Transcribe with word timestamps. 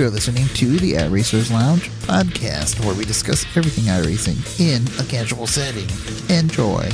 You're 0.00 0.08
listening 0.08 0.46
to 0.54 0.78
the 0.78 0.94
iRacers 0.94 1.50
Lounge 1.50 1.90
podcast, 2.06 2.82
where 2.86 2.94
we 2.94 3.04
discuss 3.04 3.44
everything 3.54 3.84
iRacing 3.84 4.58
in 4.58 4.82
a 4.98 5.06
casual 5.06 5.46
setting. 5.46 5.84
Enjoy. 6.34 6.88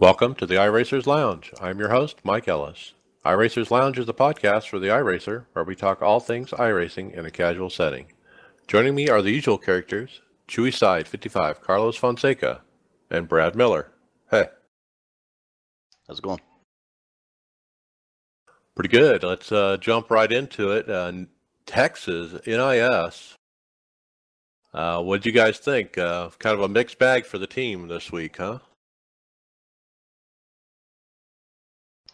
Welcome 0.00 0.34
to 0.34 0.46
the 0.46 0.56
iRacers 0.56 1.06
Lounge. 1.06 1.52
I'm 1.60 1.78
your 1.78 1.90
host, 1.90 2.16
Mike 2.24 2.48
Ellis. 2.48 2.94
iRacers 3.24 3.70
Lounge 3.70 4.00
is 4.00 4.08
a 4.08 4.12
podcast 4.12 4.66
for 4.66 4.80
the 4.80 4.88
iRacer 4.88 5.44
where 5.52 5.64
we 5.64 5.76
talk 5.76 6.02
all 6.02 6.18
things 6.18 6.50
iRacing 6.50 7.14
in 7.14 7.24
a 7.24 7.30
casual 7.30 7.70
setting. 7.70 8.06
Joining 8.66 8.96
me 8.96 9.08
are 9.08 9.22
the 9.22 9.30
usual 9.30 9.58
characters 9.58 10.22
Chewy 10.48 10.74
Side 10.74 11.06
55, 11.06 11.60
Carlos 11.60 11.96
Fonseca, 11.96 12.62
and 13.12 13.28
Brad 13.28 13.54
Miller. 13.54 13.92
Hey. 14.28 14.48
How's 16.08 16.18
it 16.18 16.22
going? 16.22 16.40
Pretty 18.78 18.96
good. 18.96 19.24
Let's 19.24 19.50
uh, 19.50 19.76
jump 19.80 20.08
right 20.08 20.30
into 20.30 20.70
it. 20.70 20.88
Uh, 20.88 21.12
Texas 21.66 22.40
NIS. 22.46 23.34
Uh, 24.72 25.02
what 25.02 25.20
did 25.20 25.26
you 25.26 25.32
guys 25.32 25.58
think? 25.58 25.98
Uh, 25.98 26.30
kind 26.38 26.54
of 26.54 26.60
a 26.60 26.68
mixed 26.68 26.96
bag 26.96 27.26
for 27.26 27.38
the 27.38 27.46
team 27.48 27.88
this 27.88 28.12
week, 28.12 28.36
huh? 28.36 28.60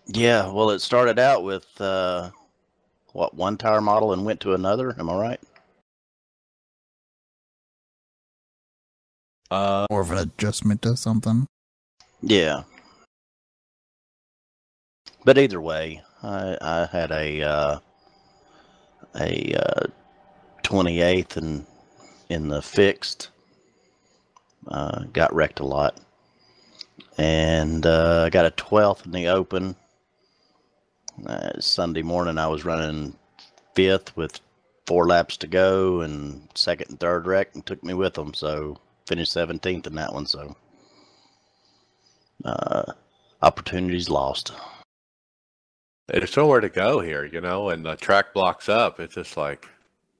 Yeah, 0.07 0.51
well, 0.51 0.71
it 0.71 0.79
started 0.79 1.19
out 1.19 1.45
with 1.45 1.67
uh, 1.83 2.31
what 3.13 3.35
one 3.35 3.59
tire 3.59 3.83
model 3.83 4.15
and 4.15 4.25
went 4.25 4.41
to 4.41 4.55
another. 4.55 4.97
Am 4.99 5.11
I 5.11 5.21
right? 5.21 5.41
Uh, 9.51 9.85
More 9.91 10.01
of 10.01 10.11
an 10.13 10.17
adjustment 10.17 10.87
of 10.87 10.99
something. 10.99 11.47
Yeah. 12.23 12.63
But 15.27 15.37
either 15.37 15.61
way, 15.61 16.03
I, 16.25 16.57
I 16.61 16.89
had 16.91 17.11
a 17.11 17.43
uh, 17.43 17.79
a 19.15 19.55
uh, 19.55 19.87
28th 20.63 21.37
and 21.37 21.67
in 22.31 22.49
the 22.49 22.63
fixed. 22.63 23.29
Uh, 24.67 25.05
got 25.13 25.35
wrecked 25.35 25.61
a 25.61 25.67
lot, 25.67 26.01
and 27.19 27.85
uh, 27.85 28.23
I 28.25 28.31
got 28.31 28.47
a 28.47 28.51
12th 28.51 29.05
in 29.05 29.13
the 29.13 29.29
open. 29.29 29.77
Uh, 31.27 31.61
Sunday 31.61 32.01
morning, 32.01 32.39
I 32.39 32.47
was 32.47 32.65
running 32.65 33.15
fifth 33.75 34.17
with 34.17 34.41
four 34.87 35.07
laps 35.07 35.37
to 35.39 35.47
go, 35.47 36.01
and 36.01 36.49
second 36.55 36.89
and 36.89 37.01
third 37.01 37.27
wreck, 37.27 37.51
and 37.55 37.65
took 37.67 37.85
me 37.85 37.93
with 37.93 38.15
them. 38.15 38.33
So 38.33 38.79
finished 39.07 39.35
17th 39.35 39.87
in 39.87 39.95
that 39.97 40.15
one. 40.15 40.25
So 40.25 40.57
uh, 42.47 42.93
opportunities 43.43 44.09
lost. 44.09 44.53
There's 46.09 46.37
nowhere 46.37 46.61
to 46.61 46.69
go 46.69 47.01
here, 47.01 47.25
you 47.25 47.41
know, 47.41 47.71
and 47.71 47.85
the 47.85 47.97
track 47.97 48.35
blocks 48.35 48.69
up. 48.69 49.01
It's 49.01 49.15
just 49.15 49.37
like 49.37 49.69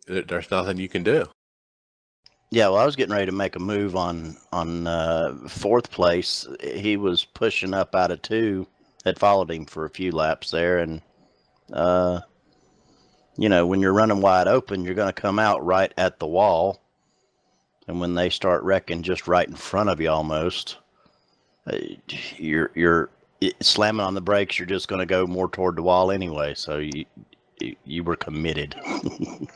there's 0.07 0.51
nothing 0.51 0.79
you 0.79 0.89
can 0.89 1.03
do. 1.03 1.27
Yeah, 2.51 2.69
well, 2.69 2.79
I 2.79 2.87
was 2.87 2.97
getting 2.97 3.15
ready 3.15 3.27
to 3.27 3.33
make 3.33 3.57
a 3.57 3.61
move 3.61 3.97
on 3.97 4.37
on 4.53 4.87
uh, 4.87 5.35
fourth 5.49 5.91
place. 5.91 6.47
He 6.63 6.97
was 6.97 7.25
pushing 7.25 7.75
up 7.75 7.95
out 7.95 8.11
of 8.11 8.23
two. 8.23 8.67
Had 9.05 9.19
followed 9.19 9.51
him 9.51 9.67
for 9.67 9.85
a 9.85 9.91
few 9.91 10.13
laps 10.13 10.51
there, 10.51 10.79
and 10.79 11.03
uh, 11.73 12.21
you 13.37 13.49
know, 13.49 13.67
when 13.67 13.81
you're 13.81 13.93
running 13.93 14.21
wide 14.21 14.49
open, 14.49 14.85
you're 14.85 14.95
going 14.95 15.13
to 15.13 15.21
come 15.21 15.39
out 15.39 15.65
right 15.65 15.93
at 15.99 16.19
the 16.19 16.27
wall, 16.27 16.81
and 17.87 18.01
when 18.01 18.15
they 18.15 18.31
start 18.31 18.63
wrecking 18.63 19.03
just 19.03 19.29
right 19.29 19.49
in 19.49 19.57
front 19.57 19.91
of 19.91 20.01
you, 20.01 20.09
almost, 20.09 20.79
uh, 21.67 21.77
you're 22.39 22.71
you're 22.75 23.11
it- 23.41 23.63
slamming 23.63 24.05
on 24.05 24.15
the 24.15 24.21
brakes. 24.21 24.59
You're 24.59 24.67
just 24.67 24.89
going 24.89 25.01
to 25.01 25.07
go 25.07 25.27
more 25.27 25.49
toward 25.49 25.77
the 25.77 25.83
wall 25.83 26.11
anyway. 26.11 26.55
So 26.55 26.79
you 26.79 27.05
you, 27.85 28.05
were 28.05 28.17
committed. 28.17 28.75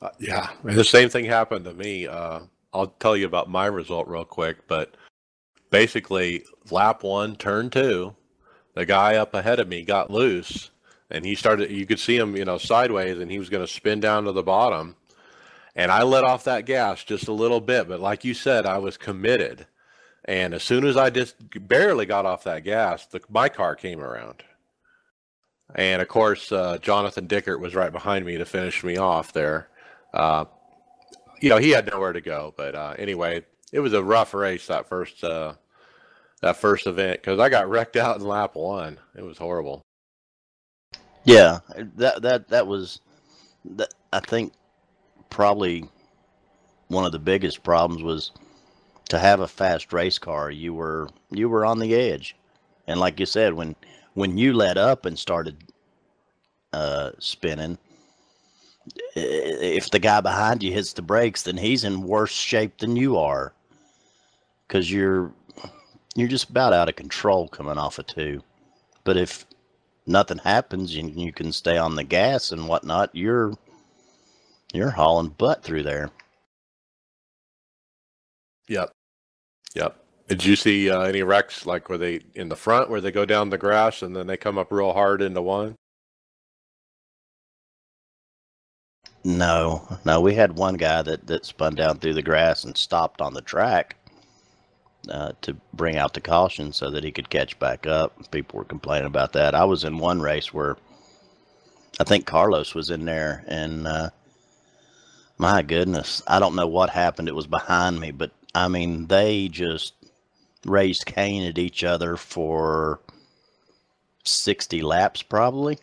Uh, 0.00 0.10
yeah, 0.18 0.50
and 0.64 0.76
the 0.76 0.82
same 0.82 1.08
thing 1.08 1.24
happened 1.24 1.64
to 1.64 1.72
me. 1.72 2.08
Uh, 2.08 2.40
I'll 2.72 2.88
tell 2.88 3.16
you 3.16 3.24
about 3.24 3.48
my 3.48 3.66
result 3.66 4.08
real 4.08 4.24
quick, 4.24 4.66
but 4.66 4.96
basically, 5.70 6.42
lap 6.72 7.04
one, 7.04 7.36
turn 7.36 7.70
two, 7.70 8.12
the 8.74 8.84
guy 8.84 9.14
up 9.14 9.32
ahead 9.32 9.60
of 9.60 9.68
me 9.68 9.82
got 9.84 10.10
loose, 10.10 10.72
and 11.08 11.24
he 11.24 11.36
started. 11.36 11.70
You 11.70 11.86
could 11.86 12.00
see 12.00 12.16
him, 12.16 12.36
you 12.36 12.44
know, 12.44 12.58
sideways, 12.58 13.20
and 13.20 13.30
he 13.30 13.38
was 13.38 13.48
going 13.48 13.64
to 13.64 13.72
spin 13.72 14.00
down 14.00 14.24
to 14.24 14.32
the 14.32 14.42
bottom. 14.42 14.96
And 15.76 15.92
I 15.92 16.02
let 16.02 16.24
off 16.24 16.42
that 16.44 16.66
gas 16.66 17.04
just 17.04 17.28
a 17.28 17.32
little 17.32 17.60
bit, 17.60 17.86
but 17.86 18.00
like 18.00 18.24
you 18.24 18.34
said, 18.34 18.66
I 18.66 18.78
was 18.78 18.96
committed. 18.96 19.68
And 20.24 20.54
as 20.54 20.62
soon 20.62 20.84
as 20.84 20.96
I 20.96 21.10
just 21.10 21.36
barely 21.68 22.06
got 22.06 22.26
off 22.26 22.44
that 22.44 22.64
gas, 22.64 23.06
the, 23.06 23.20
my 23.28 23.48
car 23.48 23.74
came 23.74 24.00
around. 24.00 24.42
And 25.74 26.00
of 26.02 26.08
course, 26.08 26.52
uh, 26.52 26.78
Jonathan 26.78 27.26
Dickert 27.26 27.60
was 27.60 27.74
right 27.74 27.90
behind 27.90 28.24
me 28.24 28.36
to 28.38 28.44
finish 28.44 28.84
me 28.84 28.98
off 28.98 29.32
there. 29.32 29.68
Uh, 30.14 30.44
you 31.40 31.48
know, 31.48 31.58
he 31.58 31.70
had 31.70 31.90
nowhere 31.90 32.12
to 32.12 32.20
go. 32.20 32.54
But 32.56 32.74
uh, 32.74 32.94
anyway, 32.98 33.44
it 33.72 33.80
was 33.80 33.94
a 33.94 34.04
rough 34.04 34.34
race 34.34 34.66
that 34.68 34.88
first 34.88 35.24
uh, 35.24 35.54
that 36.40 36.56
first 36.56 36.86
event 36.86 37.20
because 37.20 37.40
I 37.40 37.48
got 37.48 37.68
wrecked 37.68 37.96
out 37.96 38.18
in 38.18 38.26
lap 38.26 38.54
one. 38.54 38.98
It 39.16 39.24
was 39.24 39.38
horrible. 39.38 39.82
Yeah, 41.24 41.60
that 41.96 42.22
that 42.22 42.48
that 42.48 42.66
was, 42.66 43.00
that, 43.64 43.94
I 44.12 44.20
think, 44.20 44.52
probably 45.30 45.88
one 46.88 47.06
of 47.06 47.12
the 47.12 47.18
biggest 47.18 47.62
problems 47.62 48.02
was 48.02 48.32
to 49.12 49.18
have 49.18 49.40
a 49.40 49.46
fast 49.46 49.92
race 49.92 50.18
car. 50.18 50.50
You 50.50 50.72
were 50.72 51.06
you 51.30 51.50
were 51.50 51.66
on 51.66 51.80
the 51.80 51.94
edge, 51.94 52.34
and 52.86 52.98
like 52.98 53.20
you 53.20 53.26
said, 53.26 53.52
when 53.52 53.76
when 54.14 54.38
you 54.38 54.54
let 54.54 54.78
up 54.78 55.04
and 55.04 55.18
started 55.18 55.58
uh, 56.72 57.10
spinning, 57.18 57.76
if 59.14 59.90
the 59.90 59.98
guy 59.98 60.22
behind 60.22 60.62
you 60.62 60.72
hits 60.72 60.94
the 60.94 61.02
brakes, 61.02 61.42
then 61.42 61.58
he's 61.58 61.84
in 61.84 62.04
worse 62.04 62.32
shape 62.32 62.78
than 62.78 62.96
you 62.96 63.18
are, 63.18 63.52
because 64.66 64.90
you're 64.90 65.30
you're 66.16 66.26
just 66.26 66.48
about 66.48 66.72
out 66.72 66.88
of 66.88 66.96
control 66.96 67.48
coming 67.48 67.76
off 67.76 67.98
of 67.98 68.06
two. 68.06 68.42
But 69.04 69.18
if 69.18 69.44
nothing 70.06 70.38
happens 70.38 70.96
and 70.96 71.20
you 71.20 71.34
can 71.34 71.52
stay 71.52 71.76
on 71.76 71.96
the 71.96 72.04
gas 72.04 72.50
and 72.50 72.66
whatnot, 72.66 73.10
you're 73.12 73.52
you're 74.72 74.88
hauling 74.88 75.34
butt 75.36 75.62
through 75.62 75.82
there. 75.82 76.08
Yep. 78.68 78.90
Yep. 79.74 79.96
Did 80.28 80.44
you 80.44 80.56
see 80.56 80.90
uh, 80.90 81.02
any 81.02 81.22
wrecks 81.22 81.66
like 81.66 81.88
where 81.88 81.98
they 81.98 82.20
in 82.34 82.48
the 82.48 82.56
front 82.56 82.90
where 82.90 83.00
they 83.00 83.12
go 83.12 83.24
down 83.26 83.50
the 83.50 83.58
grass 83.58 84.02
and 84.02 84.14
then 84.16 84.26
they 84.26 84.36
come 84.36 84.58
up 84.58 84.72
real 84.72 84.92
hard 84.92 85.22
into 85.22 85.42
one? 85.42 85.76
No, 89.24 89.86
no, 90.04 90.20
we 90.20 90.34
had 90.34 90.56
one 90.56 90.76
guy 90.76 91.02
that 91.02 91.26
that 91.26 91.44
spun 91.46 91.74
down 91.74 91.98
through 91.98 92.14
the 92.14 92.22
grass 92.22 92.64
and 92.64 92.76
stopped 92.76 93.20
on 93.20 93.34
the 93.34 93.42
track 93.42 93.96
uh, 95.10 95.32
to 95.42 95.56
bring 95.74 95.96
out 95.96 96.14
the 96.14 96.20
caution 96.20 96.72
so 96.72 96.90
that 96.90 97.04
he 97.04 97.12
could 97.12 97.30
catch 97.30 97.58
back 97.58 97.86
up. 97.86 98.30
People 98.30 98.58
were 98.58 98.64
complaining 98.64 99.06
about 99.06 99.32
that. 99.34 99.54
I 99.54 99.64
was 99.64 99.84
in 99.84 99.98
one 99.98 100.20
race 100.20 100.52
where 100.52 100.76
I 102.00 102.04
think 102.04 102.26
Carlos 102.26 102.74
was 102.74 102.90
in 102.90 103.04
there, 103.04 103.44
and 103.46 103.86
uh, 103.86 104.10
my 105.38 105.62
goodness, 105.62 106.22
I 106.26 106.38
don't 106.40 106.56
know 106.56 106.66
what 106.66 106.90
happened. 106.90 107.28
It 107.28 107.34
was 107.34 107.46
behind 107.46 108.00
me, 108.00 108.10
but 108.10 108.32
I 108.54 108.68
mean, 108.68 109.06
they 109.06 109.48
just 109.48 109.94
raised 110.66 111.06
Cain 111.06 111.44
at 111.44 111.58
each 111.58 111.84
other 111.84 112.16
for 112.16 113.00
60 114.24 114.82
laps, 114.82 115.22
probably. 115.22 115.78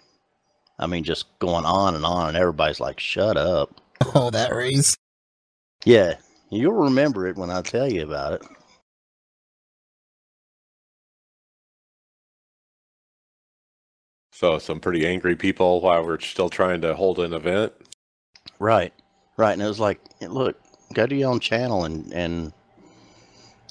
I 0.78 0.88
mean, 0.88 1.04
just 1.04 1.26
going 1.40 1.66
on 1.66 1.96
and 1.96 2.06
on, 2.06 2.30
and 2.30 2.38
everybody's 2.38 2.80
like, 2.80 3.00
shut 3.00 3.38
up. 3.38 3.82
Oh, 4.16 4.30
that 4.30 4.56
race. 4.56 4.98
Yeah, 5.84 6.16
you'll 6.50 6.72
remember 6.72 7.28
it 7.28 7.36
when 7.36 7.52
I 7.52 7.62
tell 7.62 7.92
you 7.92 8.04
about 8.04 8.34
it. 8.34 8.42
So 14.32 14.58
some 14.58 14.80
pretty 14.80 15.06
angry 15.06 15.36
people 15.36 15.82
while 15.82 16.06
we're 16.06 16.20
still 16.22 16.50
trying 16.50 16.80
to 16.82 16.96
hold 16.96 17.20
an 17.20 17.34
event. 17.34 17.74
Right, 18.58 18.94
right. 19.36 19.52
And 19.52 19.62
it 19.62 19.68
was 19.68 19.82
like, 19.82 20.00
look, 20.22 20.58
go 20.94 21.06
to 21.06 21.14
your 21.14 21.30
own 21.30 21.42
channel 21.42 21.84
and, 21.84 22.12
and 22.14 22.54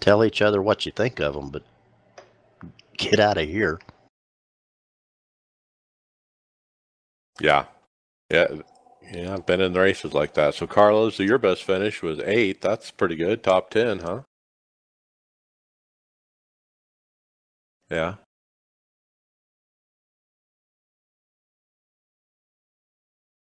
tell 0.01 0.25
each 0.25 0.43
other 0.43 0.63
what 0.63 0.87
you 0.87 0.93
think 0.93 1.21
of 1.21 1.35
them, 1.35 1.51
but 1.51 1.63
get 2.97 3.21
out 3.21 3.39
of 3.39 3.49
here. 3.49 3.81
Yeah. 7.41 7.67
Yeah. 8.31 8.47
Yeah, 9.13 9.35
I've 9.35 9.47
been 9.47 9.61
in 9.63 9.73
races 9.75 10.13
like 10.13 10.35
that. 10.35 10.55
So 10.55 10.67
Carlos, 10.67 11.19
your 11.19 11.39
best 11.39 11.65
finish 11.65 12.03
was 12.03 12.21
eight. 12.21 12.61
That's 12.61 12.91
pretty 12.91 13.17
good. 13.17 13.43
Top 13.43 13.71
ten, 13.71 14.01
huh? 14.01 14.23
Yeah. 17.91 18.17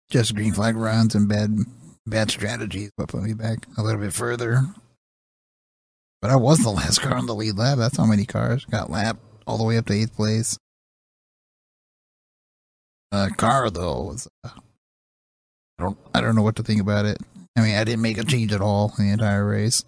Just 0.09 0.33
green 0.35 0.53
flag 0.53 0.75
runs 0.75 1.13
and 1.13 1.27
bad 1.27 1.57
bad 2.05 2.31
strategies. 2.31 2.91
What 2.95 3.09
put 3.09 3.21
me 3.23 3.33
back 3.33 3.67
a 3.77 3.83
little 3.83 3.99
bit 4.01 4.13
further. 4.13 4.63
But 6.21 6.31
I 6.31 6.35
was 6.35 6.59
the 6.59 6.69
last 6.69 7.01
car 7.01 7.15
on 7.15 7.25
the 7.25 7.35
lead 7.35 7.57
lap. 7.57 7.77
That's 7.77 7.97
how 7.97 8.05
many 8.05 8.25
cars 8.25 8.65
got 8.65 8.89
lapped 8.89 9.19
all 9.47 9.57
the 9.57 9.63
way 9.63 9.77
up 9.77 9.85
to 9.87 9.93
eighth 9.93 10.15
place. 10.15 10.57
Uh, 13.11 13.29
car 13.37 13.69
though 13.69 14.01
was. 14.01 14.27
Uh, 14.43 14.49
I 15.77 15.83
don't. 15.83 15.97
I 16.13 16.21
don't 16.21 16.35
know 16.35 16.41
what 16.41 16.57
to 16.57 16.63
think 16.63 16.81
about 16.81 17.05
it. 17.05 17.17
I 17.57 17.61
mean, 17.61 17.75
I 17.75 17.83
didn't 17.83 18.01
make 18.01 18.17
a 18.17 18.23
change 18.23 18.53
at 18.53 18.61
all 18.61 18.93
in 18.97 19.07
the 19.07 19.11
entire 19.11 19.45
race. 19.45 19.83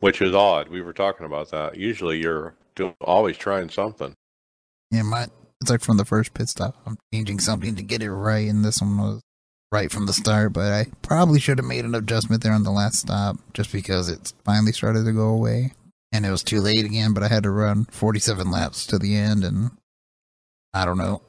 Which 0.00 0.20
is 0.20 0.34
odd. 0.34 0.68
We 0.68 0.82
were 0.82 0.92
talking 0.92 1.24
about 1.24 1.50
that. 1.52 1.76
Usually, 1.76 2.20
you're 2.20 2.54
do- 2.74 2.94
always 3.00 3.36
trying 3.38 3.70
something. 3.70 4.14
Yeah, 4.90 5.02
my 5.02 5.28
it's 5.60 5.70
like 5.70 5.80
from 5.80 5.96
the 5.96 6.04
first 6.04 6.34
pit 6.34 6.48
stop. 6.48 6.76
I'm 6.84 6.98
changing 7.12 7.40
something 7.40 7.74
to 7.76 7.82
get 7.82 8.02
it 8.02 8.12
right, 8.12 8.48
and 8.48 8.64
this 8.64 8.82
one 8.82 8.98
was 8.98 9.22
right 9.74 9.90
from 9.92 10.06
the 10.06 10.12
start. 10.12 10.52
But 10.52 10.72
I 10.72 10.86
probably 11.02 11.40
should 11.40 11.58
have 11.58 11.66
made 11.66 11.84
an 11.84 11.94
adjustment 11.94 12.42
there 12.42 12.52
on 12.52 12.62
the 12.62 12.70
last 12.70 13.00
stop, 13.00 13.36
just 13.52 13.72
because 13.72 14.08
it 14.08 14.32
finally 14.44 14.72
started 14.72 15.04
to 15.04 15.12
go 15.12 15.28
away, 15.28 15.72
and 16.12 16.24
it 16.24 16.30
was 16.30 16.42
too 16.42 16.60
late 16.60 16.84
again. 16.84 17.12
But 17.12 17.24
I 17.24 17.28
had 17.28 17.42
to 17.42 17.50
run 17.50 17.84
47 17.86 18.50
laps 18.50 18.86
to 18.86 18.98
the 18.98 19.16
end, 19.16 19.44
and 19.44 19.72
I 20.72 20.84
don't 20.84 20.98
know. 20.98 21.20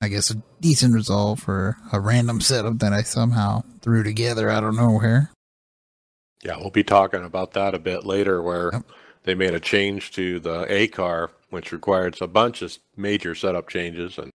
I 0.00 0.06
guess 0.06 0.30
a 0.30 0.40
decent 0.60 0.94
result 0.94 1.40
for 1.40 1.76
a 1.92 1.98
random 1.98 2.40
setup 2.40 2.78
that 2.78 2.92
I 2.92 3.02
somehow 3.02 3.64
threw 3.80 4.04
together 4.04 4.48
out 4.48 4.62
of 4.62 4.76
nowhere. 4.76 5.30
Yeah, 6.44 6.56
we'll 6.58 6.70
be 6.70 6.84
talking 6.84 7.24
about 7.24 7.52
that 7.54 7.74
a 7.74 7.80
bit 7.80 8.04
later, 8.06 8.40
where 8.40 8.70
Yep. 8.72 8.84
they 9.24 9.34
made 9.34 9.54
a 9.54 9.60
change 9.60 10.12
to 10.12 10.38
the 10.38 10.72
A 10.72 10.86
car, 10.86 11.32
which 11.50 11.72
required 11.72 12.16
a 12.22 12.28
bunch 12.28 12.62
of 12.62 12.78
major 12.96 13.34
setup 13.34 13.68
changes. 13.68 14.18
And 14.18 14.30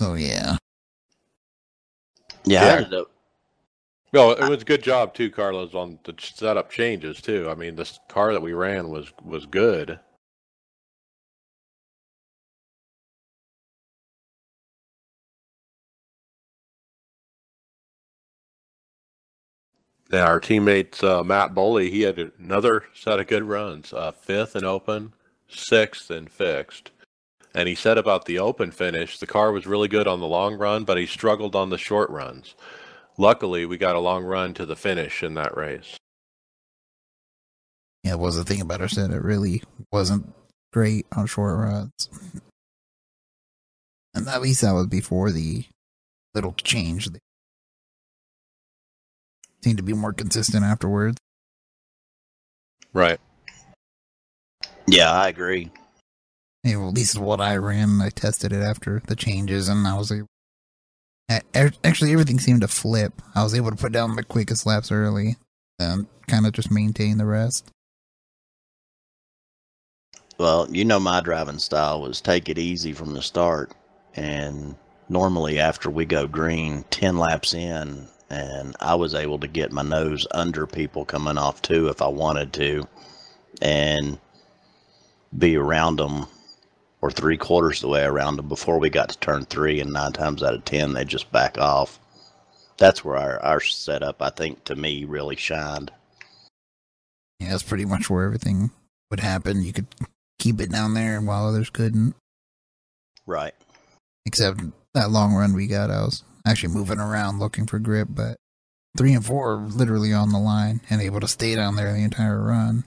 So 0.00 0.14
yeah, 0.14 0.58
Yeah, 2.46 2.64
Yeah. 2.64 2.76
ended 2.84 3.04
well, 4.12 4.32
it 4.32 4.48
was 4.48 4.62
a 4.62 4.64
good 4.64 4.82
job 4.82 5.14
too, 5.14 5.30
Carlos, 5.30 5.74
on 5.74 5.98
the 6.04 6.14
setup 6.18 6.70
changes 6.70 7.20
too. 7.20 7.50
I 7.50 7.54
mean, 7.54 7.76
this 7.76 7.98
car 8.08 8.32
that 8.32 8.42
we 8.42 8.52
ran 8.54 8.88
was 8.90 9.12
was 9.22 9.46
good. 9.46 9.98
Now 20.10 20.26
our 20.26 20.40
teammates 20.40 21.02
uh, 21.02 21.24
Matt 21.24 21.54
Boley, 21.54 21.90
he 21.90 22.02
had 22.02 22.18
another 22.38 22.84
set 22.94 23.20
of 23.20 23.26
good 23.26 23.44
runs, 23.44 23.92
uh, 23.92 24.12
fifth 24.12 24.54
and 24.56 24.64
open, 24.64 25.14
sixth 25.48 26.10
and 26.10 26.30
fixed. 26.30 26.90
And 27.56 27.70
he 27.70 27.74
said 27.74 27.96
about 27.96 28.26
the 28.26 28.38
open 28.38 28.70
finish, 28.70 29.18
the 29.18 29.26
car 29.26 29.50
was 29.50 29.66
really 29.66 29.88
good 29.88 30.06
on 30.06 30.20
the 30.20 30.26
long 30.26 30.56
run, 30.58 30.84
but 30.84 30.98
he 30.98 31.06
struggled 31.06 31.56
on 31.56 31.70
the 31.70 31.78
short 31.78 32.10
runs. 32.10 32.54
Luckily, 33.16 33.64
we 33.64 33.78
got 33.78 33.96
a 33.96 34.00
long 34.00 34.24
run 34.24 34.52
to 34.54 34.66
the 34.66 34.76
finish 34.76 35.22
in 35.22 35.32
that 35.34 35.56
race. 35.56 35.96
yeah. 38.04 38.14
Was 38.14 38.36
the 38.36 38.44
thing 38.44 38.60
about 38.60 38.82
our 38.82 38.88
set 38.88 39.10
it 39.10 39.22
really 39.22 39.62
wasn't 39.90 40.34
great 40.70 41.06
on 41.16 41.26
short 41.26 41.58
runs, 41.58 42.10
and 44.12 44.28
at 44.28 44.42
least 44.42 44.60
that 44.60 44.72
was 44.72 44.86
before 44.86 45.32
the 45.32 45.64
little 46.34 46.52
change. 46.62 47.08
They 47.08 47.18
seemed 49.64 49.78
to 49.78 49.82
be 49.82 49.94
more 49.94 50.12
consistent 50.12 50.62
afterwards. 50.62 51.16
Right. 52.92 53.18
Yeah, 54.86 55.10
I 55.10 55.28
agree. 55.28 55.70
At 56.66 56.94
least 56.94 57.18
what 57.18 57.40
I 57.40 57.56
ran, 57.56 58.00
I 58.00 58.10
tested 58.10 58.52
it 58.52 58.62
after 58.62 59.00
the 59.06 59.14
changes, 59.14 59.68
and 59.68 59.86
I 59.86 59.96
was 59.96 60.10
a- 60.10 60.26
Actually, 61.54 62.12
everything 62.12 62.38
seemed 62.38 62.60
to 62.62 62.68
flip. 62.68 63.22
I 63.34 63.42
was 63.42 63.54
able 63.54 63.70
to 63.70 63.76
put 63.76 63.92
down 63.92 64.16
the 64.16 64.24
quickest 64.24 64.66
laps 64.66 64.90
early, 64.90 65.36
and 65.78 66.06
kind 66.26 66.46
of 66.46 66.52
just 66.52 66.70
maintain 66.70 67.18
the 67.18 67.26
rest. 67.26 67.68
Well, 70.38 70.68
you 70.70 70.84
know 70.84 71.00
my 71.00 71.20
driving 71.20 71.58
style 71.58 72.00
was 72.00 72.20
take 72.20 72.48
it 72.48 72.58
easy 72.58 72.92
from 72.92 73.14
the 73.14 73.22
start, 73.22 73.72
and 74.14 74.76
normally 75.08 75.58
after 75.58 75.88
we 75.88 76.04
go 76.04 76.26
green, 76.26 76.84
ten 76.90 77.16
laps 77.16 77.54
in, 77.54 78.08
and 78.28 78.76
I 78.80 78.94
was 78.96 79.14
able 79.14 79.38
to 79.38 79.48
get 79.48 79.72
my 79.72 79.82
nose 79.82 80.26
under 80.32 80.66
people 80.66 81.04
coming 81.04 81.38
off 81.38 81.62
too 81.62 81.88
if 81.88 82.02
I 82.02 82.08
wanted 82.08 82.52
to, 82.54 82.86
and 83.62 84.18
be 85.36 85.56
around 85.56 85.98
them 85.98 86.26
or 87.06 87.10
three 87.10 87.36
quarters 87.36 87.78
of 87.78 87.82
the 87.82 87.88
way 87.88 88.02
around 88.02 88.36
them 88.36 88.48
before 88.48 88.80
we 88.80 88.90
got 88.90 89.08
to 89.10 89.18
turn 89.18 89.44
three, 89.44 89.80
and 89.80 89.92
nine 89.92 90.12
times 90.12 90.42
out 90.42 90.54
of 90.54 90.64
ten 90.64 90.92
they 90.92 91.04
just 91.04 91.30
back 91.30 91.56
off. 91.56 92.00
That's 92.78 93.04
where 93.04 93.16
our, 93.16 93.42
our 93.42 93.60
setup, 93.60 94.20
I 94.20 94.30
think, 94.30 94.64
to 94.64 94.74
me, 94.74 95.04
really 95.04 95.36
shined. 95.36 95.92
Yeah, 97.38 97.50
that's 97.50 97.62
pretty 97.62 97.84
much 97.84 98.10
where 98.10 98.24
everything 98.24 98.70
would 99.10 99.20
happen. 99.20 99.62
You 99.62 99.72
could 99.72 99.86
keep 100.38 100.60
it 100.60 100.72
down 100.72 100.94
there 100.94 101.20
while 101.20 101.46
others 101.46 101.70
couldn't. 101.70 102.14
Right. 103.24 103.54
Except 104.26 104.60
that 104.94 105.10
long 105.10 105.34
run 105.34 105.54
we 105.54 105.68
got, 105.68 105.90
I 105.90 106.02
was 106.02 106.24
actually 106.44 106.74
moving 106.74 106.98
around 106.98 107.38
looking 107.38 107.66
for 107.66 107.78
grip, 107.78 108.08
but 108.10 108.36
three 108.96 109.14
and 109.14 109.24
four 109.24 109.58
were 109.58 109.66
literally 109.68 110.12
on 110.12 110.30
the 110.30 110.38
line 110.38 110.80
and 110.90 111.00
able 111.00 111.20
to 111.20 111.28
stay 111.28 111.54
down 111.54 111.76
there 111.76 111.92
the 111.92 112.00
entire 112.00 112.42
run. 112.42 112.84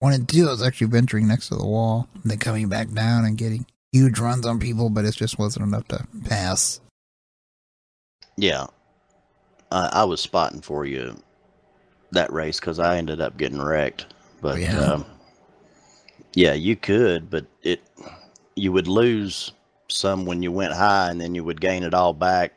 One 0.00 0.12
and 0.12 0.28
two, 0.28 0.46
I 0.46 0.50
was 0.50 0.62
actually 0.62 0.88
venturing 0.88 1.26
next 1.26 1.48
to 1.48 1.56
the 1.56 1.66
wall, 1.66 2.08
and 2.14 2.30
then 2.30 2.38
coming 2.38 2.68
back 2.68 2.90
down 2.92 3.24
and 3.24 3.36
getting 3.36 3.66
huge 3.92 4.18
runs 4.18 4.46
on 4.46 4.60
people, 4.60 4.90
but 4.90 5.04
it 5.04 5.14
just 5.14 5.38
wasn't 5.38 5.66
enough 5.66 5.88
to 5.88 6.06
pass. 6.24 6.80
Yeah, 8.36 8.66
I, 9.72 9.90
I 9.92 10.04
was 10.04 10.20
spotting 10.20 10.60
for 10.60 10.84
you 10.84 11.20
that 12.12 12.32
race 12.32 12.60
because 12.60 12.78
I 12.78 12.96
ended 12.96 13.20
up 13.20 13.36
getting 13.36 13.60
wrecked. 13.60 14.06
But 14.40 14.60
Yeah. 14.60 14.78
um, 14.78 15.06
yeah, 16.34 16.52
you 16.52 16.76
could, 16.76 17.28
but 17.30 17.46
it 17.62 17.82
you 18.54 18.72
would 18.72 18.86
lose 18.88 19.52
some 19.88 20.26
when 20.26 20.42
you 20.42 20.52
went 20.52 20.74
high, 20.74 21.10
and 21.10 21.20
then 21.20 21.34
you 21.34 21.42
would 21.42 21.60
gain 21.60 21.82
it 21.82 21.94
all 21.94 22.12
back 22.12 22.52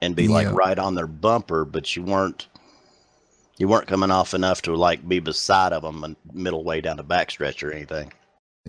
and 0.00 0.14
be 0.14 0.28
like 0.28 0.50
right 0.52 0.78
on 0.78 0.94
their 0.94 1.06
bumper, 1.06 1.64
but 1.64 1.96
you 1.96 2.02
weren't. 2.02 2.46
You 3.58 3.68
weren't 3.68 3.86
coming 3.86 4.10
off 4.10 4.34
enough 4.34 4.62
to 4.62 4.76
like 4.76 5.06
be 5.08 5.18
beside 5.20 5.72
of 5.72 5.82
them 5.82 6.04
and 6.04 6.16
middle 6.32 6.62
way 6.64 6.80
down 6.80 6.98
the 6.98 7.04
backstretch 7.04 7.62
or 7.66 7.72
anything. 7.72 8.12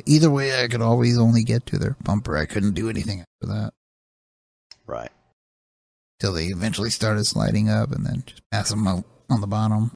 Either 0.06 0.30
way, 0.30 0.64
I 0.64 0.68
could 0.68 0.82
always 0.82 1.18
only 1.18 1.44
get 1.44 1.66
to 1.68 1.78
their 1.78 1.98
bumper. 2.04 2.38
I 2.38 2.46
couldn't 2.46 2.74
do 2.76 2.90
anything 2.90 3.20
after 3.22 3.54
that 3.54 3.74
Right. 4.86 5.12
till 6.20 6.34
they 6.34 6.46
eventually 6.46 6.90
started 6.92 7.26
sliding 7.26 7.68
up 7.70 7.92
and 7.92 8.06
then 8.06 8.24
just 8.26 8.42
pass 8.52 8.70
them 8.70 8.88
out 8.88 9.04
on 9.30 9.42
the 9.42 9.48
bottom. 9.48 9.92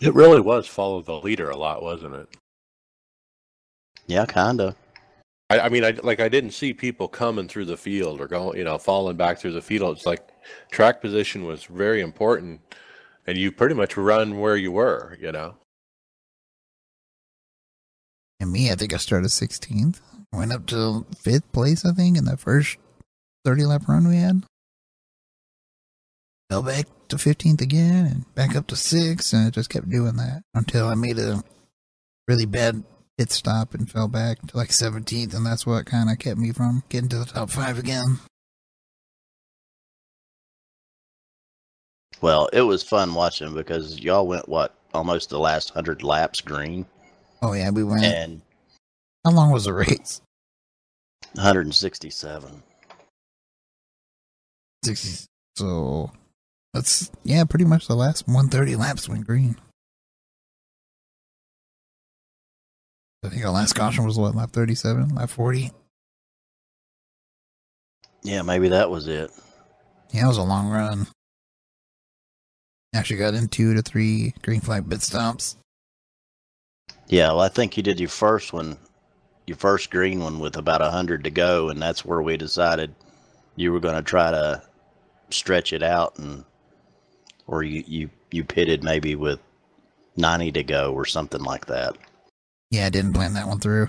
It 0.00 0.12
really 0.14 0.40
was 0.40 0.66
follow 0.66 1.00
the 1.00 1.14
leader 1.20 1.48
a 1.48 1.56
lot, 1.56 1.82
wasn't 1.82 2.14
it? 2.16 2.28
Yeah, 4.06 4.26
kinda. 4.26 4.76
I, 5.48 5.60
I 5.60 5.68
mean, 5.68 5.84
I 5.84 5.92
like 6.02 6.20
I 6.20 6.28
didn't 6.28 6.50
see 6.50 6.74
people 6.74 7.08
coming 7.08 7.48
through 7.48 7.66
the 7.66 7.76
field 7.76 8.20
or 8.20 8.26
going, 8.26 8.58
you 8.58 8.64
know, 8.64 8.78
falling 8.78 9.16
back 9.16 9.38
through 9.38 9.52
the 9.52 9.62
field. 9.62 9.96
It's 9.96 10.06
like 10.06 10.28
track 10.70 11.00
position 11.00 11.44
was 11.44 11.64
very 11.64 12.00
important, 12.02 12.60
and 13.26 13.36
you 13.36 13.50
pretty 13.50 13.74
much 13.74 13.96
run 13.96 14.38
where 14.38 14.56
you 14.56 14.72
were, 14.72 15.16
you 15.20 15.32
know. 15.32 15.56
And 18.38 18.52
me, 18.52 18.70
I 18.70 18.74
think 18.74 18.94
I 18.94 18.98
started 18.98 19.28
16th. 19.28 20.00
Went 20.32 20.52
up 20.52 20.66
to 20.66 21.06
fifth 21.18 21.50
place, 21.52 21.84
I 21.84 21.92
think, 21.92 22.16
in 22.16 22.24
the 22.24 22.36
first 22.36 22.76
30 23.44 23.64
lap 23.64 23.88
run 23.88 24.08
we 24.08 24.16
had. 24.16 24.42
Fell 26.50 26.62
back 26.62 26.86
to 27.08 27.16
15th 27.16 27.60
again 27.60 28.06
and 28.06 28.34
back 28.34 28.54
up 28.54 28.66
to 28.68 28.76
sixth, 28.76 29.32
and 29.32 29.48
it 29.48 29.54
just 29.54 29.70
kept 29.70 29.88
doing 29.88 30.16
that 30.16 30.42
until 30.54 30.86
I 30.86 30.94
made 30.94 31.18
a 31.18 31.42
really 32.28 32.46
bad 32.46 32.84
pit 33.18 33.32
stop 33.32 33.74
and 33.74 33.90
fell 33.90 34.08
back 34.08 34.46
to 34.46 34.56
like 34.56 34.68
17th, 34.68 35.34
and 35.34 35.44
that's 35.44 35.66
what 35.66 35.86
kind 35.86 36.10
of 36.10 36.18
kept 36.18 36.38
me 36.38 36.52
from 36.52 36.84
getting 36.88 37.08
to 37.08 37.18
the 37.18 37.24
top 37.24 37.50
five 37.50 37.78
again. 37.78 38.18
Well, 42.20 42.48
it 42.52 42.62
was 42.62 42.82
fun 42.82 43.14
watching 43.14 43.54
because 43.54 44.00
y'all 44.00 44.26
went 44.26 44.48
what 44.48 44.74
almost 44.94 45.28
the 45.30 45.38
last 45.38 45.70
hundred 45.70 46.02
laps 46.02 46.40
green, 46.40 46.86
Oh, 47.42 47.52
yeah, 47.52 47.68
we 47.70 47.84
went. 47.84 48.02
and 48.04 48.40
How 49.24 49.30
long 49.32 49.50
was 49.52 49.64
the 49.64 49.72
race? 49.74 50.22
167. 51.34 52.62
60. 54.84 55.26
So 55.56 56.10
that's, 56.72 57.10
yeah, 57.24 57.44
pretty 57.44 57.64
much 57.66 57.86
the 57.88 57.94
last 57.94 58.26
130 58.26 58.76
laps 58.76 59.08
went 59.08 59.26
green. 59.26 59.56
I 63.24 63.28
think 63.28 63.44
our 63.44 63.50
last 63.50 63.74
caution 63.74 64.04
was 64.04 64.18
what, 64.18 64.34
lap 64.34 64.52
37, 64.52 65.14
lap 65.14 65.28
40? 65.30 65.72
Yeah, 68.22 68.42
maybe 68.42 68.68
that 68.68 68.90
was 68.90 69.08
it. 69.08 69.30
Yeah, 70.12 70.24
it 70.24 70.28
was 70.28 70.38
a 70.38 70.42
long 70.42 70.68
run. 70.68 71.06
Actually 72.94 73.18
got 73.18 73.34
in 73.34 73.48
two 73.48 73.74
to 73.74 73.82
three 73.82 74.34
green 74.42 74.60
flag 74.60 74.88
pit 74.88 75.02
stops. 75.02 75.56
Yeah, 77.08 77.28
well, 77.28 77.40
I 77.40 77.48
think 77.48 77.76
you 77.76 77.82
did 77.82 78.00
your 78.00 78.08
first 78.08 78.52
one, 78.52 78.78
your 79.46 79.56
first 79.56 79.90
green 79.90 80.20
one 80.20 80.40
with 80.40 80.56
about 80.56 80.82
a 80.82 80.90
hundred 80.90 81.24
to 81.24 81.30
go, 81.30 81.68
and 81.68 81.80
that's 81.80 82.04
where 82.04 82.22
we 82.22 82.36
decided 82.36 82.94
you 83.54 83.72
were 83.72 83.80
going 83.80 83.96
to 83.96 84.02
try 84.02 84.30
to 84.30 84.62
stretch 85.30 85.72
it 85.72 85.82
out, 85.82 86.18
and 86.18 86.44
or 87.46 87.62
you 87.62 87.84
you 87.86 88.10
you 88.30 88.44
pitted 88.44 88.82
maybe 88.82 89.14
with 89.14 89.40
ninety 90.16 90.50
to 90.52 90.62
go 90.62 90.92
or 90.92 91.04
something 91.04 91.42
like 91.42 91.66
that. 91.66 91.96
Yeah, 92.70 92.86
I 92.86 92.90
didn't 92.90 93.12
plan 93.12 93.34
that 93.34 93.46
one 93.46 93.60
through. 93.60 93.88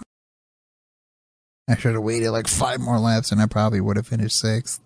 I 1.68 1.76
should 1.76 1.96
have 1.96 2.04
waited 2.04 2.32
like 2.32 2.48
five 2.48 2.80
more 2.80 3.00
laps 3.00 3.32
and 3.32 3.42
I 3.42 3.46
probably 3.46 3.82
would 3.82 3.98
have 3.98 4.08
finished 4.08 4.40
sixth. 4.40 4.80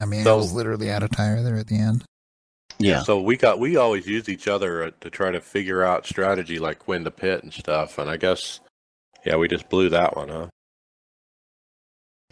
I 0.00 0.06
mean, 0.06 0.24
So- 0.24 0.34
I 0.34 0.36
was 0.36 0.52
literally 0.52 0.90
out 0.90 1.02
of 1.02 1.10
tire 1.10 1.42
there 1.42 1.56
at 1.56 1.66
the 1.66 1.78
end. 1.78 2.04
Yeah. 2.78 3.02
So 3.02 3.20
we 3.20 3.36
got 3.36 3.58
we 3.58 3.76
always 3.76 4.06
use 4.06 4.28
each 4.28 4.48
other 4.48 4.84
uh, 4.84 4.90
to 5.02 5.10
try 5.10 5.30
to 5.30 5.40
figure 5.40 5.82
out 5.82 6.06
strategy 6.06 6.58
like 6.58 6.88
when 6.88 7.04
to 7.04 7.10
pit 7.10 7.42
and 7.42 7.52
stuff. 7.52 7.98
And 7.98 8.08
I 8.08 8.16
guess 8.16 8.60
yeah, 9.26 9.36
we 9.36 9.48
just 9.48 9.68
blew 9.68 9.90
that 9.90 10.16
one, 10.16 10.30
huh? 10.30 10.48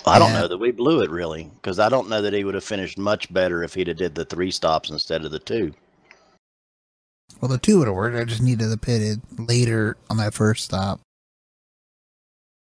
I 0.06 0.18
don't 0.18 0.30
Yeah. 0.32 0.40
know 0.40 0.48
that 0.48 0.56
we 0.58 0.70
blew 0.70 1.02
it 1.02 1.10
really 1.10 1.50
because 1.56 1.78
I 1.78 1.88
don't 1.90 2.08
know 2.08 2.22
that 2.22 2.32
he 2.32 2.44
would 2.44 2.54
have 2.54 2.64
finished 2.64 2.96
much 2.96 3.30
better 3.32 3.62
if 3.62 3.74
he'd 3.74 3.88
have 3.88 3.98
did 3.98 4.14
the 4.14 4.24
three 4.24 4.50
stops 4.50 4.88
instead 4.88 5.24
of 5.24 5.32
the 5.32 5.38
two. 5.38 5.74
Well, 7.42 7.50
the 7.50 7.58
two 7.58 7.78
would 7.78 7.88
have 7.88 7.96
worked. 7.96 8.16
I 8.16 8.24
just 8.24 8.40
needed 8.40 8.68
the 8.70 8.78
pitted 8.78 9.20
later 9.38 9.98
on 10.08 10.16
that 10.16 10.32
first 10.34 10.64
stop 10.64 11.00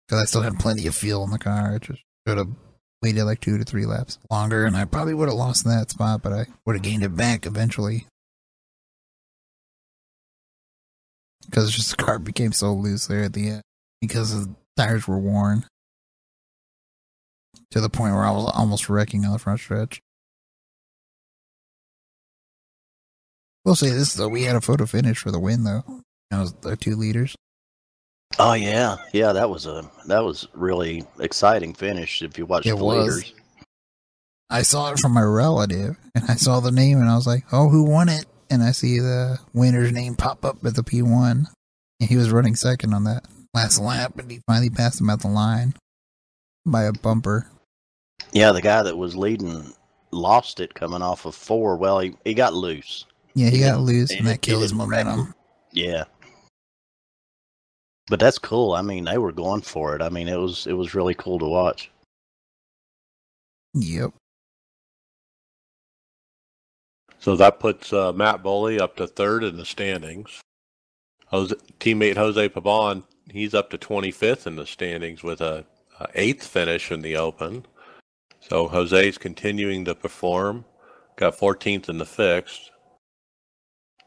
because 0.07 0.21
I 0.21 0.25
still 0.25 0.41
had 0.41 0.59
plenty 0.59 0.85
of 0.85 0.93
fuel 0.93 1.23
in 1.23 1.31
the 1.31 1.39
car. 1.39 1.73
I 1.73 1.77
just 1.79 2.01
should 2.27 2.37
have 2.37 2.49
waited 3.01 3.23
like 3.23 3.41
two 3.41 3.57
to 3.57 3.63
three 3.63 3.85
laps 3.85 4.19
longer, 4.29 4.65
and 4.65 4.77
I 4.77 4.85
probably 4.85 5.13
would 5.13 5.29
have 5.29 5.37
lost 5.37 5.65
that 5.65 5.91
spot, 5.91 6.21
but 6.21 6.33
I 6.33 6.45
would 6.65 6.75
have 6.75 6.83
gained 6.83 7.03
it 7.03 7.15
back 7.15 7.45
eventually. 7.45 8.07
Because 11.45 11.71
just 11.71 11.91
the 11.91 12.03
car 12.03 12.19
became 12.19 12.51
so 12.51 12.73
loose 12.73 13.07
there 13.07 13.23
at 13.23 13.33
the 13.33 13.49
end 13.49 13.61
because 13.99 14.45
the 14.45 14.55
tires 14.77 15.07
were 15.07 15.17
worn 15.17 15.65
to 17.71 17.81
the 17.81 17.89
point 17.89 18.13
where 18.13 18.23
I 18.23 18.31
was 18.31 18.51
almost 18.53 18.89
wrecking 18.89 19.25
on 19.25 19.33
the 19.33 19.39
front 19.39 19.59
stretch. 19.59 19.99
We'll 23.65 23.75
say 23.75 23.89
this 23.89 24.13
though, 24.13 24.27
we 24.27 24.43
had 24.43 24.55
a 24.55 24.61
photo 24.61 24.85
finish 24.85 25.17
for 25.19 25.31
the 25.31 25.39
win 25.39 25.63
though. 25.63 25.83
That 26.29 26.39
was 26.39 26.53
the 26.53 26.77
two 26.77 26.95
leaders. 26.95 27.35
Oh 28.39 28.53
yeah, 28.53 28.97
yeah. 29.13 29.33
That 29.33 29.49
was 29.49 29.65
a 29.65 29.89
that 30.07 30.23
was 30.23 30.47
really 30.53 31.05
exciting 31.19 31.73
finish. 31.73 32.21
If 32.21 32.37
you 32.37 32.45
watched 32.45 32.67
It 32.67 32.77
the 32.77 32.83
was. 32.83 33.07
leaders, 33.17 33.33
I 34.49 34.61
saw 34.63 34.91
it 34.91 34.99
from 34.99 35.13
my 35.13 35.21
relative 35.21 35.97
and 36.15 36.25
I 36.29 36.35
saw 36.35 36.59
the 36.59 36.71
name 36.71 36.97
and 36.99 37.09
I 37.09 37.15
was 37.15 37.27
like, 37.27 37.43
Oh, 37.51 37.69
who 37.69 37.83
won 37.83 38.09
it? 38.09 38.25
And 38.49 38.63
I 38.63 38.71
see 38.71 38.99
the 38.99 39.39
winner's 39.53 39.91
name 39.91 40.15
pop 40.15 40.43
up 40.43 40.65
at 40.65 40.75
the 40.75 40.83
P 40.83 41.01
one. 41.01 41.47
And 41.99 42.09
he 42.09 42.17
was 42.17 42.31
running 42.31 42.55
second 42.55 42.93
on 42.93 43.03
that 43.05 43.25
last 43.53 43.79
lap 43.79 44.17
and 44.17 44.29
he 44.31 44.41
finally 44.47 44.69
passed 44.69 44.99
him 45.01 45.09
at 45.09 45.21
the 45.21 45.27
line 45.27 45.73
by 46.65 46.83
a 46.83 46.91
bumper. 46.93 47.47
yeah, 48.33 48.51
the 48.51 48.61
guy 48.61 48.81
that 48.83 48.97
was 48.97 49.15
leading 49.15 49.73
lost 50.11 50.59
it 50.59 50.73
coming 50.73 51.01
off 51.01 51.25
of 51.25 51.35
four. 51.35 51.75
Well, 51.77 51.99
he, 51.99 52.15
he 52.25 52.33
got 52.33 52.53
loose. 52.53 53.05
Yeah, 53.33 53.49
he 53.49 53.57
He 53.57 53.63
got 53.63 53.79
loose 53.79 54.11
and 54.11 54.27
that 54.27 54.41
killed 54.41 54.63
his 54.63 54.73
momentum. 54.73 55.33
Yeah. 55.71 56.03
But 58.11 58.19
that's 58.19 58.37
cool. 58.37 58.73
I 58.73 58.81
mean, 58.81 59.05
they 59.05 59.17
were 59.17 59.31
going 59.31 59.61
for 59.61 59.95
it. 59.95 60.01
I 60.01 60.09
mean, 60.09 60.27
it 60.27 60.35
was 60.35 60.67
it 60.67 60.73
was 60.73 60.93
really 60.93 61.13
cool 61.13 61.39
to 61.39 61.45
watch. 61.45 61.89
Yep. 63.73 64.11
So 67.19 67.37
that 67.37 67.61
puts 67.61 67.93
uh, 67.93 68.11
Matt 68.11 68.43
Boley 68.43 68.81
up 68.81 68.97
to 68.97 69.07
third 69.07 69.45
in 69.45 69.55
the 69.55 69.63
standings. 69.63 70.41
Jose, 71.27 71.55
teammate 71.79 72.17
Jose 72.17 72.49
Pavon, 72.49 73.03
he's 73.29 73.53
up 73.53 73.69
to 73.69 73.77
25th 73.77 74.45
in 74.45 74.57
the 74.57 74.65
standings 74.65 75.23
with 75.23 75.39
a, 75.39 75.63
a 76.01 76.09
eighth 76.13 76.45
finish 76.45 76.91
in 76.91 77.01
the 77.01 77.15
Open. 77.15 77.65
So 78.41 78.67
Jose's 78.67 79.17
continuing 79.17 79.85
to 79.85 79.95
perform. 79.95 80.65
Got 81.15 81.37
14th 81.37 81.87
in 81.87 81.97
the 81.97 82.05
fixed. 82.05 82.71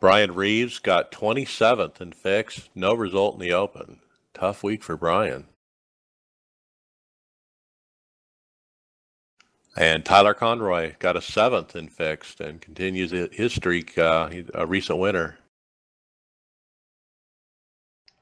Brian 0.05 0.35
Reeves 0.35 0.81
got 0.81 1.11
27th 1.11 1.99
in 1.99 2.13
fixed. 2.13 2.69
No 2.75 2.93
result 2.93 3.37
in 3.37 3.41
the 3.41 3.55
Open. 3.55 4.01
Tough 4.35 4.63
week 4.63 4.83
for 4.83 4.99
Brian. 4.99 5.47
And 9.79 10.05
Tyler 10.05 10.35
Conroy 10.35 10.93
got 10.99 11.17
a 11.17 11.23
seventh 11.23 11.75
in 11.75 11.89
fixed 11.89 12.39
and 12.39 12.61
continues 12.61 13.13
his 13.13 13.55
streak. 13.55 13.97
Uh, 13.97 14.27
he's 14.27 14.45
a 14.53 14.67
recent 14.67 14.99
winner. 14.99 15.39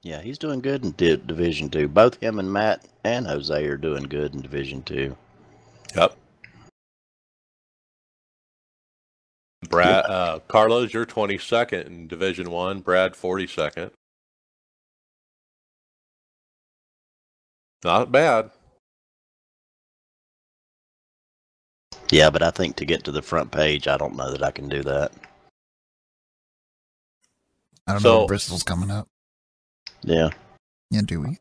Yeah, 0.02 0.20
he's 0.20 0.38
doing 0.38 0.60
good 0.60 0.84
in 0.84 0.92
di- 0.92 1.16
Division 1.16 1.68
Two. 1.68 1.88
Both 1.88 2.22
him 2.22 2.38
and 2.38 2.52
Matt 2.52 2.86
and 3.02 3.26
Jose 3.26 3.66
are 3.66 3.76
doing 3.76 4.04
good 4.04 4.34
in 4.36 4.40
Division 4.40 4.84
Two. 4.84 5.16
Yep. 5.96 6.16
Brad, 9.69 10.04
uh, 10.07 10.40
Carlos, 10.49 10.92
you're 10.92 11.07
22nd 11.07 11.87
in 11.87 12.09
Division 12.09 12.50
One. 12.50 12.81
Brad, 12.81 13.12
42nd. 13.14 13.90
Not 17.85 18.12
bad. 18.12 18.50
Yeah, 22.11 22.31
but 22.31 22.42
I 22.42 22.50
think 22.50 22.76
to 22.76 22.85
get 22.85 23.04
to 23.04 23.12
the 23.12 23.23
front 23.23 23.50
page, 23.50 23.88
I 23.88 23.97
don't 23.97 24.16
know 24.16 24.31
that 24.31 24.42
I 24.42 24.50
can 24.50 24.69
do 24.69 24.83
that. 24.83 25.12
I 27.87 27.92
don't 27.92 28.02
So- 28.02 28.12
know 28.19 28.23
if 28.23 28.28
Bristol's 28.28 28.62
coming 28.62 28.90
up. 28.90 29.09
Yeah, 30.02 30.31
Yeah, 30.90 31.02
do 31.04 31.21
we? 31.21 31.38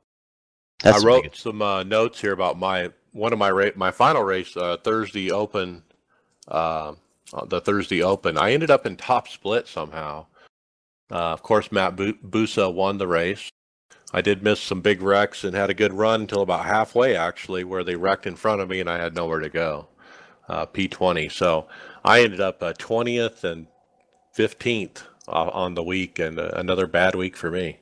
that's 0.81 1.03
I 1.03 1.05
wrote 1.05 1.23
biggest- 1.23 1.41
some 1.43 1.61
uh, 1.61 1.83
notes 1.83 2.21
here 2.21 2.31
about 2.33 2.57
my 2.57 2.91
one 3.11 3.33
of 3.33 3.39
my 3.39 3.51
ra- 3.51 3.71
my 3.75 3.91
final 3.91 4.23
race 4.23 4.55
uh, 4.55 4.77
Thursday 4.77 5.31
Open, 5.31 5.83
uh, 6.47 6.93
the 7.47 7.61
Thursday 7.61 8.01
Open. 8.03 8.37
I 8.37 8.51
ended 8.53 8.71
up 8.71 8.85
in 8.85 8.97
top 8.97 9.27
split 9.27 9.67
somehow. 9.67 10.27
Uh, 11.11 11.33
of 11.33 11.43
course, 11.43 11.71
Matt 11.71 11.95
Bu- 11.95 12.13
Bussa 12.13 12.73
won 12.73 12.97
the 12.97 13.07
race. 13.07 13.49
I 14.13 14.21
did 14.21 14.43
miss 14.43 14.59
some 14.59 14.81
big 14.81 15.01
wrecks 15.01 15.43
and 15.43 15.55
had 15.55 15.69
a 15.69 15.73
good 15.73 15.93
run 15.93 16.21
until 16.21 16.41
about 16.41 16.65
halfway, 16.65 17.15
actually, 17.15 17.63
where 17.63 17.83
they 17.83 17.95
wrecked 17.95 18.27
in 18.27 18.35
front 18.35 18.61
of 18.61 18.69
me 18.69 18.79
and 18.79 18.89
I 18.89 18.97
had 18.97 19.15
nowhere 19.15 19.39
to 19.39 19.49
go. 19.49 19.87
Uh, 20.49 20.65
P20. 20.65 21.31
So 21.31 21.67
I 22.03 22.21
ended 22.23 22.41
up 22.41 22.61
uh, 22.61 22.73
20th 22.73 23.43
and 23.45 23.67
15th 24.37 25.03
uh, 25.27 25.49
on 25.53 25.75
the 25.75 25.83
week, 25.83 26.19
and 26.19 26.39
uh, 26.39 26.51
another 26.55 26.87
bad 26.87 27.15
week 27.15 27.37
for 27.37 27.51
me. 27.51 27.79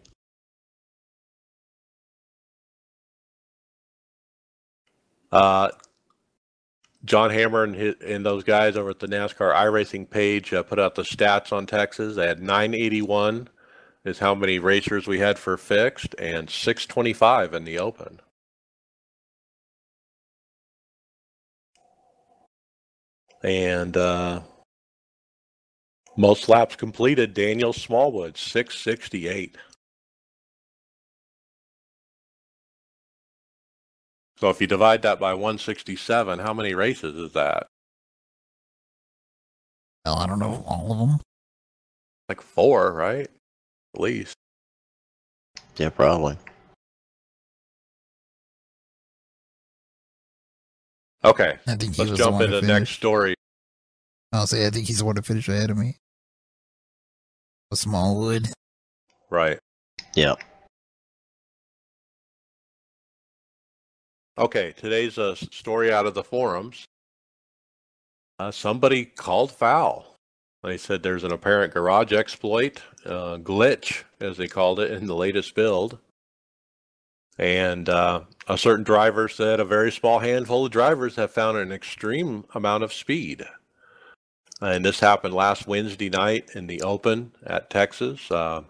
John 7.06 7.30
Hammer 7.30 7.64
and, 7.64 7.76
his, 7.76 7.96
and 8.06 8.26
those 8.26 8.44
guys 8.44 8.76
over 8.76 8.90
at 8.90 9.00
the 9.00 9.08
NASCAR 9.08 9.54
iRacing 9.56 10.10
page 10.10 10.54
uh, 10.54 10.64
put 10.64 10.80
out 10.80 10.96
the 10.96 11.04
stats 11.04 11.54
on 11.54 11.66
Texas. 11.66 12.16
They 12.16 12.28
had 12.28 12.42
981 12.42 13.50
is 14.06 14.20
how 14.20 14.36
many 14.36 14.60
racers 14.60 15.08
we 15.08 15.20
had 15.20 15.38
for 15.38 15.58
fixed, 15.58 16.16
and 16.18 16.50
625 16.50 17.54
in 17.54 17.64
the 17.66 17.80
open. 17.80 18.20
And 23.44 23.96
uh, 23.96 24.42
most 26.18 26.50
laps 26.50 26.76
completed. 26.76 27.34
Daniel 27.34 27.72
Smallwood 27.72 28.38
668. 28.38 29.58
So 34.40 34.50
if 34.50 34.62
you 34.62 34.68
divide 34.68 35.02
that 35.02 35.20
by 35.20 35.34
167, 35.34 36.40
how 36.40 36.54
many 36.54 36.74
races 36.74 37.18
is 37.18 37.34
that? 37.34 37.68
Hell, 40.06 40.16
I 40.16 40.28
don't 40.28 40.40
know 40.40 40.64
all 40.66 40.94
of 40.94 40.98
them. 40.98 41.20
Like 42.30 42.40
four, 42.40 42.94
right? 42.94 43.28
At 43.96 44.02
least. 44.02 44.36
yeah, 45.76 45.90
probably. 45.90 46.38
Okay, 51.26 51.58
I 51.68 51.76
think 51.76 51.96
he 51.96 52.02
let's 52.02 52.12
was 52.12 52.12
the 52.12 52.18
jump 52.18 52.36
one 52.36 52.44
into 52.44 52.62
the 52.62 52.68
next 52.68 52.92
story. 52.92 53.36
I'll 54.32 54.48
say 54.48 54.66
I 54.66 54.70
think 54.70 54.88
he's 54.88 55.00
the 55.00 55.06
one 55.06 55.16
to 55.16 55.22
finish 55.22 55.50
ahead 55.50 55.70
of 55.70 55.78
me. 55.78 55.98
A 57.72 57.76
small 57.76 58.14
Smallwood. 58.14 58.48
Right. 59.30 59.60
Yeah. 60.16 60.36
Okay, 64.40 64.74
today's 64.78 65.18
a 65.18 65.36
story 65.36 65.92
out 65.92 66.06
of 66.06 66.14
the 66.14 66.24
forums. 66.24 66.86
Uh, 68.40 68.52
somebody 68.52 69.04
called 69.04 69.52
foul. 69.52 70.16
They 70.64 70.78
said 70.78 71.04
there's 71.04 71.26
an 71.26 71.34
apparent 71.34 71.74
garage 71.74 72.14
exploit, 72.14 72.82
uh, 73.06 73.36
glitch, 73.36 74.04
as 74.22 74.38
they 74.38 74.48
called 74.48 74.80
it 74.80 74.92
in 74.92 75.08
the 75.08 75.16
latest 75.16 75.56
build. 75.56 75.98
And 77.38 77.90
uh, 77.90 78.22
a 78.48 78.58
certain 78.58 78.86
driver 78.86 79.28
said 79.28 79.60
a 79.60 79.66
very 79.66 79.92
small 79.92 80.20
handful 80.20 80.66
of 80.66 80.72
drivers 80.72 81.18
have 81.18 81.32
found 81.32 81.58
an 81.58 81.74
extreme 81.74 82.46
amount 82.56 82.86
of 82.86 82.94
speed. 82.94 83.44
And 84.62 84.86
this 84.86 85.02
happened 85.02 85.34
last 85.34 85.68
Wednesday 85.68 86.10
night 86.10 86.52
in 86.56 86.66
the 86.66 86.82
Open 86.84 87.34
at 87.46 87.70
Texas 87.70 88.32
uh, 88.32 88.62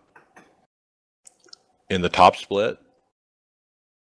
in 1.91 2.01
the 2.01 2.09
top 2.09 2.37
split 2.37 2.79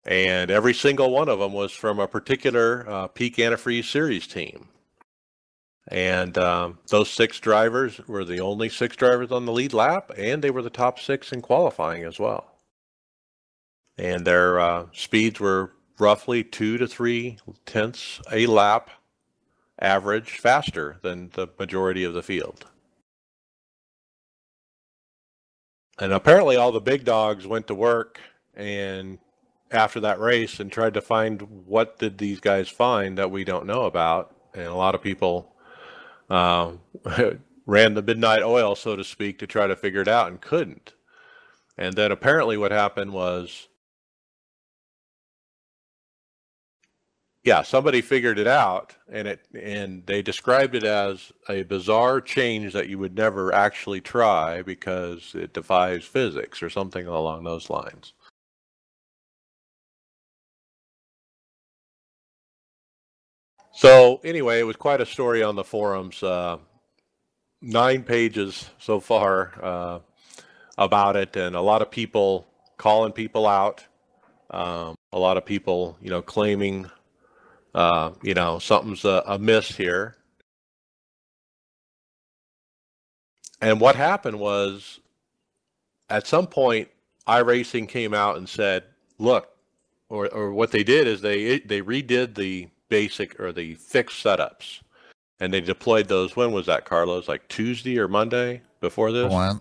and 0.06 0.50
every 0.50 0.74
single 0.74 1.10
one 1.10 1.28
of 1.28 1.38
them 1.38 1.52
was 1.52 1.72
from 1.72 1.98
a 1.98 2.08
particular 2.08 2.84
uh, 2.88 3.06
peak 3.08 3.36
antifreeze 3.36 3.84
series 3.84 4.26
team 4.26 4.68
and 5.88 6.38
um, 6.38 6.78
those 6.88 7.10
six 7.10 7.38
drivers 7.40 8.00
were 8.06 8.24
the 8.24 8.40
only 8.40 8.68
six 8.68 8.96
drivers 8.96 9.30
on 9.30 9.44
the 9.46 9.52
lead 9.52 9.72
lap 9.72 10.10
and 10.16 10.42
they 10.42 10.50
were 10.50 10.62
the 10.62 10.70
top 10.70 10.98
six 10.98 11.32
in 11.32 11.40
qualifying 11.42 12.04
as 12.04 12.18
well 12.18 12.54
and 13.98 14.26
their 14.26 14.58
uh, 14.58 14.86
speeds 14.92 15.38
were 15.38 15.72
roughly 15.98 16.42
two 16.42 16.78
to 16.78 16.86
three 16.86 17.38
tenths 17.66 18.20
a 18.32 18.46
lap 18.46 18.90
average 19.80 20.38
faster 20.38 20.96
than 21.02 21.30
the 21.34 21.48
majority 21.58 22.04
of 22.04 22.14
the 22.14 22.22
field. 22.22 22.66
And 25.98 26.12
apparently, 26.12 26.56
all 26.56 26.72
the 26.72 26.80
big 26.80 27.04
dogs 27.04 27.46
went 27.46 27.68
to 27.68 27.74
work 27.74 28.20
and 28.54 29.18
after 29.70 30.00
that 30.00 30.20
race 30.20 30.60
and 30.60 30.70
tried 30.70 30.94
to 30.94 31.00
find 31.00 31.42
what 31.66 31.98
did 31.98 32.18
these 32.18 32.40
guys 32.40 32.68
find 32.68 33.18
that 33.18 33.30
we 33.30 33.44
don't 33.44 33.66
know 33.66 33.84
about. 33.84 34.34
And 34.54 34.66
a 34.66 34.74
lot 34.74 34.94
of 34.94 35.02
people 35.02 35.52
uh, 36.30 36.72
ran 37.66 37.94
the 37.94 38.02
midnight 38.02 38.42
oil, 38.42 38.74
so 38.74 38.96
to 38.96 39.04
speak, 39.04 39.38
to 39.40 39.46
try 39.46 39.66
to 39.66 39.76
figure 39.76 40.02
it 40.02 40.08
out 40.08 40.28
and 40.28 40.40
couldn't. 40.40 40.94
And 41.76 41.94
then 41.94 42.12
apparently, 42.12 42.56
what 42.56 42.70
happened 42.72 43.12
was 43.12 43.68
yeah, 47.44 47.60
somebody 47.62 48.00
figured 48.00 48.38
it 48.38 48.46
out, 48.46 48.96
and 49.12 49.28
it 49.28 49.46
and 49.54 50.06
they 50.06 50.22
described 50.22 50.74
it 50.74 50.84
as 50.84 51.30
a 51.48 51.62
bizarre 51.64 52.20
change 52.22 52.72
that 52.72 52.88
you 52.88 52.98
would 52.98 53.14
never 53.16 53.52
actually 53.54 54.00
try 54.00 54.62
because 54.62 55.34
it 55.34 55.52
defies 55.52 56.04
physics 56.04 56.62
or 56.62 56.70
something 56.70 57.06
along 57.06 57.44
those 57.44 57.68
lines. 57.68 58.14
So 63.74 64.20
anyway, 64.22 64.60
it 64.60 64.64
was 64.64 64.76
quite 64.76 65.00
a 65.00 65.06
story 65.06 65.42
on 65.42 65.56
the 65.56 65.64
forums. 65.64 66.22
Uh, 66.22 66.58
nine 67.60 68.04
pages 68.04 68.70
so 68.78 69.00
far 69.00 69.52
uh, 69.60 69.98
about 70.78 71.16
it, 71.16 71.36
and 71.36 71.56
a 71.56 71.60
lot 71.60 71.82
of 71.82 71.90
people 71.90 72.46
calling 72.76 73.12
people 73.12 73.46
out. 73.46 73.84
Um, 74.50 74.94
a 75.12 75.18
lot 75.18 75.36
of 75.36 75.44
people, 75.44 75.98
you 76.00 76.10
know, 76.10 76.22
claiming 76.22 76.88
uh, 77.74 78.12
you 78.22 78.34
know, 78.34 78.58
something's 78.60 79.04
uh, 79.04 79.22
amiss 79.26 79.76
here. 79.76 80.14
And 83.60 83.80
what 83.80 83.96
happened 83.96 84.38
was, 84.38 85.00
at 86.08 86.26
some 86.26 86.46
point, 86.46 86.88
iRacing 87.26 87.88
came 87.88 88.14
out 88.14 88.36
and 88.36 88.48
said, 88.48 88.84
"Look," 89.18 89.48
or 90.08 90.28
or 90.28 90.52
what 90.52 90.70
they 90.70 90.84
did 90.84 91.08
is 91.08 91.20
they 91.20 91.58
they 91.60 91.80
redid 91.80 92.34
the 92.36 92.68
basic 92.88 93.38
or 93.40 93.52
the 93.52 93.74
fixed 93.74 94.22
setups, 94.24 94.80
and 95.40 95.52
they 95.52 95.60
deployed 95.60 96.08
those. 96.08 96.36
When 96.36 96.52
was 96.52 96.66
that, 96.66 96.84
Carlos? 96.84 97.28
Like 97.28 97.48
Tuesday 97.48 97.98
or 97.98 98.08
Monday 98.08 98.62
before 98.80 99.12
this? 99.12 99.32
What? 99.32 99.60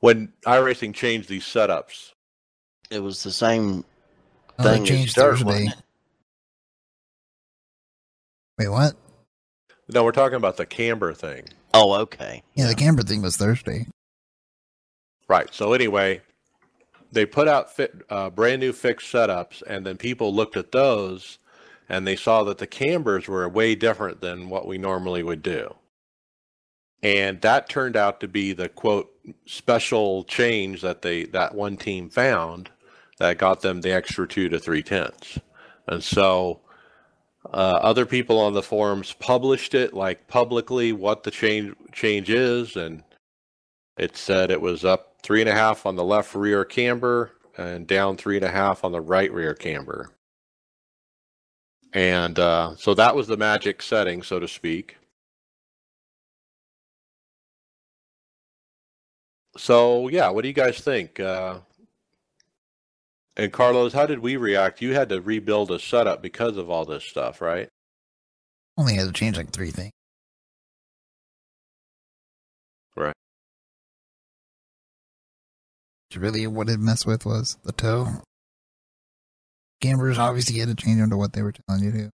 When 0.00 0.32
iRacing 0.46 0.94
changed 0.94 1.28
these 1.28 1.44
setups, 1.44 2.12
It 2.90 3.00
was 3.00 3.22
the 3.22 3.32
same 3.32 3.84
Oh, 4.58 4.62
thing 4.62 4.82
as 4.82 4.88
changed 4.88 5.14
dirt, 5.16 5.38
Thursday. 5.40 5.68
Wait, 8.58 8.68
what? 8.68 8.94
no, 9.88 10.02
we're 10.04 10.12
talking 10.12 10.36
about 10.36 10.56
the 10.56 10.64
camber 10.66 11.12
thing. 11.12 11.44
Oh, 11.74 11.92
okay. 12.00 12.42
Yeah, 12.54 12.66
the 12.68 12.74
camber 12.74 13.02
thing 13.02 13.20
was 13.22 13.36
Thursday. 13.36 13.86
Right. 15.28 15.52
So 15.52 15.72
anyway, 15.74 16.22
they 17.12 17.26
put 17.26 17.48
out 17.48 17.74
fit, 17.74 17.94
uh, 18.08 18.30
brand 18.30 18.60
new 18.60 18.72
fixed 18.72 19.12
setups, 19.12 19.62
and 19.66 19.84
then 19.84 19.96
people 19.98 20.34
looked 20.34 20.56
at 20.56 20.72
those, 20.72 21.38
and 21.88 22.06
they 22.06 22.16
saw 22.16 22.44
that 22.44 22.58
the 22.58 22.66
cambers 22.66 23.28
were 23.28 23.48
way 23.48 23.74
different 23.74 24.20
than 24.20 24.48
what 24.48 24.66
we 24.66 24.78
normally 24.78 25.22
would 25.22 25.42
do. 25.42 25.74
And 27.02 27.40
that 27.42 27.68
turned 27.68 27.96
out 27.96 28.20
to 28.20 28.28
be 28.28 28.52
the 28.52 28.68
quote 28.68 29.10
special 29.44 30.24
change 30.24 30.80
that 30.82 31.02
they 31.02 31.24
that 31.26 31.54
one 31.54 31.76
team 31.76 32.08
found 32.08 32.70
that 33.18 33.38
got 33.38 33.60
them 33.60 33.80
the 33.80 33.92
extra 33.92 34.26
two 34.26 34.48
to 34.48 34.58
three 34.58 34.82
tenths. 34.82 35.38
And 35.86 36.02
so 36.02 36.60
uh, 37.52 37.78
other 37.80 38.06
people 38.06 38.40
on 38.40 38.54
the 38.54 38.62
forums 38.62 39.12
published 39.12 39.74
it 39.74 39.94
like 39.94 40.26
publicly 40.26 40.92
what 40.92 41.22
the 41.22 41.30
change 41.30 41.74
change 41.92 42.30
is, 42.30 42.76
and 42.76 43.04
it 43.96 44.16
said 44.16 44.50
it 44.50 44.60
was 44.60 44.84
up 44.84 45.16
three 45.22 45.40
and 45.40 45.50
a 45.50 45.54
half 45.54 45.86
on 45.86 45.96
the 45.96 46.04
left 46.04 46.34
rear 46.34 46.64
camber 46.64 47.32
and 47.56 47.86
down 47.86 48.16
three 48.16 48.36
and 48.36 48.44
a 48.44 48.50
half 48.50 48.84
on 48.84 48.92
the 48.92 49.00
right 49.00 49.32
rear 49.32 49.54
camber. 49.54 50.10
And 51.92 52.38
uh, 52.38 52.76
so 52.76 52.94
that 52.94 53.16
was 53.16 53.26
the 53.26 53.36
magic 53.36 53.80
setting, 53.80 54.22
so 54.22 54.38
to 54.38 54.48
speak. 54.48 54.96
So 59.56 60.08
yeah, 60.08 60.28
what 60.28 60.42
do 60.42 60.48
you 60.48 60.54
guys 60.54 60.80
think? 60.80 61.18
Uh, 61.18 61.60
and 63.36 63.52
Carlos, 63.52 63.92
how 63.92 64.06
did 64.06 64.20
we 64.20 64.36
react? 64.36 64.80
You 64.80 64.94
had 64.94 65.08
to 65.10 65.20
rebuild 65.20 65.70
a 65.70 65.78
setup 65.78 66.22
because 66.22 66.56
of 66.56 66.70
all 66.70 66.84
this 66.84 67.04
stuff, 67.04 67.40
right? 67.40 67.68
Only 68.78 68.94
had 68.94 69.06
to 69.06 69.12
change 69.12 69.36
like 69.36 69.50
three 69.50 69.70
things. 69.70 69.92
Right. 72.94 73.14
Really, 76.14 76.46
what 76.46 76.68
it 76.68 76.80
messed 76.80 77.06
with 77.06 77.26
was 77.26 77.58
the 77.64 77.72
toe. 77.72 78.22
Cambers 79.80 80.18
obviously 80.18 80.58
had 80.58 80.68
to 80.68 80.74
change 80.74 80.98
them 80.98 81.10
to 81.10 81.16
what 81.16 81.32
they 81.32 81.42
were 81.42 81.52
telling 81.52 81.84
you 81.84 81.92
to. 81.92 82.10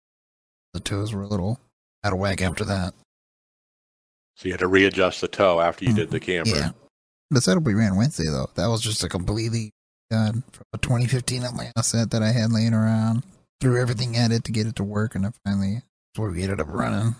The 0.72 0.80
toes 0.80 1.12
were 1.12 1.22
a 1.22 1.28
little 1.28 1.60
out 2.04 2.12
of 2.12 2.18
whack 2.18 2.40
after 2.42 2.64
that. 2.64 2.94
So 4.36 4.48
you 4.48 4.52
had 4.52 4.60
to 4.60 4.68
readjust 4.68 5.20
the 5.20 5.28
toe 5.28 5.60
after 5.60 5.84
you 5.84 5.92
did 5.92 6.10
the 6.10 6.18
mm-hmm. 6.18 6.44
camber. 6.44 6.58
Yeah. 6.58 6.70
The 7.30 7.40
setup 7.40 7.64
we 7.64 7.74
ran 7.74 7.96
Wednesday, 7.96 8.26
though, 8.26 8.50
that 8.54 8.66
was 8.66 8.80
just 8.80 9.04
a 9.04 9.08
completely 9.08 9.70
done 10.10 10.42
from 10.52 10.64
a 10.72 10.78
2015 10.78 11.44
Atlanta 11.44 11.82
set 11.82 12.10
that 12.10 12.22
I 12.22 12.32
had 12.32 12.52
laying 12.52 12.74
around. 12.74 13.22
Threw 13.60 13.80
everything 13.80 14.16
at 14.16 14.32
it 14.32 14.44
to 14.44 14.52
get 14.52 14.66
it 14.66 14.76
to 14.76 14.84
work, 14.84 15.14
and 15.14 15.24
then 15.24 15.34
finally, 15.44 15.74
that's 15.74 16.18
where 16.18 16.30
we 16.30 16.42
ended 16.42 16.60
up 16.60 16.68
running. 16.68 17.14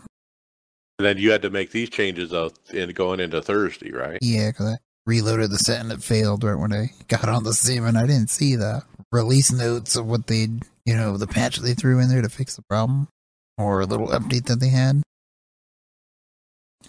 And 0.99 1.07
then 1.07 1.19
you 1.19 1.31
had 1.31 1.43
to 1.43 1.51
make 1.51 1.71
these 1.71 1.89
changes 1.89 2.31
though 2.31 2.51
in 2.73 2.91
going 2.91 3.21
into 3.21 3.41
Thursday, 3.41 3.91
right? 3.91 4.19
Yeah, 4.21 4.51
because 4.51 4.75
I 4.75 4.79
reloaded 5.07 5.51
the 5.51 5.59
set 5.59 5.81
and 5.81 5.93
it 5.93 6.03
failed 6.03 6.45
right 6.45 6.59
when 6.59 6.73
I 6.73 6.93
got 7.09 7.29
on 7.29 7.45
the 7.45 7.55
sim, 7.55 7.85
and 7.85 7.97
I 7.97 8.07
didn't 8.07 8.31
see 8.31 8.57
the 8.57 8.83
release 9.13 9.53
notes 9.53 9.97
of 9.97 10.07
what 10.07 10.27
they, 10.27 10.49
you 10.85 10.97
know, 10.97 11.17
the 11.17 11.27
patch 11.27 11.59
they 11.59 11.75
threw 11.75 11.99
in 11.99 12.09
there 12.09 12.23
to 12.23 12.29
fix 12.29 12.57
the 12.57 12.63
problem, 12.63 13.09
or 13.59 13.81
a 13.81 13.87
little 13.87 14.09
update 14.09 14.47
that 14.47 14.61
they 14.61 14.69
had. 14.69 15.03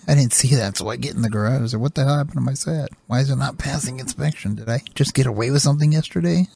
I 0.08 0.16
didn't 0.16 0.34
see 0.34 0.56
that, 0.56 0.78
so 0.78 0.88
I 0.90 0.96
get 0.96 1.16
in 1.16 1.22
the 1.22 1.30
garage. 1.30 1.62
I 1.62 1.66
said, 1.68 1.80
"What 1.80 1.96
the 1.96 2.04
hell 2.04 2.18
happened 2.18 2.36
to 2.36 2.42
my 2.42 2.54
set? 2.54 2.90
Why 3.08 3.20
is 3.20 3.30
it 3.30 3.36
not 3.36 3.58
passing 3.58 4.00
inspection? 4.00 4.56
Did 4.56 4.70
I 4.70 4.82
just 4.96 5.14
get 5.14 5.28
away 5.28 5.52
with 5.52 5.62
something 5.62 5.92
yesterday?" 5.92 6.48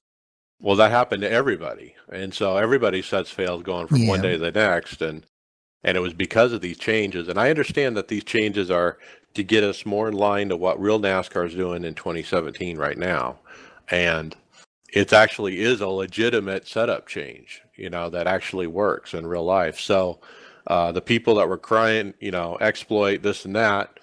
Well, 0.59 0.77
that 0.77 0.91
happened 0.91 1.21
to 1.21 1.31
everybody, 1.31 1.95
and 2.11 2.33
so 2.33 2.57
everybody's 2.57 3.05
sets 3.05 3.29
failed 3.29 3.63
going 3.63 3.87
from 3.87 4.07
one 4.07 4.21
day 4.21 4.33
to 4.33 4.37
the 4.37 4.51
next, 4.51 5.01
and 5.01 5.25
and 5.83 5.97
it 5.97 5.99
was 5.99 6.13
because 6.13 6.53
of 6.53 6.61
these 6.61 6.79
changes. 6.79 7.27
And 7.27 7.39
I 7.39 7.49
understand 7.49 7.95
that 7.97 8.07
these 8.07 8.23
changes 8.23 8.71
are 8.71 8.97
to 9.35 9.43
get 9.43 9.63
us 9.63 9.85
more 9.85 10.07
in 10.07 10.15
line 10.15 10.49
to 10.49 10.55
what 10.55 10.79
real 10.79 10.99
NASCAR 10.99 11.45
is 11.45 11.53
doing 11.53 11.83
in 11.83 11.93
2017 11.93 12.77
right 12.77 12.97
now, 12.97 13.37
and 13.89 14.35
it 14.95 15.11
actually 15.11 15.59
is 15.59 15.81
a 15.81 15.87
legitimate 15.87 16.67
setup 16.67 17.05
change, 17.05 17.61
you 17.75 17.89
know, 17.89 18.09
that 18.09 18.27
actually 18.27 18.65
works 18.65 19.13
in 19.13 19.27
real 19.27 19.43
life. 19.43 19.77
So 19.77 20.21
uh, 20.67 20.93
the 20.93 21.01
people 21.01 21.35
that 21.35 21.49
were 21.49 21.57
crying, 21.57 22.13
you 22.21 22.31
know, 22.31 22.57
exploit 22.61 23.21
this 23.21 23.43
and 23.43 23.55
that, 23.57 23.99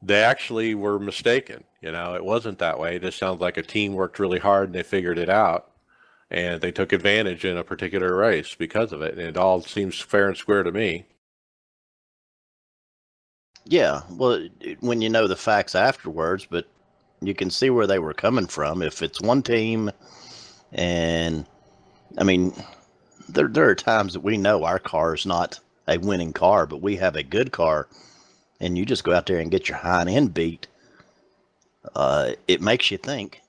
they 0.00 0.22
actually 0.22 0.76
were 0.76 1.00
mistaken. 1.00 1.64
You 1.82 1.90
know, 1.90 2.14
it 2.14 2.24
wasn't 2.24 2.60
that 2.60 2.78
way. 2.78 3.00
Just 3.00 3.18
sounds 3.18 3.40
like 3.40 3.56
a 3.56 3.62
team 3.62 3.94
worked 3.94 4.20
really 4.20 4.38
hard 4.38 4.68
and 4.68 4.74
they 4.76 4.84
figured 4.84 5.18
it 5.18 5.28
out 5.28 5.72
and 6.30 6.60
they 6.60 6.70
took 6.70 6.92
advantage 6.92 7.44
in 7.44 7.56
a 7.56 7.64
particular 7.64 8.14
race 8.14 8.54
because 8.54 8.92
of 8.92 9.02
it. 9.02 9.18
And 9.18 9.22
it 9.22 9.36
all 9.36 9.60
seems 9.60 9.98
fair 9.98 10.28
and 10.28 10.36
square 10.36 10.62
to 10.62 10.70
me. 10.70 11.04
Yeah, 13.64 14.02
well, 14.08 14.46
when 14.80 15.02
you 15.02 15.08
know 15.08 15.26
the 15.26 15.36
facts 15.36 15.74
afterwards, 15.74 16.46
but 16.48 16.68
you 17.20 17.34
can 17.34 17.50
see 17.50 17.70
where 17.70 17.88
they 17.88 17.98
were 17.98 18.14
coming 18.14 18.46
from. 18.46 18.82
If 18.82 19.02
it's 19.02 19.20
one 19.20 19.42
team, 19.42 19.90
and 20.72 21.46
I 22.16 22.24
mean, 22.24 22.52
there 23.28 23.48
there 23.48 23.68
are 23.68 23.74
times 23.74 24.14
that 24.14 24.20
we 24.20 24.36
know 24.36 24.64
our 24.64 24.78
car 24.78 25.14
is 25.14 25.26
not 25.26 25.60
a 25.86 25.98
winning 25.98 26.32
car, 26.32 26.66
but 26.66 26.82
we 26.82 26.96
have 26.96 27.16
a 27.16 27.22
good 27.22 27.52
car, 27.52 27.88
and 28.60 28.76
you 28.76 28.84
just 28.84 29.04
go 29.04 29.14
out 29.14 29.26
there 29.26 29.38
and 29.38 29.50
get 29.50 29.68
your 29.68 29.78
hind 29.78 30.08
end 30.08 30.34
beat. 30.34 30.66
Uh, 31.94 32.32
it 32.46 32.60
makes 32.60 32.90
you 32.90 32.98
think. 32.98 33.40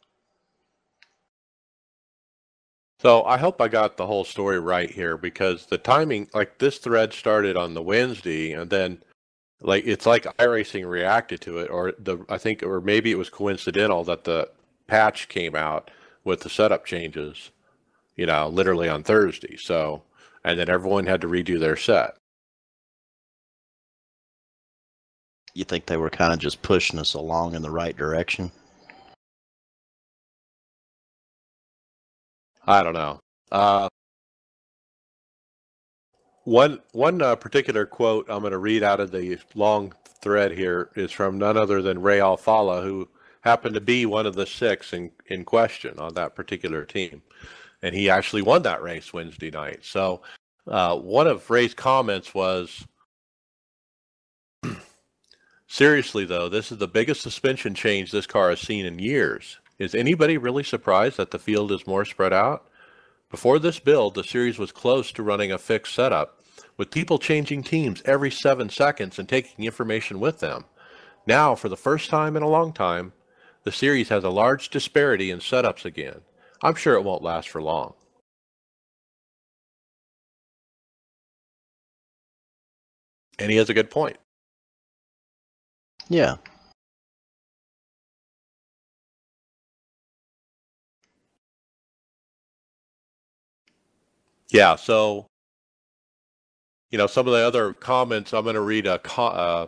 So 3.00 3.24
I 3.24 3.38
hope 3.38 3.62
I 3.62 3.70
got 3.70 3.96
the 3.96 4.08
whole 4.08 4.26
story 4.26 4.60
right 4.60 4.90
here 4.90 5.16
because 5.16 5.66
the 5.66 5.78
timing, 5.78 6.30
like 6.34 6.58
this 6.58 6.80
thread 6.80 7.14
started 7.14 7.56
on 7.56 7.74
the 7.74 7.82
Wednesday, 7.82 8.52
and 8.52 8.70
then 8.70 9.02
like 9.62 9.86
it's 9.86 10.06
like 10.06 10.24
iRacing 10.38 10.90
reacted 10.90 11.42
to 11.42 11.60
it, 11.60 11.70
or 11.70 11.94
the 11.98 12.26
I 12.30 12.38
think, 12.38 12.64
or 12.64 12.82
maybe 12.82 13.12
it 13.12 13.18
was 13.18 13.30
coincidental 13.30 14.04
that 14.06 14.26
the 14.26 14.50
patch 14.88 15.30
came 15.30 15.56
out 15.56 15.92
with 16.30 16.42
the 16.42 16.50
setup 16.50 16.86
changes, 16.86 17.52
you 18.16 18.26
know, 18.26 18.48
literally 18.48 18.88
on 18.88 19.04
Thursday. 19.04 19.58
So 19.58 20.04
and 20.44 20.58
then 20.58 20.70
everyone 20.70 21.06
had 21.06 21.22
to 21.22 21.28
redo 21.28 21.60
their 21.60 21.76
set. 21.76 22.16
You 25.54 25.66
think 25.66 25.86
they 25.86 25.98
were 25.98 26.10
kind 26.10 26.32
of 26.32 26.40
just 26.40 26.62
pushing 26.62 27.00
us 27.00 27.14
along 27.16 27.56
in 27.56 27.62
the 27.62 27.72
right 27.72 27.98
direction? 27.98 28.52
I 32.66 32.84
don't 32.84 32.94
know. 32.94 33.20
Uh, 33.52 33.90
one 36.44 36.80
one 36.92 37.22
uh, 37.22 37.36
particular 37.36 37.86
quote 37.86 38.28
I'm 38.30 38.42
going 38.42 38.52
to 38.52 38.60
read 38.60 38.84
out 38.84 39.00
of 39.00 39.12
the 39.12 39.40
long 39.56 39.94
thread 40.22 40.52
here 40.52 40.92
is 40.96 41.12
from 41.12 41.40
none 41.40 41.58
other 41.58 41.82
than 41.82 42.02
Ray 42.02 42.20
Alfalla, 42.20 42.84
who 42.84 43.10
happened 43.42 43.76
to 43.76 43.82
be 43.82 44.06
one 44.06 44.26
of 44.26 44.36
the 44.36 44.46
six 44.46 44.94
in, 44.94 45.12
in 45.28 45.46
question 45.46 45.98
on 46.00 46.14
that 46.16 46.36
particular 46.36 46.86
team. 46.86 47.22
And 47.82 47.96
he 47.96 48.10
actually 48.10 48.42
won 48.42 48.64
that 48.64 48.82
race 48.82 49.14
Wednesday 49.14 49.52
night. 49.52 49.80
So 49.84 50.22
uh, 50.68 50.98
one 50.98 51.28
of 51.28 51.50
Ray's 51.50 51.74
comments 51.74 52.34
was 52.34 52.86
Seriously, 55.68 56.26
though, 56.26 56.50
this 56.50 56.72
is 56.72 56.80
the 56.80 56.88
biggest 56.88 57.22
suspension 57.22 57.76
change 57.76 58.12
this 58.12 58.26
car 58.26 58.50
has 58.50 58.60
seen 58.60 58.86
in 58.86 58.98
years. 58.98 59.60
Is 59.78 59.94
anybody 59.94 60.38
really 60.38 60.64
surprised 60.64 61.18
that 61.18 61.32
the 61.32 61.40
field 61.40 61.72
is 61.72 61.88
more 61.88 62.06
spread 62.06 62.34
out? 62.34 62.68
Before 63.30 63.60
this 63.60 63.80
build, 63.80 64.16
the 64.16 64.24
series 64.24 64.58
was 64.58 64.72
close 64.72 65.12
to 65.12 65.24
running 65.24 65.52
a 65.52 65.60
fixed 65.60 65.94
setup, 65.94 66.42
with 66.76 66.90
people 66.90 67.20
changing 67.20 67.64
teams 67.64 68.02
every 68.04 68.32
seven 68.32 68.70
seconds 68.70 69.20
and 69.20 69.30
taking 69.30 69.66
information 69.66 70.20
with 70.20 70.40
them. 70.40 70.66
Now, 71.28 71.54
for 71.54 71.70
the 71.70 71.78
first 71.78 72.10
time 72.10 72.36
in 72.36 72.42
a 72.42 72.50
long 72.50 72.74
time, 72.74 73.14
the 73.64 73.72
series 73.72 74.10
has 74.10 74.24
a 74.24 74.30
large 74.30 74.70
disparity 74.70 75.32
in 75.32 75.40
setups 75.40 75.86
again. 75.86 76.22
I'm 76.64 76.76
sure 76.76 76.96
it 76.96 77.04
won't 77.04 77.24
last 77.24 77.50
for 77.50 77.62
long. 77.62 77.94
And 83.40 83.52
he 83.52 83.58
has 83.58 83.70
a 83.70 83.74
good 83.74 83.90
point. 83.90 84.18
Yeah. 86.10 86.38
Yeah. 94.50 94.76
So, 94.76 95.28
you 96.92 96.98
know, 96.98 97.08
some 97.08 97.28
of 97.28 97.34
the 97.34 97.40
other 97.40 97.74
comments, 97.74 98.34
I'm 98.34 98.44
going 98.44 98.56
to 98.56 98.62
read 98.62 98.88
a, 98.88 99.00
uh, 99.20 99.68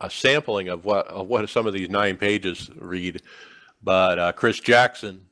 a 0.00 0.10
sampling 0.10 0.68
of 0.68 0.84
what, 0.84 1.06
of 1.08 1.26
what 1.26 1.48
some 1.48 1.66
of 1.66 1.72
these 1.72 1.88
nine 1.88 2.16
pages 2.16 2.70
read. 2.76 3.22
But 3.82 4.18
uh, 4.18 4.32
Chris 4.32 4.60
Jackson 4.60 5.26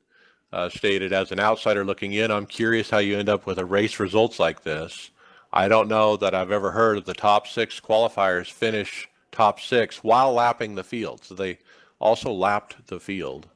uh, 0.53 0.68
stated, 0.68 1.12
as 1.12 1.33
an 1.33 1.40
outsider 1.40 1.85
looking 1.85 2.12
in, 2.12 2.31
I'm 2.31 2.46
curious 2.46 2.90
how 2.90 2.98
you 2.98 3.18
end 3.18 3.29
up 3.29 3.46
with 3.46 3.59
a 3.59 3.64
race 3.64 3.98
results 3.98 4.38
like 4.38 4.62
this. 4.62 5.11
I 5.53 5.68
don't 5.68 5.88
know 5.88 6.16
that 6.16 6.35
I've 6.35 6.50
ever 6.50 6.70
heard 6.70 6.98
of 6.98 7.05
the 7.05 7.14
top 7.14 7.46
six 7.46 7.81
qualifiers 7.81 8.50
finish 8.50 9.09
top 9.33 9.61
six 9.61 10.03
while 10.03 10.33
lapping 10.33 10.74
the 10.74 10.85
field. 10.85 11.24
So 11.24 11.35
they 11.35 11.59
also 12.00 12.33
lapped 12.33 12.87
the 12.87 13.00
field. 13.00 13.48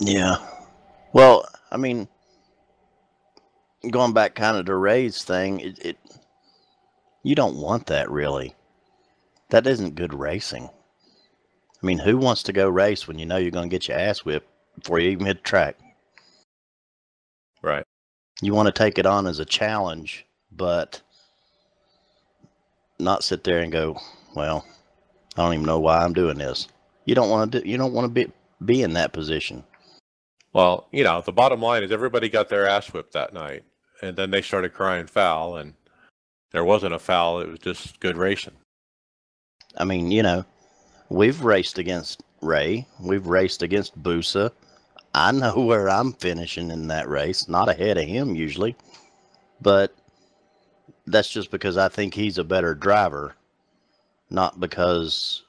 Yeah. 0.00 0.36
Well, 1.12 1.48
I 1.70 1.76
mean, 1.76 2.08
going 3.90 4.12
back 4.12 4.34
kind 4.34 4.56
of 4.56 4.66
to 4.66 4.74
Ray's 4.74 5.22
thing, 5.22 5.60
it, 5.60 5.78
it 5.84 5.98
you 7.22 7.34
don't 7.34 7.56
want 7.56 7.86
that 7.86 8.10
really. 8.10 8.54
That 9.50 9.66
isn't 9.66 9.94
good 9.94 10.14
racing. 10.14 10.68
I 11.82 11.86
mean, 11.86 11.98
who 11.98 12.16
wants 12.16 12.42
to 12.44 12.52
go 12.52 12.68
race 12.68 13.06
when 13.06 13.18
you 13.18 13.26
know 13.26 13.36
you're 13.36 13.50
going 13.50 13.68
to 13.68 13.74
get 13.74 13.88
your 13.88 13.98
ass 13.98 14.24
whipped 14.24 14.48
before 14.78 14.98
you 14.98 15.10
even 15.10 15.26
hit 15.26 15.38
the 15.38 15.42
track? 15.42 15.76
Right. 17.62 17.84
You 18.40 18.54
want 18.54 18.66
to 18.66 18.72
take 18.72 18.98
it 18.98 19.06
on 19.06 19.26
as 19.26 19.38
a 19.38 19.44
challenge 19.44 20.26
but 20.56 21.02
not 22.98 23.24
sit 23.24 23.44
there 23.44 23.60
and 23.60 23.72
go, 23.72 23.98
well, 24.34 24.64
I 25.36 25.42
don't 25.42 25.54
even 25.54 25.66
know 25.66 25.80
why 25.80 25.98
I'm 25.98 26.12
doing 26.12 26.38
this. 26.38 26.68
You 27.04 27.14
don't 27.14 27.30
want 27.30 27.52
to 27.52 27.60
do, 27.60 27.68
you 27.68 27.76
don't 27.76 27.92
want 27.92 28.06
to 28.06 28.08
be 28.08 28.32
be 28.64 28.82
in 28.82 28.94
that 28.94 29.12
position. 29.12 29.64
Well, 30.52 30.86
you 30.92 31.04
know, 31.04 31.20
the 31.20 31.32
bottom 31.32 31.60
line 31.60 31.82
is 31.82 31.90
everybody 31.90 32.28
got 32.28 32.48
their 32.48 32.66
ass 32.68 32.92
whipped 32.92 33.12
that 33.12 33.34
night, 33.34 33.64
and 34.02 34.16
then 34.16 34.30
they 34.30 34.42
started 34.42 34.74
crying 34.74 35.06
foul, 35.06 35.56
and 35.56 35.74
there 36.52 36.64
wasn't 36.64 36.94
a 36.94 36.98
foul; 36.98 37.40
it 37.40 37.48
was 37.48 37.58
just 37.58 38.00
good 38.00 38.16
racing. 38.16 38.54
I 39.76 39.84
mean, 39.84 40.10
you 40.10 40.22
know, 40.22 40.44
we've 41.08 41.42
raced 41.42 41.78
against 41.78 42.22
Ray, 42.40 42.86
we've 43.00 43.26
raced 43.26 43.62
against 43.62 44.00
Bussa. 44.02 44.52
I 45.14 45.32
know 45.32 45.54
where 45.64 45.88
I'm 45.88 46.12
finishing 46.12 46.70
in 46.70 46.88
that 46.88 47.08
race, 47.08 47.48
not 47.48 47.68
ahead 47.68 47.98
of 47.98 48.06
him 48.06 48.34
usually, 48.34 48.76
but 49.60 49.94
that's 51.06 51.30
just 51.30 51.50
because 51.50 51.76
I 51.76 51.88
think 51.88 52.14
he's 52.14 52.38
a 52.38 52.44
better 52.44 52.74
driver, 52.74 53.34
not 54.30 54.60
because 54.60 55.42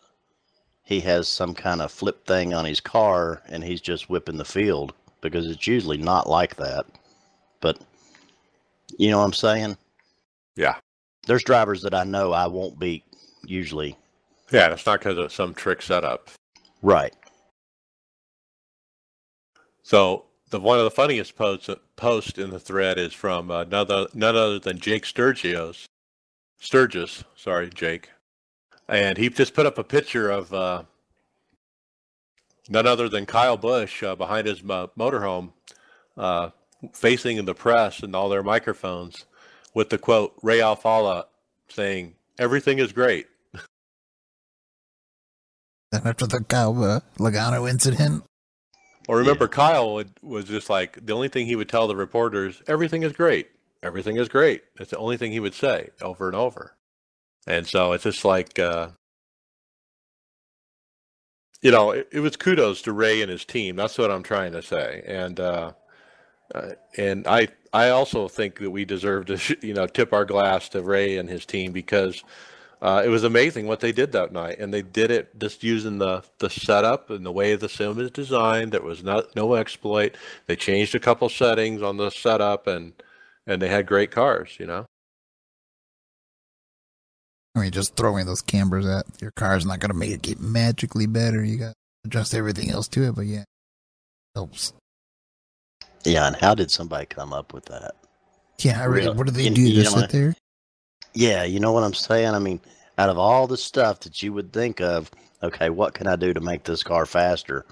he 0.84 1.00
has 1.02 1.28
some 1.28 1.54
kind 1.54 1.82
of 1.82 1.92
flip 1.92 2.26
thing 2.26 2.54
on 2.54 2.66
his 2.66 2.80
car 2.80 3.42
and 3.48 3.64
he's 3.64 3.82
just 3.82 4.10
whipping 4.10 4.38
the 4.38 4.46
field 4.46 4.94
because 5.22 5.48
it's 5.48 5.66
usually 5.66 5.98
not 5.98 6.30
like 6.30 6.56
that. 6.58 6.86
But 7.60 7.80
you 8.98 9.10
know 9.10 9.20
what 9.20 9.26
I'm 9.26 9.34
saying? 9.34 9.78
Yeah. 10.56 10.76
There's 11.28 11.44
drivers 11.44 11.82
that 11.82 11.94
I 11.94 12.04
know 12.04 12.32
I 12.32 12.48
won't 12.48 12.80
beat 12.80 13.04
usually. 13.46 13.98
Yeah, 14.52 14.72
it's 14.72 14.86
not 14.86 15.00
because 15.00 15.18
of 15.18 15.32
some 15.32 15.54
trick 15.54 15.82
setup. 15.82 16.30
Right. 16.82 17.14
So 19.84 20.26
the 20.50 20.60
one 20.60 20.78
of 20.78 20.84
the 20.84 20.92
funniest 20.92 21.36
posts 21.36 21.70
post 21.96 22.38
in 22.38 22.50
the 22.50 22.60
thread 22.60 22.98
is 22.98 23.14
from 23.14 23.50
uh, 23.50 23.64
none, 23.64 23.74
other, 23.74 24.08
none 24.14 24.36
other 24.36 24.60
than 24.60 24.80
Jake 24.80 25.04
Sturgios, 25.04 25.86
Sturgis, 26.60 27.24
sorry, 27.36 27.70
Jake, 27.70 28.10
and 28.88 29.18
he 29.18 29.30
just 29.30 29.54
put 29.54 29.66
up 29.66 29.78
a 29.78 29.84
picture 29.84 30.30
of 30.30 30.54
uh, 30.54 30.84
none 32.70 32.88
other 32.88 33.10
than 33.10 33.26
Kyle 33.26 33.58
Busch 33.58 34.04
uh, 34.04 34.16
behind 34.16 34.48
his 34.48 34.60
uh, 34.62 34.88
motorhome, 34.98 35.54
uh, 36.18 36.50
facing 36.94 37.44
the 37.46 37.56
press 37.56 38.02
and 38.02 38.16
all 38.16 38.30
their 38.30 38.44
microphones, 38.44 39.26
with 39.74 39.90
the 39.90 39.98
quote 39.98 40.34
Ray 40.42 40.60
Alfalla 40.60 41.26
saying, 41.68 42.16
"Everything 42.38 42.80
is 42.80 42.92
great." 42.92 43.28
Then 45.92 46.02
after 46.06 46.28
the 46.28 46.44
Kyle 46.44 46.84
uh, 46.84 47.00
Logano 47.18 47.70
incident, 47.70 48.24
well, 49.08 49.20
remember, 49.20 49.46
yeah. 49.46 49.50
Kyle 49.50 49.94
would, 49.94 50.12
was 50.22 50.46
just 50.46 50.70
like 50.70 51.06
the 51.06 51.14
only 51.14 51.28
thing 51.28 51.46
he 51.46 51.56
would 51.56 51.70
tell 51.70 51.88
the 51.88 51.96
reporters: 51.96 52.62
"Everything 52.68 53.04
is 53.04 53.14
great. 53.14 53.50
Everything 53.84 54.18
is 54.18 54.30
great." 54.30 54.64
That's 54.78 54.90
the 54.90 54.98
only 54.98 55.18
thing 55.18 55.32
he 55.32 55.40
would 55.40 55.54
say 55.54 55.90
over 56.02 56.28
and 56.28 56.36
over. 56.36 56.76
And 57.48 57.68
so 57.68 57.92
it's 57.92 58.04
just 58.04 58.26
like, 58.26 58.58
uh, 58.58 58.90
you 61.62 61.70
know, 61.72 61.92
it, 61.92 62.08
it, 62.12 62.20
was 62.22 62.36
kudos 62.36 62.82
to 62.84 62.94
Ray 62.94 63.22
and 63.22 63.30
his 63.30 63.46
team. 63.46 63.76
That's 63.76 63.98
what 63.98 64.10
I'm 64.10 64.24
trying 64.24 64.54
to 64.54 64.64
say. 64.64 65.04
And 65.06 65.40
uh, 65.40 65.74
uh, 66.54 66.72
and 66.98 67.28
I 67.28 67.48
I 67.74 67.90
also 67.90 68.28
think 68.28 68.60
that 68.60 68.72
we 68.72 68.86
deserve 68.86 69.26
to 69.28 69.58
you 69.66 69.74
know 69.74 69.88
tip 69.88 70.14
our 70.14 70.26
glass 70.26 70.70
to 70.70 70.82
Ray 70.84 71.18
and 71.18 71.30
his 71.30 71.46
team 71.46 71.72
because 71.72 72.24
uh, 72.82 73.02
it 73.04 73.10
was 73.10 73.24
amazing 73.24 73.68
what 73.68 73.80
they 73.80 73.92
did 73.92 74.12
that 74.12 74.32
night, 74.32 74.60
and 74.60 74.74
they 74.74 74.82
did 74.82 75.10
it 75.10 75.38
just 75.40 75.64
using 75.64 75.98
the 75.98 76.24
the 76.40 76.50
setup 76.50 77.10
and 77.10 77.26
the 77.26 77.32
way 77.32 77.56
the 77.56 77.70
sim 77.70 78.00
is 78.00 78.12
designed. 78.12 78.74
There 78.74 78.82
was 78.82 79.04
not 79.04 79.36
no 79.36 79.56
exploit. 79.56 80.18
They 80.46 80.56
changed 80.56 80.94
a 80.94 81.00
couple 81.00 81.30
settings 81.30 81.82
on 81.82 81.98
the 81.98 82.12
setup, 82.12 82.68
and 82.68 82.94
and 83.48 83.62
they 83.62 83.70
had 83.70 83.88
great 83.88 84.12
cars. 84.12 84.58
You 84.60 84.68
know. 84.68 84.86
I 87.56 87.62
mean, 87.62 87.72
just 87.72 87.96
throwing 87.96 88.26
those 88.26 88.42
cambers 88.42 88.86
at 88.86 89.06
your 89.22 89.32
car 89.32 89.56
is 89.56 89.66
not 89.66 89.80
going 89.80 89.92
to 89.92 89.98
make 89.98 90.12
it 90.12 90.22
get 90.22 90.42
magically 90.42 91.08
better. 91.08 91.44
You 91.44 91.58
got 91.58 91.70
to 91.70 91.74
adjust 92.06 92.36
everything 92.36 92.70
else 92.70 92.90
to 92.90 93.04
it, 93.04 93.16
but 93.16 93.26
yeah, 93.26 93.46
helps. 94.36 94.74
Yeah, 96.06 96.28
and 96.28 96.36
how 96.36 96.56
did 96.56 96.72
somebody 96.72 97.06
come 97.06 97.34
up 97.34 97.54
with 97.54 97.66
that? 97.66 97.96
Yeah, 98.60 98.82
I 98.82 98.86
really. 98.86 99.16
What 99.16 99.28
do 99.28 99.32
they 99.32 99.44
you, 99.44 99.50
do? 99.50 99.62
You 99.62 99.84
just 99.84 99.98
sit 99.98 100.10
there? 100.10 100.36
Yeah, 101.14 101.44
you 101.44 101.60
know 101.60 101.72
what 101.72 101.84
I'm 101.84 101.94
saying? 101.94 102.34
I 102.34 102.40
mean, 102.40 102.60
out 102.98 103.10
of 103.10 103.18
all 103.18 103.48
the 103.48 103.58
stuff 103.58 104.02
that 104.02 104.22
you 104.22 104.34
would 104.34 104.54
think 104.54 104.82
of, 104.82 105.10
okay, 105.44 105.70
what 105.70 105.94
can 105.94 106.08
I 106.08 106.16
do 106.16 106.34
to 106.34 106.40
make 106.40 106.64
this 106.64 106.84
car 106.84 107.06
faster? 107.06 107.66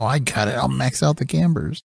Oh, 0.00 0.06
I 0.06 0.18
got 0.18 0.48
it. 0.48 0.52
I'll 0.52 0.68
max 0.68 1.02
out 1.02 1.16
the 1.16 1.26
cambers. 1.26 1.82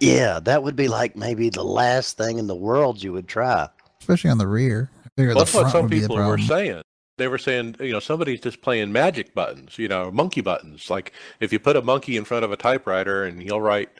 Yeah, 0.00 0.40
that 0.40 0.62
would 0.62 0.76
be 0.76 0.88
like 0.88 1.14
maybe 1.14 1.50
the 1.50 1.62
last 1.62 2.16
thing 2.16 2.38
in 2.38 2.46
the 2.46 2.54
world 2.54 3.02
you 3.02 3.12
would 3.12 3.28
try. 3.28 3.68
Especially 4.00 4.30
on 4.30 4.38
the 4.38 4.48
rear. 4.48 4.90
Well, 5.16 5.34
that's 5.34 5.52
what 5.52 5.70
some 5.70 5.88
people 5.90 6.16
were 6.16 6.38
saying. 6.38 6.82
They 7.18 7.28
were 7.28 7.36
saying, 7.36 7.76
you 7.80 7.92
know, 7.92 8.00
somebody's 8.00 8.40
just 8.40 8.62
playing 8.62 8.92
magic 8.92 9.34
buttons, 9.34 9.78
you 9.78 9.88
know, 9.88 10.10
monkey 10.10 10.40
buttons. 10.40 10.88
Like 10.88 11.12
if 11.40 11.52
you 11.52 11.58
put 11.58 11.76
a 11.76 11.82
monkey 11.82 12.16
in 12.16 12.24
front 12.24 12.46
of 12.46 12.52
a 12.52 12.56
typewriter 12.56 13.24
and 13.24 13.42
he'll 13.42 13.60
write, 13.60 13.90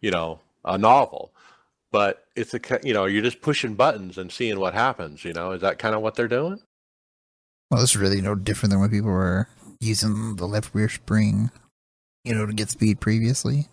you 0.00 0.10
know, 0.10 0.40
a 0.64 0.76
novel 0.78 1.32
but 1.92 2.24
it's 2.36 2.54
a 2.54 2.60
you 2.82 2.94
know 2.94 3.06
you're 3.06 3.22
just 3.22 3.40
pushing 3.40 3.74
buttons 3.74 4.16
and 4.18 4.30
seeing 4.30 4.58
what 4.60 4.74
happens 4.74 5.24
you 5.24 5.32
know? 5.32 5.52
Is 5.52 5.60
that 5.62 5.78
kind 5.78 5.94
of 5.94 6.02
what 6.02 6.14
they're 6.14 6.28
doing? 6.28 6.60
Well 7.70 7.82
it's 7.82 7.96
really 7.96 8.20
no 8.20 8.34
different 8.34 8.70
than 8.70 8.80
when 8.80 8.90
people 8.90 9.10
were 9.10 9.48
using 9.80 10.36
the 10.36 10.46
left 10.46 10.74
rear 10.74 10.88
spring 10.88 11.50
you 12.24 12.34
know 12.34 12.46
to 12.46 12.52
get 12.52 12.70
speed 12.70 13.00
previously. 13.00 13.68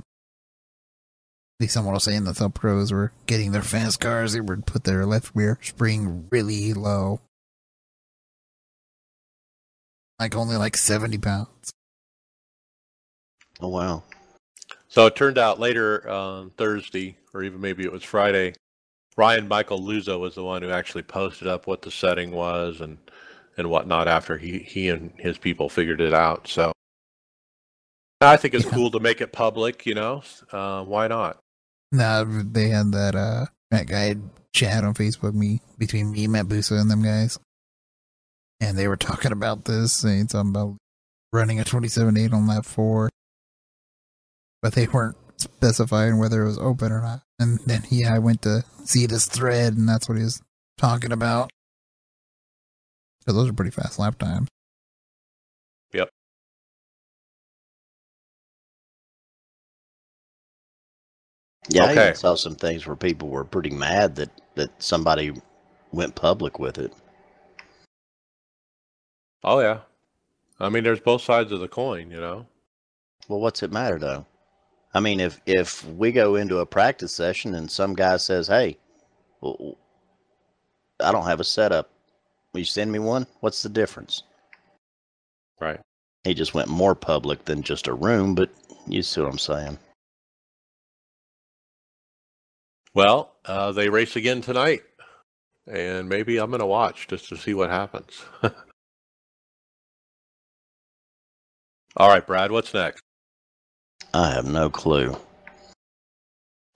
I 1.60 1.64
think 1.64 1.72
someone 1.72 1.96
was 1.96 2.04
saying 2.04 2.26
that 2.26 2.36
the 2.36 2.50
pros 2.50 2.92
were 2.92 3.12
getting 3.26 3.52
their 3.52 3.64
fast 3.64 4.00
cars 4.00 4.34
they 4.34 4.42
would 4.42 4.66
put 4.66 4.84
their 4.84 5.06
left 5.06 5.32
rear 5.34 5.58
spring 5.62 6.28
really 6.32 6.74
low. 6.74 7.20
Like 10.20 10.36
only 10.36 10.56
like 10.56 10.78
70 10.78 11.18
pounds. 11.20 11.72
Oh 13.60 13.70
wow. 13.70 14.04
So 14.90 15.06
it 15.06 15.16
turned 15.16 15.38
out 15.38 15.60
later 15.60 16.10
on 16.10 16.52
Thursday, 16.52 17.18
or 17.34 17.44
even 17.44 17.60
maybe 17.60 17.84
it 17.84 17.92
was 17.92 18.04
Friday, 18.04 18.54
Ryan 19.18 19.48
Michael 19.48 19.82
Luza 19.82 20.20
was 20.20 20.36
the 20.36 20.44
one 20.44 20.62
who 20.62 20.70
actually 20.70 21.04
posted 21.04 21.48
up 21.48 21.68
what 21.68 21.82
the 21.82 21.92
setting 21.92 22.32
was 22.32 22.82
and 22.82 22.98
and 23.58 23.70
whatnot 23.70 24.08
after 24.08 24.38
he 24.38 24.60
he 24.60 24.90
and 24.90 25.12
his 25.18 25.38
people 25.38 25.68
figured 25.68 26.00
it 26.00 26.14
out. 26.14 26.48
So 26.48 26.72
I 28.22 28.38
think 28.38 28.54
it's 28.54 28.66
Yeah. 28.66 28.72
cool 28.72 28.92
to 28.92 29.00
make 29.00 29.20
it 29.22 29.32
public. 29.32 29.86
You 29.86 29.96
know, 29.96 30.24
uh, 30.52 30.84
why 30.84 31.08
not? 31.08 31.40
Nah, 31.92 32.24
they 32.28 32.70
had 32.70 32.92
that 32.92 33.16
uh 33.16 33.46
that 33.72 33.88
guy 33.88 34.16
chat 34.54 34.84
on 34.84 34.94
Facebook 34.94 35.34
me 35.34 35.62
between 35.78 36.12
me, 36.12 36.28
Matt 36.28 36.46
Bussa, 36.46 36.80
and 36.80 36.90
them 36.90 37.04
guys, 37.04 37.38
and 38.62 38.78
they 38.78 38.88
were 38.88 38.98
talking 38.98 39.32
about 39.32 39.66
this, 39.66 39.94
saying 39.94 40.30
something 40.30 40.56
about 40.56 40.78
running 41.34 41.60
a 41.60 41.64
twenty-seven 41.64 42.18
eight 42.18 42.34
on 42.34 42.48
lap 42.48 42.66
four, 42.66 43.10
but 44.62 44.74
they 44.74 44.88
weren't 44.88 45.16
specifying 45.38 46.18
whether 46.18 46.42
it 46.44 46.48
was 46.48 46.58
open 46.58 46.92
or 46.92 47.02
not. 47.02 47.22
And 47.40 47.60
then 47.66 47.84
yeah, 47.90 48.14
I 48.14 48.20
went 48.20 48.42
to 48.44 48.64
see 48.86 49.06
this 49.06 49.26
thread, 49.28 49.74
and 49.74 49.88
that's 49.88 50.10
what 50.10 50.18
he 50.18 50.24
was 50.24 50.42
talking 50.78 51.12
about. 51.12 51.50
So 53.28 53.34
those 53.34 53.50
are 53.50 53.54
pretty 53.54 53.72
fast 53.72 54.00
lap 54.00 54.18
times. 54.18 54.48
Yep. 55.94 56.10
Yeah, 61.70 61.84
I 61.84 61.92
Okay. 61.92 62.04
even 62.04 62.16
saw 62.16 62.36
some 62.36 62.56
things 62.56 62.88
where 62.88 62.96
people 62.96 63.30
were 63.30 63.44
pretty 63.44 63.70
mad 63.72 64.16
that 64.16 64.30
that 64.56 64.72
somebody 64.82 65.34
went 65.92 66.16
public 66.16 66.60
with 66.60 66.78
it. 66.78 66.94
Oh 69.44 69.60
yeah, 69.60 69.82
I 70.60 70.70
mean, 70.70 70.84
there's 70.84 71.00
both 71.00 71.22
sides 71.22 71.52
of 71.52 71.60
the 71.60 71.68
coin. 71.68 72.10
You 72.10 72.20
know. 72.20 72.48
Well, 73.28 73.40
what's 73.40 73.62
it 73.64 73.72
matter 73.72 74.00
though? 74.00 74.26
I 74.94 75.00
mean, 75.00 75.20
if 75.20 75.40
if 75.46 75.86
we 75.86 76.12
go 76.12 76.36
into 76.36 76.60
a 76.60 76.66
practice 76.66 77.14
session 77.14 77.54
and 77.54 77.70
some 77.70 77.94
guy 77.94 78.18
says, 78.18 78.48
"Hey, 78.48 78.78
well, 79.42 79.78
I 81.00 81.12
don't 81.12 81.26
have 81.26 81.40
a 81.40 81.44
setup. 81.44 81.90
Will 82.54 82.60
you 82.60 82.66
send 82.66 82.92
me 82.92 83.00
one?" 83.00 83.28
What's 83.42 83.62
the 83.64 83.70
difference? 83.70 84.24
Right. 85.60 85.80
He 86.24 86.34
just 86.34 86.54
went 86.54 86.70
more 86.70 86.96
public 86.96 87.46
than 87.46 87.64
just 87.64 87.88
a 87.88 87.94
room, 87.94 88.36
but 88.36 88.50
you 88.88 89.02
see 89.04 89.22
what 89.22 89.30
I'm 89.30 89.38
saying? 89.38 89.78
Well, 92.94 93.36
uh, 93.46 93.72
they 93.72 93.90
race 93.90 94.16
again 94.16 94.42
tonight, 94.42 94.82
and 95.68 96.10
maybe 96.10 96.38
I'm 96.38 96.50
going 96.50 96.60
to 96.60 96.66
watch 96.66 97.08
just 97.08 97.30
to 97.30 97.38
see 97.38 97.54
what 97.54 97.70
happens. 97.70 98.24
All 101.98 102.10
right, 102.10 102.26
Brad, 102.26 102.52
what's 102.52 102.74
next? 102.74 103.02
I 104.18 104.32
have 104.32 104.46
no 104.48 104.70
clue. 104.70 105.16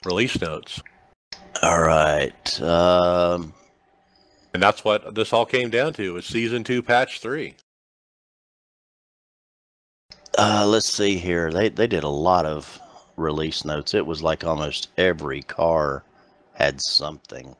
Release 0.06 0.40
notes. 0.40 0.80
All 1.64 1.82
right. 1.82 2.62
Um, 2.62 3.54
And 4.54 4.62
that's 4.62 4.84
what 4.84 5.16
this 5.16 5.34
all 5.34 5.46
came 5.46 5.70
down 5.70 5.94
to 5.94 6.18
is 6.18 6.26
season 6.26 6.64
two, 6.64 6.84
patch 6.84 7.20
three. 7.20 7.56
uh, 10.38 10.66
let's 10.68 10.88
see 10.92 11.18
here. 11.18 11.52
They 11.52 11.70
they 11.70 11.88
did 11.88 12.04
a 12.04 12.10
lot 12.10 12.46
of 12.46 12.80
release 13.18 13.66
notes. 13.66 13.94
It 13.94 14.06
was 14.06 14.22
like 14.24 14.44
almost 14.44 14.90
every 14.98 15.42
car 15.42 16.04
had 16.54 16.80
something. 16.82 17.56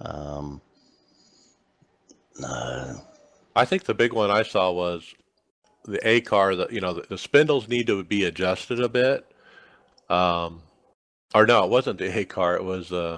Um, 0.00 0.60
uh, 2.44 2.94
I 3.54 3.64
think 3.64 3.84
the 3.84 3.94
big 3.94 4.12
one 4.12 4.30
I 4.30 4.42
saw 4.42 4.70
was 4.72 5.14
the 5.84 6.06
A 6.06 6.20
car. 6.20 6.54
the 6.54 6.68
you 6.70 6.80
know, 6.80 6.94
the, 6.94 7.02
the 7.02 7.18
spindles 7.18 7.68
need 7.68 7.86
to 7.88 8.02
be 8.04 8.24
adjusted 8.24 8.80
a 8.80 8.88
bit. 8.88 9.26
Um, 10.08 10.62
or 11.34 11.46
no, 11.46 11.64
it 11.64 11.70
wasn't 11.70 11.98
the 11.98 12.18
A 12.18 12.24
car. 12.24 12.56
It 12.56 12.64
was 12.64 12.92
uh, 12.92 13.16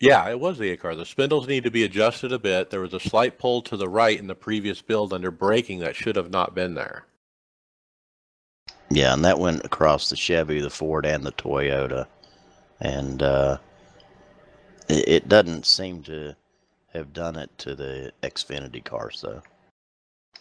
yeah, 0.00 0.28
it 0.28 0.38
was 0.38 0.58
the 0.58 0.70
A 0.70 0.76
car. 0.76 0.94
The 0.94 1.06
spindles 1.06 1.48
need 1.48 1.64
to 1.64 1.70
be 1.70 1.84
adjusted 1.84 2.32
a 2.32 2.38
bit. 2.38 2.70
There 2.70 2.80
was 2.80 2.94
a 2.94 3.00
slight 3.00 3.38
pull 3.38 3.62
to 3.62 3.76
the 3.76 3.88
right 3.88 4.18
in 4.18 4.26
the 4.26 4.34
previous 4.34 4.82
build 4.82 5.12
under 5.12 5.30
braking 5.30 5.80
that 5.80 5.96
should 5.96 6.16
have 6.16 6.30
not 6.30 6.54
been 6.54 6.74
there. 6.74 7.06
Yeah, 8.90 9.14
and 9.14 9.24
that 9.24 9.38
went 9.38 9.64
across 9.64 10.10
the 10.10 10.16
Chevy, 10.16 10.60
the 10.60 10.70
Ford, 10.70 11.06
and 11.06 11.24
the 11.24 11.32
Toyota, 11.32 12.06
and 12.80 13.22
uh, 13.22 13.58
it, 14.88 15.08
it 15.08 15.28
doesn't 15.28 15.66
seem 15.66 16.02
to 16.04 16.36
have 16.92 17.12
done 17.12 17.36
it 17.36 17.50
to 17.58 17.74
the 17.74 18.12
Xfinity 18.22 18.84
cars, 18.84 19.20
though. 19.22 19.42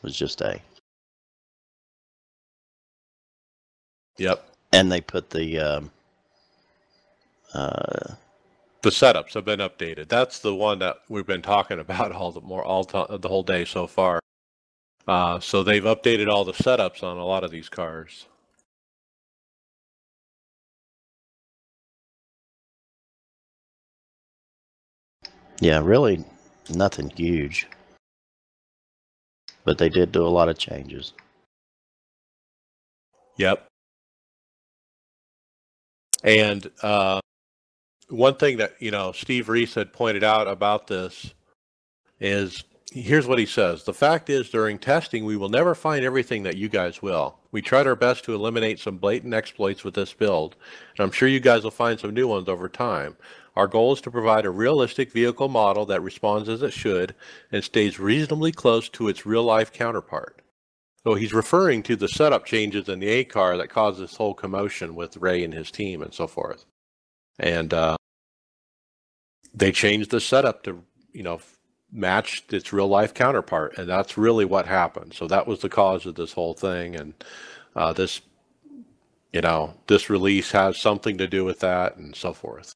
Was 0.06 0.16
just 0.16 0.40
a, 0.42 0.62
Yep. 4.20 4.48
and 4.72 4.92
they 4.92 5.02
put 5.02 5.32
the 5.32 5.58
um, 5.60 5.92
uh, 7.56 8.14
The 8.84 8.92
setups 8.92 9.34
have 9.34 9.46
been 9.46 9.62
updated. 9.62 10.08
That's 10.10 10.38
the 10.38 10.54
one 10.54 10.78
that 10.80 10.98
we've 11.10 11.26
been 11.26 11.42
talking 11.42 11.80
about 11.80 12.12
all 12.12 12.32
the 12.32 12.42
more 12.42 12.64
all 12.64 12.84
to, 12.86 13.18
the 13.18 13.30
whole 13.30 13.42
day 13.42 13.66
so 13.66 13.88
far. 13.88 14.20
Uh, 15.08 15.40
so 15.40 15.64
they've 15.64 15.84
updated 15.84 16.30
all 16.30 16.46
the 16.46 16.54
setups 16.54 17.02
on 17.02 17.18
a 17.18 17.26
lot 17.26 17.44
of 17.44 17.50
these 17.50 17.70
cars. 17.70 18.28
yeah, 25.62 25.82
really 25.84 26.24
nothing 26.70 27.10
huge, 27.10 27.68
but 29.66 29.78
they 29.78 29.90
did 29.90 30.12
do 30.12 30.26
a 30.26 30.30
lot 30.30 30.48
of 30.48 30.58
changes. 30.58 31.14
Yep. 33.38 33.68
And 36.24 36.72
uh, 36.82 37.20
one 38.10 38.36
thing 38.36 38.58
that 38.58 38.76
you 38.80 38.92
know 38.92 39.12
Steve 39.12 39.50
Reese 39.50 39.76
had 39.76 39.92
pointed 39.92 40.24
out 40.24 40.48
about 40.48 40.88
this 40.88 41.34
is 42.20 42.64
here's 43.02 43.28
what 43.28 43.40
he 43.40 43.46
says: 43.46 43.84
the 43.84 43.94
fact 43.94 44.30
is, 44.30 44.50
during 44.50 44.80
testing, 44.80 45.26
we 45.26 45.38
will 45.38 45.50
never 45.50 45.76
find 45.76 46.04
everything 46.04 46.44
that 46.44 46.58
you 46.58 46.70
guys 46.70 47.02
will. 47.02 47.38
We 47.52 47.62
tried 47.62 47.88
our 47.88 47.96
best 47.96 48.24
to 48.26 48.34
eliminate 48.34 48.80
some 48.80 48.98
blatant 48.98 49.34
exploits 49.34 49.84
with 49.84 49.94
this 49.94 50.14
build, 50.14 50.56
and 50.98 51.04
I'm 51.04 51.12
sure 51.12 51.28
you 51.28 51.40
guys 51.40 51.64
will 51.64 51.72
find 51.72 52.00
some 52.00 52.14
new 52.14 52.28
ones 52.28 52.48
over 52.50 52.70
time. 52.70 53.16
Our 53.56 53.68
goal 53.68 53.94
is 53.94 54.02
to 54.02 54.12
provide 54.12 54.46
a 54.46 54.50
realistic 54.50 55.12
vehicle 55.12 55.48
model 55.48 55.86
that 55.86 56.02
responds 56.02 56.50
as 56.50 56.62
it 56.62 56.74
should 56.74 57.16
and 57.52 57.64
stays 57.64 58.00
reasonably 58.00 58.52
close 58.52 58.90
to 58.90 59.08
its 59.08 59.26
real 59.26 59.44
life 59.44 59.72
counterpart. 59.72 60.42
So 61.06 61.14
he's 61.14 61.34
referring 61.34 61.84
to 61.84 61.96
the 61.96 62.08
setup 62.08 62.46
changes 62.46 62.90
in 62.90 63.00
the 63.00 63.08
A 63.08 63.24
car 63.24 63.58
that 63.58 63.70
caused 63.70 64.00
this 64.00 64.16
whole 64.16 64.34
commotion 64.34 64.96
with 64.96 65.18
Ray 65.18 65.44
and 65.44 65.54
his 65.54 65.72
team 65.72 66.02
and 66.02 66.14
so 66.14 66.28
forth. 66.28 66.66
And 67.40 67.74
uh, 67.74 67.96
they 69.54 69.72
changed 69.72 70.12
the 70.12 70.20
setup 70.20 70.64
to, 70.64 70.84
you 71.14 71.24
know, 71.24 71.40
match 71.96 72.44
its 72.52 72.74
real 72.74 72.90
life 72.90 73.14
counterpart, 73.16 73.78
and 73.80 73.90
that's 73.90 74.18
really 74.18 74.46
what 74.46 74.68
happened. 74.68 75.14
So 75.16 75.28
that 75.28 75.48
was 75.48 75.62
the 75.62 75.70
cause 75.70 76.06
of 76.06 76.16
this 76.16 76.34
whole 76.34 76.56
thing, 76.56 76.96
and 76.96 77.16
uh, 77.76 77.94
this, 77.94 78.22
you 79.34 79.42
know, 79.42 79.76
this 79.88 80.10
release 80.10 80.52
has 80.52 80.80
something 80.80 81.18
to 81.20 81.28
do 81.28 81.46
with 81.46 81.62
that, 81.62 81.98
and 81.98 82.16
so 82.16 82.34
forth. 82.34 82.74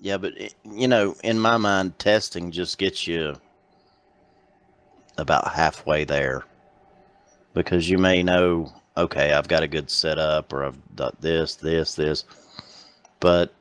Yeah, 0.00 0.18
but 0.18 0.36
it- 0.38 0.54
you 0.64 0.88
know, 0.88 1.16
in 1.24 1.38
my 1.40 1.56
mind, 1.58 1.98
testing 1.98 2.50
just 2.52 2.78
gets 2.78 3.06
you 3.06 3.36
about 5.18 5.52
halfway 5.52 6.04
there 6.04 6.44
because 7.54 7.88
you 7.90 7.98
may 7.98 8.22
know, 8.22 8.72
okay, 8.96 9.32
I've 9.32 9.48
got 9.48 9.62
a 9.62 9.68
good 9.68 9.90
setup 9.90 10.52
or 10.52 10.64
I've 10.64 10.96
got 10.96 11.20
this, 11.20 11.56
this, 11.56 11.94
this, 11.94 12.24
but 13.20 13.54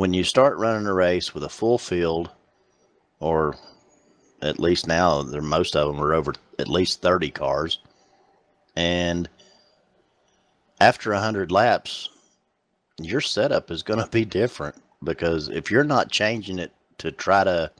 when 0.00 0.14
you 0.14 0.24
start 0.24 0.56
running 0.56 0.86
a 0.86 0.94
race 0.94 1.34
with 1.34 1.44
a 1.44 1.48
full 1.50 1.76
field, 1.76 2.30
or 3.18 3.54
at 4.40 4.58
least 4.58 4.86
now, 4.86 5.20
there 5.20 5.42
most 5.42 5.76
of 5.76 5.86
them 5.86 6.02
are 6.02 6.14
over 6.14 6.32
at 6.58 6.68
least 6.68 7.02
thirty 7.02 7.30
cars, 7.30 7.80
and 8.74 9.28
after 10.80 11.12
hundred 11.12 11.52
laps, 11.52 12.08
your 12.98 13.20
setup 13.20 13.70
is 13.70 13.82
going 13.82 14.02
to 14.02 14.10
be 14.10 14.24
different 14.24 14.74
because 15.04 15.50
if 15.50 15.70
you're 15.70 15.84
not 15.84 16.10
changing 16.10 16.58
it 16.58 16.72
to 16.96 17.12
try 17.12 17.44
to 17.44 17.70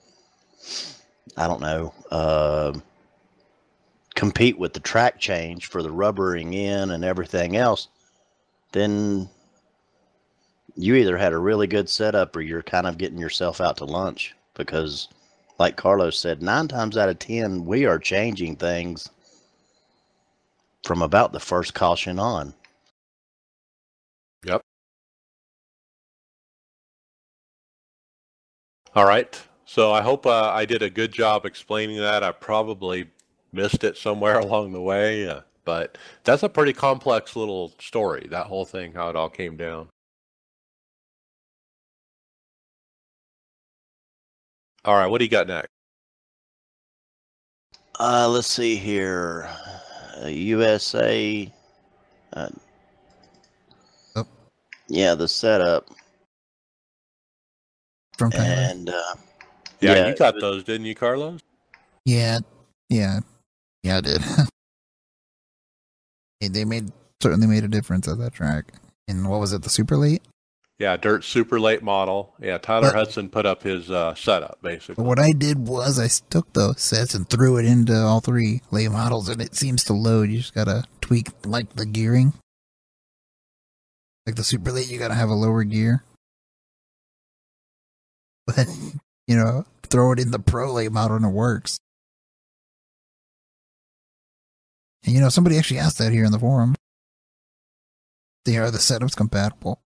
i 1.39 1.47
don't 1.47 1.61
know 1.63 1.95
uh, 2.11 2.73
compete 4.15 4.59
with 4.59 4.75
the 4.75 4.81
track 4.81 5.19
change 5.19 5.69
for 5.69 5.83
the 5.83 5.91
rubbering 5.91 6.53
in 6.53 6.91
and 6.91 7.03
everything 7.03 7.57
else 7.57 7.89
then 8.73 9.29
you 10.77 10.95
either 10.95 11.17
had 11.17 11.33
a 11.33 11.39
really 11.39 11.67
good 11.67 11.89
setup 11.89 12.35
or 12.37 12.41
you're 12.41 12.63
kind 12.63 12.87
of 12.87 12.99
getting 12.99 13.19
yourself 13.19 13.61
out 13.61 13.77
to 13.77 13.85
lunch 13.85 14.35
because 14.55 15.09
like 15.59 15.77
carlos 15.77 16.19
said 16.19 16.43
nine 16.43 16.69
times 16.69 16.97
out 16.97 17.09
of 17.09 17.19
ten 17.19 17.65
we 17.65 17.85
are 17.87 17.99
changing 17.99 18.57
things 18.57 19.09
from 20.85 21.03
about 21.03 21.33
the 21.33 21.41
first 21.41 21.75
caution 21.75 22.19
on 22.19 22.55
Yep. 24.45 24.63
All 28.95 29.05
right. 29.05 29.41
So 29.67 29.93
I 29.93 30.01
hope 30.03 30.27
uh, 30.27 30.51
I 30.51 30.65
did 30.65 30.83
a 30.83 30.91
good 30.91 31.13
job 31.13 31.45
explaining 31.45 31.99
that. 31.99 32.25
I 32.25 32.33
probably 32.33 33.11
missed 33.53 33.85
it 33.85 33.97
somewhere 33.97 34.39
along 34.41 34.73
the 34.73 34.81
way. 34.81 35.29
Uh, 35.29 35.43
but 35.65 35.99
that's 36.25 36.43
a 36.43 36.49
pretty 36.49 36.73
complex 36.73 37.37
little 37.37 37.73
story. 37.79 38.27
That 38.31 38.47
whole 38.47 38.65
thing, 38.65 38.93
how 38.93 39.11
it 39.11 39.17
all 39.17 39.31
came 39.31 39.57
down. 39.57 39.89
All 44.85 44.95
right, 44.95 45.07
what 45.07 45.19
do 45.19 45.25
you 45.25 45.31
got 45.31 45.47
next? 45.47 45.69
Uh, 47.99 48.29
let's 48.29 48.47
see 48.49 48.77
here. 48.77 49.49
Uh, 50.23 50.27
USA. 50.29 51.51
Uh, 52.33 52.49
Oh. 54.17 54.27
Yeah, 54.89 55.15
the 55.15 55.29
setup. 55.29 55.87
From 58.17 58.31
Tyler. 58.31 58.45
And 58.45 58.89
uh, 58.91 59.15
Yeah, 59.81 59.95
Yeah, 59.95 60.07
you 60.09 60.17
got 60.17 60.37
it- 60.37 60.41
those, 60.41 60.65
didn't 60.65 60.87
you, 60.87 60.95
Carlos? 60.95 61.41
Yeah, 62.07 62.39
yeah, 62.89 63.21
yeah. 63.83 63.99
I 63.99 64.01
did. 64.01 64.23
They 66.43 66.65
made 66.65 66.91
certainly 67.23 67.47
made 67.47 67.65
a 67.65 67.69
difference 67.69 68.09
at 68.09 68.17
that 68.17 68.33
track. 68.33 68.73
And 69.07 69.29
what 69.29 69.41
was 69.41 69.53
it? 69.53 69.61
The 69.63 69.69
super 69.69 69.95
late. 69.99 70.23
Yeah, 70.81 70.97
dirt 70.97 71.25
super 71.25 71.61
late 71.61 71.83
model. 71.83 72.33
Yeah, 72.41 72.57
Tyler 72.57 72.89
But- 72.89 72.95
Hudson 72.95 73.29
put 73.29 73.45
up 73.45 73.63
his 73.63 73.91
uh, 73.91 74.15
setup 74.15 74.61
basically. 74.63 75.05
what 75.05 75.19
I 75.19 75.33
did 75.33 75.69
was 75.69 75.99
I 76.01 76.09
took 76.31 76.51
those 76.55 76.81
sets 76.81 77.15
and 77.15 77.29
threw 77.29 77.59
it 77.59 77.67
into 77.67 77.95
all 77.95 78.21
three 78.21 78.63
late 78.71 78.91
models, 78.91 79.29
and 79.29 79.43
it 79.43 79.55
seems 79.55 79.85
to 79.85 79.93
load. 79.93 80.31
You 80.31 80.39
just 80.39 80.55
gotta 80.55 80.85
tweak 81.03 81.29
like 81.45 81.75
the 81.77 81.85
gearing. 81.85 82.33
Like 84.27 84.37
the 84.37 84.43
super 84.43 84.73
late, 84.73 84.91
you 84.91 84.99
gotta 84.99 85.15
have 85.15 85.29
a 85.29 85.35
lower 85.35 85.63
gear. 85.65 86.03
But 88.47 88.67
you 89.29 89.37
know, 89.37 89.65
throw 89.83 90.13
it 90.13 90.19
in 90.19 90.31
the 90.31 90.39
pro 90.41 90.73
late 90.73 90.91
model 90.91 91.17
and 91.17 91.27
it 91.27 91.29
works. 91.29 91.79
And 95.05 95.15
you 95.15 95.21
know, 95.21 95.29
somebody 95.29 95.57
actually 95.59 95.79
asked 95.79 95.99
that 95.99 96.11
here 96.13 96.25
in 96.25 96.33
the 96.33 96.39
forum. 96.39 96.75
They 98.47 98.57
are 98.57 98.71
the 98.71 98.79
setups 98.79 99.15
compatible? 99.15 99.81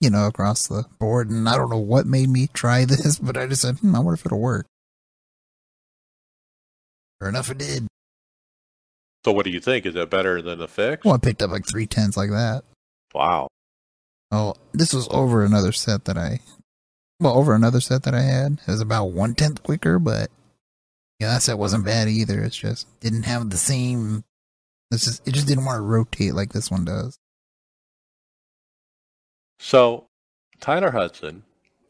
You 0.00 0.10
know, 0.10 0.26
across 0.26 0.66
the 0.66 0.84
board, 0.98 1.30
and 1.30 1.48
I 1.48 1.56
don't 1.56 1.70
know 1.70 1.78
what 1.78 2.06
made 2.06 2.28
me 2.28 2.48
try 2.52 2.84
this, 2.86 3.18
but 3.18 3.36
I 3.36 3.46
just 3.46 3.62
said, 3.62 3.76
hmm, 3.78 3.94
I 3.94 3.98
wonder 3.98 4.14
if 4.14 4.26
it'll 4.26 4.40
work. 4.40 4.66
Sure 7.20 7.28
enough, 7.28 7.50
it 7.50 7.58
did. 7.58 7.86
So 9.24 9.32
what 9.32 9.44
do 9.44 9.50
you 9.50 9.60
think? 9.60 9.86
Is 9.86 9.96
it 9.96 10.10
better 10.10 10.40
than 10.42 10.58
the 10.58 10.68
fix? 10.68 11.04
Well, 11.04 11.14
I 11.14 11.18
picked 11.18 11.42
up 11.42 11.50
like 11.50 11.66
three 11.66 11.86
tenths 11.86 12.16
like 12.16 12.30
that. 12.30 12.62
Wow. 13.14 13.48
Oh, 14.30 14.54
this 14.72 14.92
was 14.92 15.08
over 15.10 15.44
another 15.44 15.72
set 15.72 16.04
that 16.04 16.18
I, 16.18 16.40
well, 17.20 17.36
over 17.36 17.54
another 17.54 17.80
set 17.80 18.02
that 18.02 18.14
I 18.14 18.22
had. 18.22 18.52
It 18.66 18.70
was 18.70 18.80
about 18.80 19.06
one 19.06 19.34
tenth 19.34 19.62
quicker, 19.62 19.98
but 19.98 20.30
yeah, 21.18 21.28
that 21.28 21.42
set 21.42 21.58
wasn't 21.58 21.84
bad 21.84 22.08
either. 22.08 22.42
It's 22.42 22.56
just 22.56 22.86
didn't 23.00 23.22
have 23.22 23.50
the 23.50 23.56
same. 23.56 24.24
This 24.90 25.06
is 25.06 25.20
it 25.24 25.32
just 25.32 25.46
didn't 25.46 25.64
want 25.64 25.78
to 25.78 25.82
rotate 25.82 26.34
like 26.34 26.52
this 26.52 26.70
one 26.70 26.84
does. 26.84 27.18
So 29.58 30.06
Tyler 30.60 30.90
Hudson, 30.90 31.42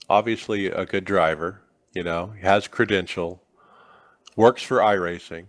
obviously 0.09 0.67
a 0.67 0.87
good 0.87 1.05
driver, 1.05 1.63
you 1.95 2.03
know, 2.03 2.33
he 2.39 2.43
has 2.43 2.69
credential, 2.69 3.43
works 4.37 4.63
for 4.63 4.79
iRacing, 4.79 5.47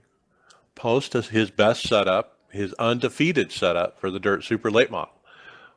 posts 0.76 1.30
his 1.30 1.52
best 1.52 1.84
setup, 1.84 2.38
his 2.50 2.74
undefeated 2.76 3.52
setup 3.52 4.00
for 4.00 4.10
the 4.10 4.20
Dirt 4.20 4.44
Super 4.44 4.72
Late 4.72 4.92
model. 4.92 5.14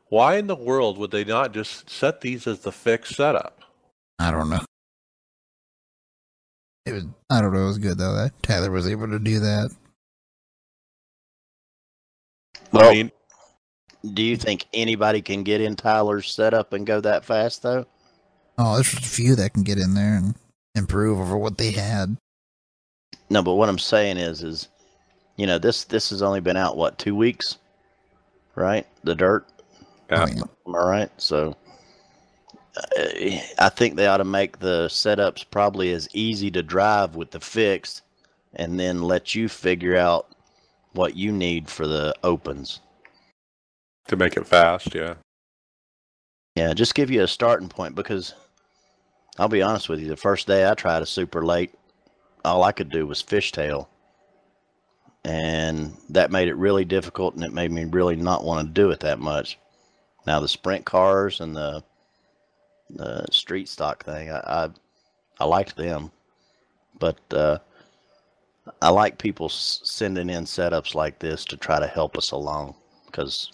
Why 0.09 0.37
in 0.37 0.47
the 0.49 0.57
world 0.57 0.99
would 0.99 1.13
they 1.13 1.25
not 1.25 1.53
just 1.53 1.89
set 1.89 2.21
these 2.21 2.47
as 2.47 2.61
the 2.61 2.73
fixed 2.73 3.15
setup? 3.15 3.61
I 4.19 4.31
don't 4.31 4.51
know. 4.51 4.65
It 6.87 6.93
was 6.93 7.05
I 7.31 7.41
don't 7.41 7.53
know. 7.53 7.63
It 7.63 7.67
was 7.67 7.79
good 7.79 7.99
though 7.99 8.15
that 8.15 8.43
Tyler 8.43 8.71
was 8.71 8.89
able 8.89 9.09
to 9.09 9.19
do 9.19 9.41
that. 9.41 9.71
well, 12.73 12.89
I 12.89 12.93
mean, 12.93 13.13
do 14.15 14.23
you 14.23 14.37
think 14.37 14.67
anybody 14.73 15.23
can 15.23 15.43
get 15.43 15.61
in 15.61 15.77
Tyler's 15.77 16.33
setup 16.33 16.73
and 16.73 16.87
go 16.87 17.01
that 17.01 17.25
fast 17.25 17.63
though? 17.63 17.87
Oh, 18.59 18.75
there's 18.75 18.91
just 18.91 19.05
a 19.05 19.09
few 19.09 19.35
that 19.37 19.55
can 19.55 19.63
get 19.63 19.79
in 19.79 19.95
there 19.95 20.17
and 20.17 20.35
improve 20.75 21.19
over 21.19 21.37
what 21.37 21.59
they 21.59 21.71
had. 21.71 22.17
No, 23.29 23.43
but 23.43 23.55
what 23.55 23.69
I'm 23.69 23.79
saying 23.79 24.17
is, 24.17 24.43
is 24.43 24.69
you 25.37 25.47
know 25.47 25.59
this 25.59 25.85
this 25.85 26.11
has 26.11 26.23
only 26.23 26.41
been 26.41 26.57
out 26.57 26.77
what 26.77 26.99
two 26.99 27.15
weeks, 27.15 27.59
right? 28.55 28.87
The 29.05 29.15
dirt. 29.15 29.47
Yeah. 30.11 30.25
Oh, 30.25 30.33
yeah. 30.35 30.43
Am 30.67 30.75
I 30.75 30.79
right? 30.79 31.11
So 31.19 31.57
uh, 32.77 33.41
I 33.59 33.69
think 33.69 33.97
they 33.97 34.07
ought 34.07 34.19
to 34.19 34.25
make 34.25 34.59
the 34.59 34.87
setups 34.89 35.45
probably 35.51 35.93
as 35.93 36.09
easy 36.13 36.51
to 36.51 36.63
drive 36.63 37.15
with 37.15 37.31
the 37.31 37.41
fixed, 37.41 38.03
and 38.55 38.79
then 38.79 39.03
let 39.03 39.35
you 39.35 39.49
figure 39.49 39.97
out 39.97 40.35
what 40.93 41.17
you 41.17 41.31
need 41.31 41.69
for 41.69 41.87
the 41.87 42.15
opens. 42.25 42.81
To 44.11 44.17
make 44.17 44.37
it 44.37 44.47
fast, 44.47 44.95
yeah. 44.95 45.15
Yeah, 46.57 46.75
just 46.75 46.95
give 46.95 47.11
you 47.11 47.23
a 47.23 47.29
starting 47.29 47.69
point 47.69 47.95
because 47.95 48.35
I'll 49.39 49.49
be 49.49 49.63
honest 49.63 49.89
with 49.89 50.01
you, 50.01 50.09
the 50.09 50.17
first 50.17 50.47
day 50.47 50.69
I 50.69 50.75
tried 50.75 51.03
a 51.03 51.07
super 51.07 51.47
late, 51.47 51.73
all 52.45 52.65
I 52.65 52.73
could 52.73 52.91
do 52.91 53.07
was 53.07 53.23
fishtail. 53.23 53.87
And 55.25 55.97
that 56.09 56.33
made 56.33 56.49
it 56.49 56.57
really 56.57 56.85
difficult 56.85 57.35
and 57.35 57.45
it 57.45 57.53
made 57.53 57.71
me 57.71 57.85
really 57.85 58.17
not 58.17 58.43
want 58.43 58.67
to 58.67 58.73
do 58.73 58.91
it 58.91 59.01
that 59.01 59.21
much. 59.21 59.59
Now 60.27 60.41
the 60.41 60.49
sprint 60.49 60.85
cars 60.85 61.41
and 61.41 61.57
the 61.57 61.83
the 62.91 63.25
street 63.31 63.69
stock 63.69 64.05
thing, 64.05 64.31
I 64.31 64.39
I, 64.39 64.69
I 65.39 65.45
liked 65.45 65.77
them. 65.77 66.11
But 66.99 67.19
uh 67.33 67.59
I 68.83 68.89
like 68.89 69.19
people 69.19 69.49
sending 69.49 70.31
in 70.31 70.45
setups 70.45 70.95
like 70.95 71.19
this 71.19 71.45
to 71.47 71.57
try 71.57 71.79
to 71.79 71.87
help 71.87 72.19
us 72.19 72.33
along 72.33 72.75
because 73.07 73.51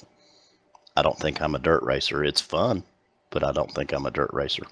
I 0.96 1.02
don't 1.02 1.18
think 1.18 1.40
I'm 1.42 1.54
a 1.54 1.58
dirt 1.58 1.82
racer. 1.82 2.24
It's 2.24 2.40
fun, 2.40 2.82
but 3.30 3.44
I 3.44 3.52
don't 3.52 3.72
think 3.72 3.92
I'm 3.92 4.06
a 4.06 4.10
dirt 4.10 4.30
racer. 4.32 4.62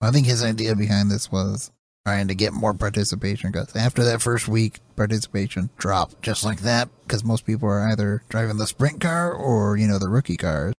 I 0.00 0.10
think 0.10 0.26
his 0.26 0.42
idea 0.44 0.74
behind 0.74 1.10
this 1.10 1.30
was 1.30 1.70
trying 2.06 2.28
to 2.28 2.34
get 2.34 2.52
more 2.52 2.72
participation 2.74 3.50
because 3.50 3.74
after 3.74 4.04
that 4.04 4.22
first 4.22 4.46
week, 4.48 4.80
participation 4.94 5.70
dropped 5.78 6.22
just 6.22 6.44
like 6.44 6.60
that 6.60 6.88
because 7.02 7.24
most 7.24 7.44
people 7.46 7.68
are 7.68 7.88
either 7.88 8.22
driving 8.28 8.56
the 8.58 8.66
sprint 8.66 9.00
car 9.00 9.32
or, 9.32 9.76
you 9.76 9.86
know, 9.86 9.98
the 9.98 10.08
rookie 10.08 10.36
cars. 10.36 10.72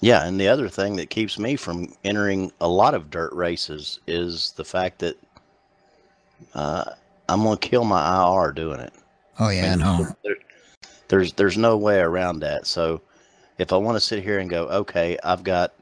Yeah, 0.00 0.26
and 0.26 0.40
the 0.40 0.48
other 0.48 0.68
thing 0.68 0.96
that 0.96 1.10
keeps 1.10 1.38
me 1.38 1.54
from 1.56 1.94
entering 2.04 2.50
a 2.60 2.68
lot 2.68 2.94
of 2.94 3.08
dirt 3.10 3.32
races 3.32 4.00
is 4.08 4.52
the 4.56 4.64
fact 4.64 4.98
that 4.98 5.16
uh, 6.54 6.84
I'm 7.28 7.42
going 7.44 7.56
to 7.58 7.68
kill 7.68 7.84
my 7.84 8.24
IR 8.44 8.52
doing 8.52 8.80
it. 8.80 8.92
Oh, 9.38 9.48
yeah, 9.48 9.62
I 9.62 9.66
And 9.68 9.80
know. 9.80 10.06
there- 10.24 10.36
there's 11.12 11.34
there's 11.34 11.58
no 11.58 11.76
way 11.76 11.98
around 11.98 12.40
that. 12.40 12.66
So 12.66 13.02
if 13.58 13.70
I 13.70 13.76
want 13.76 13.96
to 13.96 14.00
sit 14.00 14.24
here 14.24 14.38
and 14.38 14.48
go, 14.48 14.66
okay, 14.68 15.18
I've 15.22 15.44
got 15.44 15.74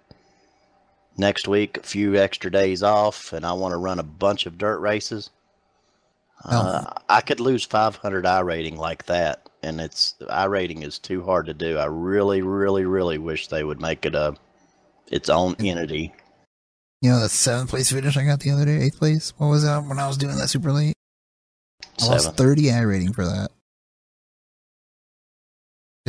next 1.16 1.46
week 1.46 1.76
a 1.76 1.82
few 1.84 2.16
extra 2.16 2.50
days 2.50 2.82
off, 2.82 3.32
and 3.32 3.46
I 3.46 3.52
want 3.52 3.70
to 3.70 3.76
run 3.76 4.00
a 4.00 4.02
bunch 4.02 4.46
of 4.46 4.58
dirt 4.58 4.80
races, 4.80 5.30
uh, 6.44 6.84
I 7.08 7.20
could 7.20 7.38
lose 7.38 7.64
500 7.64 8.26
I 8.26 8.40
rating 8.40 8.76
like 8.76 9.06
that, 9.06 9.48
and 9.62 9.80
it's 9.80 10.16
I 10.28 10.46
rating 10.46 10.82
is 10.82 10.98
too 10.98 11.22
hard 11.22 11.46
to 11.46 11.54
do. 11.54 11.78
I 11.78 11.84
really, 11.84 12.42
really, 12.42 12.84
really 12.84 13.18
wish 13.18 13.46
they 13.46 13.62
would 13.62 13.80
make 13.80 14.04
it 14.04 14.16
a 14.16 14.34
its 15.12 15.28
own 15.28 15.54
entity. 15.60 16.12
You 17.02 17.12
know, 17.12 17.20
the 17.20 17.28
seventh 17.28 17.70
place 17.70 17.92
finish 17.92 18.16
I 18.16 18.24
got 18.24 18.40
the 18.40 18.50
other 18.50 18.64
day, 18.64 18.78
eighth 18.78 18.98
place? 18.98 19.32
What 19.38 19.46
was 19.46 19.62
that 19.62 19.84
when 19.84 20.00
I 20.00 20.08
was 20.08 20.16
doing 20.16 20.36
that 20.38 20.48
super 20.48 20.72
late? 20.72 20.94
I 22.00 22.06
lost 22.06 22.36
30 22.36 22.72
I 22.72 22.80
rating 22.80 23.12
for 23.12 23.24
that. 23.24 23.52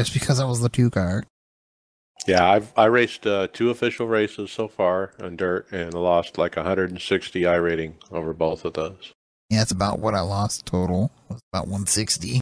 Just 0.01 0.13
because 0.13 0.39
I 0.39 0.45
was 0.45 0.61
the 0.61 0.69
two 0.69 0.89
car. 0.89 1.23
Yeah, 2.25 2.49
I've 2.49 2.73
I 2.75 2.85
raced 2.85 3.27
uh, 3.27 3.49
two 3.53 3.69
official 3.69 4.07
races 4.07 4.51
so 4.51 4.67
far 4.67 5.13
on 5.21 5.35
dirt 5.35 5.71
and 5.71 5.93
lost 5.93 6.39
like 6.39 6.55
160 6.55 7.45
I 7.45 7.55
rating 7.57 7.97
over 8.11 8.33
both 8.33 8.65
of 8.65 8.73
those. 8.73 9.13
Yeah, 9.51 9.59
that's 9.59 9.71
about 9.71 9.99
what 9.99 10.15
I 10.15 10.21
lost 10.21 10.65
total. 10.65 11.11
It 11.29 11.33
was 11.33 11.41
about 11.53 11.65
160. 11.65 12.41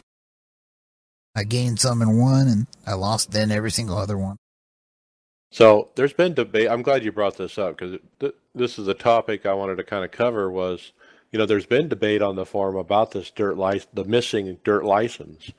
I 1.36 1.44
gained 1.44 1.80
some 1.80 2.00
in 2.00 2.18
one 2.18 2.48
and 2.48 2.66
I 2.86 2.94
lost 2.94 3.32
then 3.32 3.50
every 3.50 3.70
single 3.70 3.98
other 3.98 4.16
one. 4.16 4.36
So 5.52 5.90
there's 5.96 6.14
been 6.14 6.32
debate. 6.32 6.70
I'm 6.70 6.80
glad 6.80 7.04
you 7.04 7.12
brought 7.12 7.36
this 7.36 7.58
up 7.58 7.76
because 7.76 7.98
th- 8.20 8.36
this 8.54 8.78
is 8.78 8.88
a 8.88 8.94
topic 8.94 9.44
I 9.44 9.52
wanted 9.52 9.76
to 9.76 9.84
kind 9.84 10.02
of 10.02 10.12
cover. 10.12 10.50
Was 10.50 10.92
you 11.30 11.38
know 11.38 11.44
there's 11.44 11.66
been 11.66 11.90
debate 11.90 12.22
on 12.22 12.36
the 12.36 12.46
forum 12.46 12.76
about 12.76 13.10
this 13.10 13.30
dirt 13.30 13.58
license, 13.58 13.90
the 13.92 14.04
missing 14.04 14.56
dirt 14.64 14.86
license, 14.86 15.52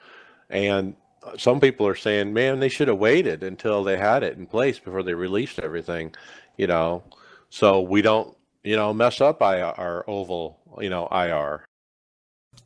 and 0.50 0.96
some 1.38 1.60
people 1.60 1.88
are 1.88 1.96
saying, 1.96 2.34
man, 2.34 2.60
they 2.60 2.70
should 2.70 2.88
have 2.88 2.98
waited 2.98 3.44
until 3.44 3.84
they 3.84 3.98
had 3.98 4.24
it 4.24 4.38
in 4.38 4.46
place 4.46 4.80
before 4.80 5.04
they 5.04 5.14
released 5.14 5.60
everything, 5.60 6.14
you 6.58 6.68
know, 6.68 7.04
so 7.50 7.82
we 7.82 8.02
don't 8.02 8.36
you 8.64 8.76
know 8.76 8.94
mess 8.94 9.22
up 9.22 9.42
our 9.42 10.04
oval 10.08 10.60
you 10.80 10.90
know 10.90 11.08
IR. 11.12 11.66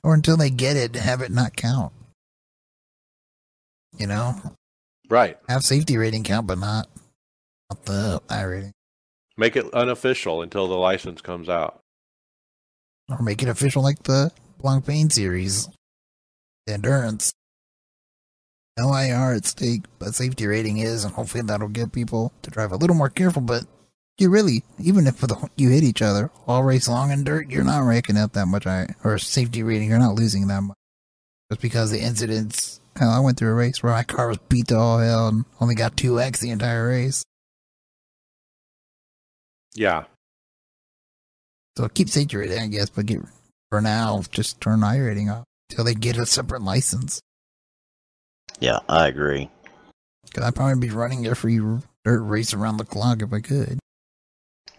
Or 0.03 0.13
until 0.13 0.37
they 0.37 0.49
get 0.49 0.77
it, 0.77 0.95
have 0.95 1.21
it 1.21 1.31
not 1.31 1.55
count. 1.55 1.91
You 3.97 4.07
know? 4.07 4.35
Right. 5.09 5.37
Have 5.47 5.63
safety 5.63 5.97
rating 5.97 6.23
count, 6.23 6.47
but 6.47 6.57
not, 6.57 6.87
not 7.69 7.85
the 7.85 8.21
I 8.29 8.43
rating. 8.43 8.71
Make 9.37 9.55
it 9.55 9.71
unofficial 9.73 10.41
until 10.41 10.67
the 10.67 10.75
license 10.75 11.21
comes 11.21 11.49
out. 11.49 11.79
Or 13.09 13.21
make 13.21 13.41
it 13.41 13.49
official 13.49 13.83
like 13.83 14.03
the 14.03 14.31
Blancpain 14.61 15.11
series, 15.11 15.69
the 16.65 16.73
endurance. 16.73 17.31
No 18.77 18.93
IR 18.93 19.33
at 19.33 19.45
stake, 19.45 19.85
but 19.99 20.13
safety 20.13 20.47
rating 20.47 20.79
is, 20.79 21.05
and 21.05 21.13
hopefully 21.13 21.43
that'll 21.43 21.69
get 21.69 21.93
people 21.93 22.33
to 22.41 22.51
drive 22.51 22.73
a 22.73 22.75
little 22.75 22.95
more 22.95 23.09
careful. 23.09 23.41
But 23.41 23.63
you 24.17 24.29
really, 24.29 24.63
even 24.79 25.07
if 25.07 25.19
the, 25.19 25.49
you 25.55 25.69
hit 25.69 25.83
each 25.83 26.01
other 26.01 26.29
all 26.45 26.63
race 26.63 26.87
long 26.87 27.11
in 27.11 27.23
dirt, 27.23 27.49
you're 27.49 27.63
not 27.63 27.85
racking 27.85 28.17
up 28.17 28.33
that 28.33 28.47
much 28.47 28.67
I 28.67 28.87
or 29.03 29.17
safety 29.17 29.63
rating. 29.63 29.89
You're 29.89 29.99
not 29.99 30.15
losing 30.15 30.47
that 30.47 30.61
much 30.61 30.77
just 31.49 31.61
because 31.61 31.91
the 31.91 32.01
incidents. 32.01 32.81
Hell, 32.97 33.09
I 33.09 33.19
went 33.19 33.37
through 33.37 33.49
a 33.49 33.53
race 33.53 33.83
where 33.83 33.91
my 33.91 34.03
car 34.03 34.29
was 34.29 34.37
beat 34.49 34.69
to 34.69 34.77
all 34.77 34.99
hell 34.99 35.27
and 35.27 35.43
only 35.59 35.75
got 35.75 35.97
two 35.97 36.19
X 36.19 36.39
the 36.39 36.49
entire 36.49 36.87
race. 36.87 37.25
Yeah. 39.73 40.05
So 41.77 41.89
keep 41.89 42.09
safety 42.09 42.37
rating, 42.37 42.59
I 42.59 42.67
guess, 42.67 42.89
but 42.89 43.05
get 43.05 43.19
for 43.69 43.81
now 43.81 44.21
just 44.31 44.61
turn 44.61 44.83
I 44.83 44.97
rating 44.97 45.29
off 45.29 45.43
until 45.69 45.83
they 45.83 45.93
get 45.93 46.17
a 46.17 46.25
separate 46.25 46.61
license. 46.61 47.19
Yeah, 48.59 48.79
I 48.87 49.07
agree. 49.07 49.49
Cause 50.33 50.43
I'd 50.43 50.55
probably 50.55 50.87
be 50.87 50.93
running 50.93 51.27
every 51.27 51.59
dirt 52.03 52.21
race 52.21 52.53
around 52.53 52.77
the 52.77 52.85
clock 52.85 53.21
if 53.21 53.31
I 53.31 53.39
could. 53.39 53.79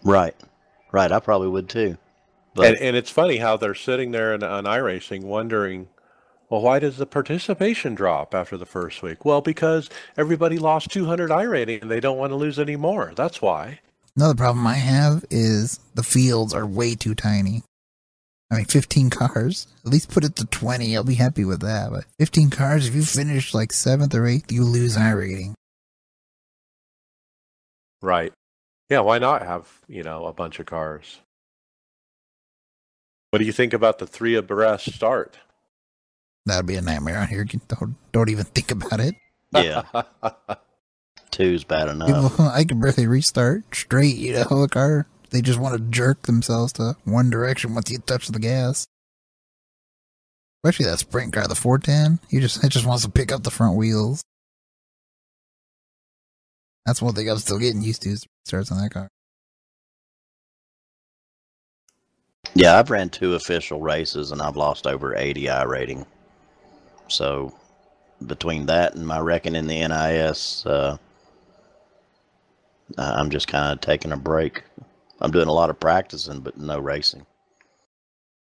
Right. 0.03 0.35
Right. 0.91 1.11
I 1.11 1.19
probably 1.19 1.47
would 1.47 1.69
too. 1.69 1.97
But 2.53 2.67
And, 2.67 2.77
and 2.77 2.95
it's 2.95 3.09
funny 3.09 3.37
how 3.37 3.57
they're 3.57 3.75
sitting 3.75 4.11
there 4.11 4.33
in, 4.33 4.43
on 4.43 4.65
iRacing 4.65 5.23
wondering, 5.23 5.87
well, 6.49 6.61
why 6.61 6.79
does 6.79 6.97
the 6.97 7.05
participation 7.05 7.93
drop 7.93 8.33
after 8.33 8.57
the 8.57 8.65
first 8.65 9.03
week? 9.03 9.25
Well, 9.25 9.41
because 9.41 9.89
everybody 10.15 10.57
lost 10.57 10.91
200 10.91 11.29
iRating 11.29 11.81
and 11.81 11.91
they 11.91 11.99
don't 11.99 12.17
want 12.17 12.31
to 12.31 12.37
lose 12.37 12.57
any 12.57 12.75
more. 12.75 13.13
That's 13.15 13.41
why. 13.41 13.79
Another 14.15 14.33
problem 14.33 14.65
I 14.65 14.75
have 14.75 15.25
is 15.29 15.79
the 15.93 16.03
fields 16.03 16.53
are 16.53 16.65
way 16.65 16.95
too 16.95 17.13
tiny. 17.13 17.63
I 18.49 18.55
mean, 18.55 18.65
15 18.65 19.09
cars. 19.09 19.67
At 19.85 19.91
least 19.91 20.09
put 20.09 20.23
it 20.23 20.35
to 20.37 20.45
20. 20.45 20.95
I'll 20.95 21.03
be 21.03 21.15
happy 21.15 21.43
with 21.43 21.61
that. 21.61 21.91
But 21.91 22.05
15 22.19 22.49
cars, 22.49 22.87
if 22.87 22.95
you 22.95 23.03
finish 23.03 23.53
like 23.53 23.73
seventh 23.73 24.15
or 24.15 24.25
eighth, 24.25 24.51
you 24.51 24.63
lose 24.63 24.95
I 24.95 25.11
rating. 25.11 25.53
Right. 28.01 28.31
Yeah, 28.89 29.01
why 29.01 29.19
not 29.19 29.41
have, 29.41 29.67
you 29.87 30.03
know, 30.03 30.25
a 30.25 30.33
bunch 30.33 30.59
of 30.59 30.65
cars? 30.65 31.19
What 33.31 33.39
do 33.39 33.45
you 33.45 33.51
think 33.51 33.73
about 33.73 33.99
the 33.99 34.07
three 34.07 34.35
abreast 34.35 34.93
start? 34.93 35.37
That'd 36.45 36.65
be 36.65 36.75
a 36.75 36.81
nightmare 36.81 37.17
out 37.17 37.27
here. 37.27 37.43
Don't, 37.43 37.95
don't 38.13 38.29
even 38.29 38.45
think 38.45 38.71
about 38.71 39.01
it. 39.01 39.15
yeah, 39.53 39.83
two's 41.31 41.65
bad 41.65 41.89
enough. 41.89 42.31
People, 42.31 42.45
I 42.53 42.63
can 42.63 42.79
barely 42.79 43.05
restart 43.07 43.63
straight, 43.75 44.15
you 44.15 44.33
know, 44.33 44.63
a 44.63 44.69
car. 44.69 45.07
They 45.29 45.41
just 45.41 45.59
want 45.59 45.75
to 45.75 45.83
jerk 45.89 46.23
themselves 46.23 46.73
to 46.73 46.95
one 47.03 47.29
direction 47.29 47.73
once 47.73 47.91
you 47.91 47.99
touch 47.99 48.27
the 48.27 48.39
gas. 48.39 48.85
Especially 50.63 50.85
that 50.85 50.99
sprint 50.99 51.33
car, 51.33 51.47
the 51.47 51.55
410. 51.55 52.19
He 52.29 52.39
just, 52.39 52.63
it 52.63 52.69
just 52.69 52.85
wants 52.85 53.03
to 53.03 53.11
pick 53.11 53.31
up 53.31 53.43
the 53.43 53.51
front 53.51 53.77
wheels. 53.77 54.21
That's 56.85 57.01
one 57.01 57.13
thing 57.13 57.29
I'm 57.29 57.37
still 57.37 57.59
getting 57.59 57.81
used 57.81 58.01
to 58.03 58.17
starts 58.45 58.71
on 58.71 58.81
that 58.81 58.91
car. 58.91 59.09
Yeah, 62.55 62.79
I've 62.79 62.89
ran 62.89 63.09
two 63.09 63.35
official 63.35 63.81
races 63.81 64.31
and 64.31 64.41
I've 64.41 64.55
lost 64.55 64.87
over 64.87 65.15
80 65.15 65.49
I 65.49 65.63
rating. 65.63 66.05
So 67.07 67.53
between 68.25 68.65
that 68.67 68.95
and 68.95 69.05
my 69.05 69.19
wrecking 69.19 69.55
in 69.55 69.67
the 69.67 69.87
NIS, 69.87 70.65
uh, 70.65 70.97
I'm 72.97 73.29
just 73.29 73.47
kind 73.47 73.73
of 73.73 73.81
taking 73.81 74.11
a 74.11 74.17
break. 74.17 74.63
I'm 75.19 75.31
doing 75.31 75.47
a 75.47 75.53
lot 75.53 75.69
of 75.69 75.79
practicing, 75.79 76.39
but 76.41 76.57
no 76.57 76.79
racing. 76.79 77.25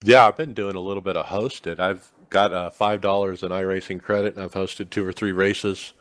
yeah, 0.04 0.26
I've 0.26 0.36
been 0.36 0.54
doing 0.54 0.76
a 0.76 0.80
little 0.80 1.00
bit 1.02 1.16
of 1.16 1.26
hosted. 1.26 1.80
I've 1.80 2.10
got 2.30 2.52
uh, 2.52 2.70
$5 2.78 3.42
in 3.42 3.48
iRacing 3.50 4.02
credit 4.02 4.34
and 4.34 4.44
I've 4.44 4.52
hosted 4.52 4.90
two 4.90 5.04
or 5.04 5.12
three 5.12 5.32
races. 5.32 5.92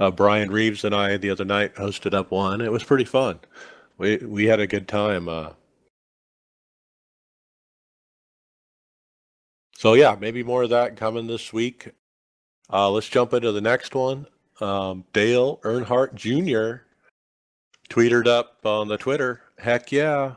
Uh, 0.00 0.10
Brian 0.10 0.50
Reeves 0.50 0.84
and 0.84 0.94
I 0.94 1.16
the 1.16 1.30
other 1.30 1.44
night 1.44 1.74
hosted 1.74 2.14
up 2.14 2.30
one. 2.30 2.60
It 2.60 2.72
was 2.72 2.84
pretty 2.84 3.04
fun. 3.04 3.40
We 3.98 4.16
we 4.16 4.46
had 4.46 4.58
a 4.58 4.66
good 4.66 4.88
time. 4.88 5.28
Uh, 5.28 5.50
so 9.76 9.94
yeah, 9.94 10.16
maybe 10.18 10.42
more 10.42 10.62
of 10.64 10.70
that 10.70 10.96
coming 10.96 11.26
this 11.26 11.52
week. 11.52 11.90
Uh, 12.72 12.90
let's 12.90 13.08
jump 13.08 13.32
into 13.34 13.52
the 13.52 13.60
next 13.60 13.94
one. 13.94 14.26
Um, 14.60 15.04
Dale 15.12 15.58
Earnhardt 15.58 16.14
Jr. 16.14 16.84
tweeted 17.90 18.26
up 18.26 18.64
on 18.64 18.88
the 18.88 18.96
Twitter, 18.96 19.42
"Heck 19.62 19.92
yeah!" 19.92 20.34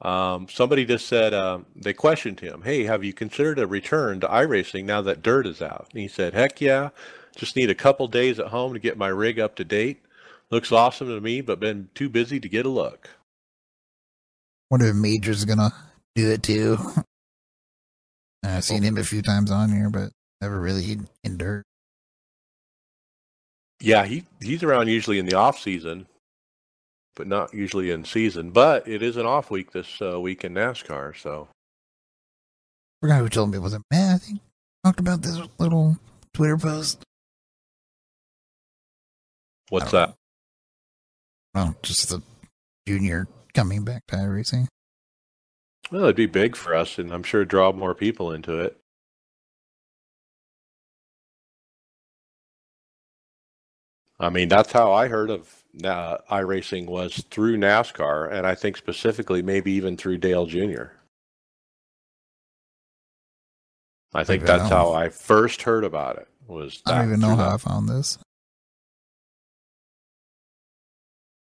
Um, 0.00 0.48
somebody 0.48 0.84
just 0.84 1.06
said 1.06 1.32
um, 1.32 1.66
they 1.76 1.92
questioned 1.92 2.40
him, 2.40 2.62
"Hey, 2.62 2.84
have 2.84 3.04
you 3.04 3.12
considered 3.12 3.58
a 3.58 3.66
return 3.66 4.20
to 4.20 4.28
iRacing 4.28 4.84
now 4.84 5.02
that 5.02 5.22
dirt 5.22 5.46
is 5.46 5.62
out?" 5.62 5.88
And 5.92 6.00
he 6.00 6.08
said, 6.08 6.34
"Heck 6.34 6.60
yeah! 6.60 6.90
Just 7.36 7.56
need 7.56 7.70
a 7.70 7.74
couple 7.74 8.08
days 8.08 8.38
at 8.38 8.48
home 8.48 8.72
to 8.72 8.78
get 8.78 8.98
my 8.98 9.08
rig 9.08 9.38
up 9.38 9.56
to 9.56 9.64
date. 9.64 10.02
Looks 10.50 10.72
awesome 10.72 11.08
to 11.08 11.20
me, 11.20 11.40
but 11.40 11.60
been 11.60 11.88
too 11.94 12.08
busy 12.08 12.40
to 12.40 12.48
get 12.48 12.66
a 12.66 12.70
look." 12.70 13.10
Wonder 14.70 14.86
if 14.86 14.96
Major's 14.96 15.44
gonna 15.44 15.72
do 16.14 16.30
it 16.30 16.42
too. 16.42 16.78
I've 18.44 18.64
seen 18.64 18.82
him 18.82 18.98
a 18.98 19.04
few 19.04 19.22
times 19.22 19.50
on 19.50 19.70
here, 19.70 19.90
but 19.90 20.10
never 20.40 20.60
really 20.60 20.98
in 21.22 21.36
dirt. 21.36 21.64
Yeah, 23.80 24.04
he 24.04 24.24
he's 24.40 24.62
around 24.62 24.88
usually 24.88 25.18
in 25.18 25.26
the 25.26 25.34
off 25.34 25.58
season, 25.58 26.06
but 27.16 27.26
not 27.26 27.52
usually 27.52 27.90
in 27.90 28.04
season. 28.04 28.50
But 28.50 28.86
it 28.88 29.02
is 29.02 29.16
an 29.16 29.26
off 29.26 29.50
week 29.50 29.72
this 29.72 30.00
uh, 30.00 30.20
week 30.20 30.44
in 30.44 30.54
NASCAR, 30.54 31.16
so 31.16 31.48
forgot 33.00 33.18
who 33.18 33.28
told 33.28 33.50
me 33.50 33.58
it 33.58 33.60
was 33.60 33.74
it 33.74 33.82
Matt. 33.90 34.14
I 34.14 34.18
think 34.18 34.40
talked 34.84 35.00
about 35.00 35.22
this 35.22 35.40
little 35.58 35.96
Twitter 36.32 36.56
post. 36.56 37.02
what's 39.68 39.92
I 39.94 40.06
that? 40.06 40.14
Well, 41.54 41.74
just 41.82 42.08
the 42.08 42.22
junior 42.86 43.26
coming 43.54 43.84
back 43.84 44.02
to 44.08 44.16
racing. 44.16 44.68
Well, 45.90 46.04
it'd 46.04 46.16
be 46.16 46.26
big 46.26 46.56
for 46.56 46.74
us, 46.74 46.98
and 46.98 47.12
I'm 47.12 47.22
sure 47.22 47.44
draw 47.44 47.72
more 47.72 47.94
people 47.94 48.32
into 48.32 48.58
it. 48.58 48.78
I 54.18 54.30
mean, 54.30 54.48
that's 54.48 54.72
how 54.72 54.92
I 54.92 55.08
heard 55.08 55.30
of 55.30 55.61
uh, 55.84 56.18
iRacing 56.30 56.86
was 56.86 57.24
through 57.30 57.56
NASCAR, 57.56 58.32
and 58.32 58.46
I 58.46 58.54
think 58.54 58.76
specifically 58.76 59.42
maybe 59.42 59.72
even 59.72 59.96
through 59.96 60.18
Dale 60.18 60.46
Jr. 60.46 60.84
I 64.14 64.24
think 64.24 64.42
even 64.42 64.46
that's 64.46 64.70
know. 64.70 64.76
how 64.76 64.92
I 64.92 65.08
first 65.08 65.62
heard 65.62 65.84
about 65.84 66.16
it. 66.18 66.28
Was 66.46 66.82
I 66.86 66.98
don't 66.98 67.08
even 67.08 67.20
know 67.20 67.28
how 67.28 67.36
that. 67.36 67.54
I 67.54 67.56
found 67.56 67.88
this. 67.88 68.18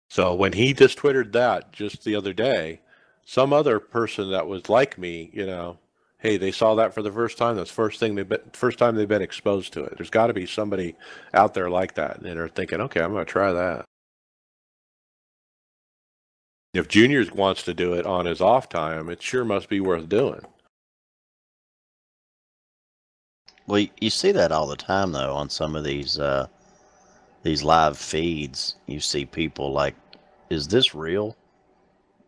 So 0.09 0.34
when 0.34 0.53
he 0.53 0.74
just 0.74 0.97
twittered 0.97 1.34
that 1.34 1.74
just 1.74 2.05
the 2.05 2.16
other 2.16 2.32
day, 2.32 2.80
some 3.26 3.51
other 3.51 3.80
person 3.80 4.32
that 4.32 4.47
was 4.47 4.70
like 4.70 4.97
me, 4.97 5.30
you 5.34 5.45
know, 5.45 5.80
hey, 6.20 6.38
they 6.38 6.51
saw 6.51 6.76
that 6.76 6.93
for 6.93 7.01
the 7.01 7.11
first 7.11 7.38
time. 7.38 7.57
That's 7.57 7.72
first 7.72 7.99
thing 7.99 8.16
they've 8.16 8.30
been 8.30 8.39
first 8.53 8.80
time 8.80 8.95
they've 8.95 9.07
been 9.07 9.22
exposed 9.22 9.74
to 9.74 9.84
it. 9.84 9.97
There's 9.97 10.09
got 10.09 10.28
to 10.28 10.34
be 10.34 10.45
somebody 10.45 10.95
out 11.34 11.53
there 11.53 11.70
like 11.70 11.95
that, 11.95 12.18
and 12.18 12.26
they're 12.26 12.47
thinking, 12.47 12.80
okay, 12.82 13.01
I'm 13.01 13.11
going 13.11 13.26
to 13.26 13.32
try 13.32 13.51
that. 13.51 13.86
If 16.76 16.89
Junior 16.89 17.23
wants 17.34 17.63
to 17.63 17.73
do 17.73 17.93
it 17.93 18.05
on 18.05 18.26
his 18.26 18.41
off 18.41 18.67
time, 18.67 19.09
it 19.09 19.21
sure 19.21 19.45
must 19.45 19.69
be 19.69 19.80
worth 19.80 20.09
doing. 20.09 20.41
Well, 23.65 23.80
you- 23.80 23.89
you 24.01 24.09
see 24.09 24.32
that 24.34 24.51
all 24.51 24.67
the 24.67 24.76
time 24.76 25.13
though 25.13 25.34
on 25.34 25.49
some 25.49 25.76
of 25.76 25.84
these 25.86 26.19
uh, 26.19 26.47
these 27.43 27.63
live 27.63 27.97
feeds. 27.97 28.76
You 28.88 28.99
see 28.99 29.26
people 29.26 29.71
like, 29.71 29.95
"Is 30.49 30.67
this 30.67 30.93
real?" 30.93 31.36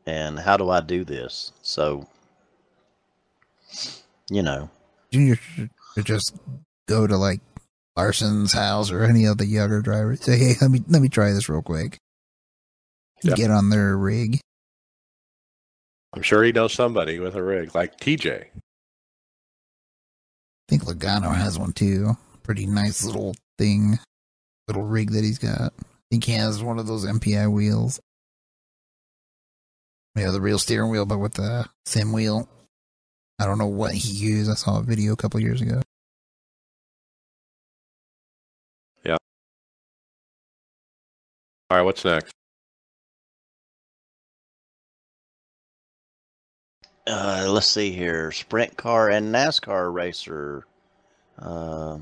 And 0.05 0.39
how 0.39 0.55
do 0.55 0.69
I 0.69 0.79
do 0.79 1.03
this? 1.03 1.51
So, 1.61 2.07
you 4.29 4.41
know, 4.41 4.69
Junior 5.11 5.35
should 5.35 5.69
should 5.95 6.05
just 6.05 6.35
go 6.87 7.05
to 7.05 7.17
like 7.17 7.41
Larson's 7.97 8.53
house 8.53 8.91
or 8.91 9.03
any 9.03 9.25
of 9.25 9.37
the 9.37 9.45
younger 9.45 9.81
drivers. 9.81 10.21
Say, 10.23 10.37
hey, 10.37 10.53
let 10.61 10.71
me 10.71 10.81
let 10.87 11.01
me 11.01 11.09
try 11.09 11.33
this 11.33 11.49
real 11.49 11.61
quick. 11.61 11.99
Yeah. 13.23 13.35
Get 13.35 13.51
on 13.51 13.69
their 13.69 13.97
rig. 13.97 14.39
I'm 16.13 16.21
sure 16.21 16.43
he 16.43 16.51
knows 16.51 16.73
somebody 16.73 17.19
with 17.19 17.35
a 17.35 17.43
rig 17.43 17.75
like 17.75 17.99
TJ. 17.99 18.45
I 18.45 18.49
think 20.69 20.83
Logano 20.83 21.33
has 21.33 21.57
one 21.57 21.73
too. 21.73 22.17
Pretty 22.43 22.65
nice 22.65 23.03
little 23.03 23.35
thing, 23.57 23.99
little 24.67 24.83
rig 24.83 25.11
that 25.11 25.23
he's 25.23 25.37
got. 25.37 25.73
I 25.79 26.09
think 26.11 26.23
he 26.23 26.33
has 26.33 26.63
one 26.63 26.79
of 26.79 26.87
those 26.87 27.05
MPI 27.05 27.51
wheels. 27.51 27.99
Yeah, 30.15 30.31
the 30.31 30.41
real 30.41 30.57
steering 30.59 30.89
wheel, 30.89 31.05
but 31.05 31.19
with 31.19 31.33
the 31.35 31.67
sim 31.85 32.11
wheel. 32.11 32.47
I 33.39 33.45
don't 33.45 33.59
know 33.59 33.67
what 33.67 33.93
he 33.93 34.09
used. 34.09 34.49
I 34.49 34.55
saw 34.55 34.79
a 34.79 34.83
video 34.83 35.13
a 35.13 35.17
couple 35.17 35.39
years 35.39 35.61
ago. 35.61 35.81
Yeah. 39.05 39.17
All 41.69 41.77
right, 41.77 41.83
what's 41.83 42.03
next? 42.03 42.33
Uh, 47.07 47.45
let's 47.49 47.67
see 47.67 47.91
here, 47.91 48.31
sprint 48.31 48.75
car 48.77 49.09
and 49.09 49.33
NASCAR 49.33 49.93
racer, 49.93 50.65
uh, 51.39 51.97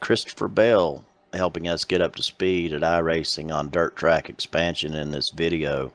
Christopher 0.00 0.48
Bell, 0.48 1.04
helping 1.32 1.68
us 1.68 1.84
get 1.84 2.00
up 2.00 2.16
to 2.16 2.22
speed 2.22 2.72
at 2.72 2.82
iRacing 2.82 3.52
on 3.54 3.70
dirt 3.70 3.96
track 3.96 4.28
expansion 4.28 4.94
in 4.94 5.10
this 5.10 5.30
video. 5.30 5.92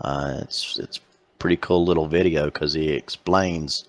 Uh, 0.00 0.40
it's 0.42 0.78
it's 0.78 1.00
pretty 1.38 1.56
cool 1.56 1.84
little 1.84 2.08
video 2.08 2.46
because 2.46 2.72
he 2.74 2.90
explains 2.90 3.86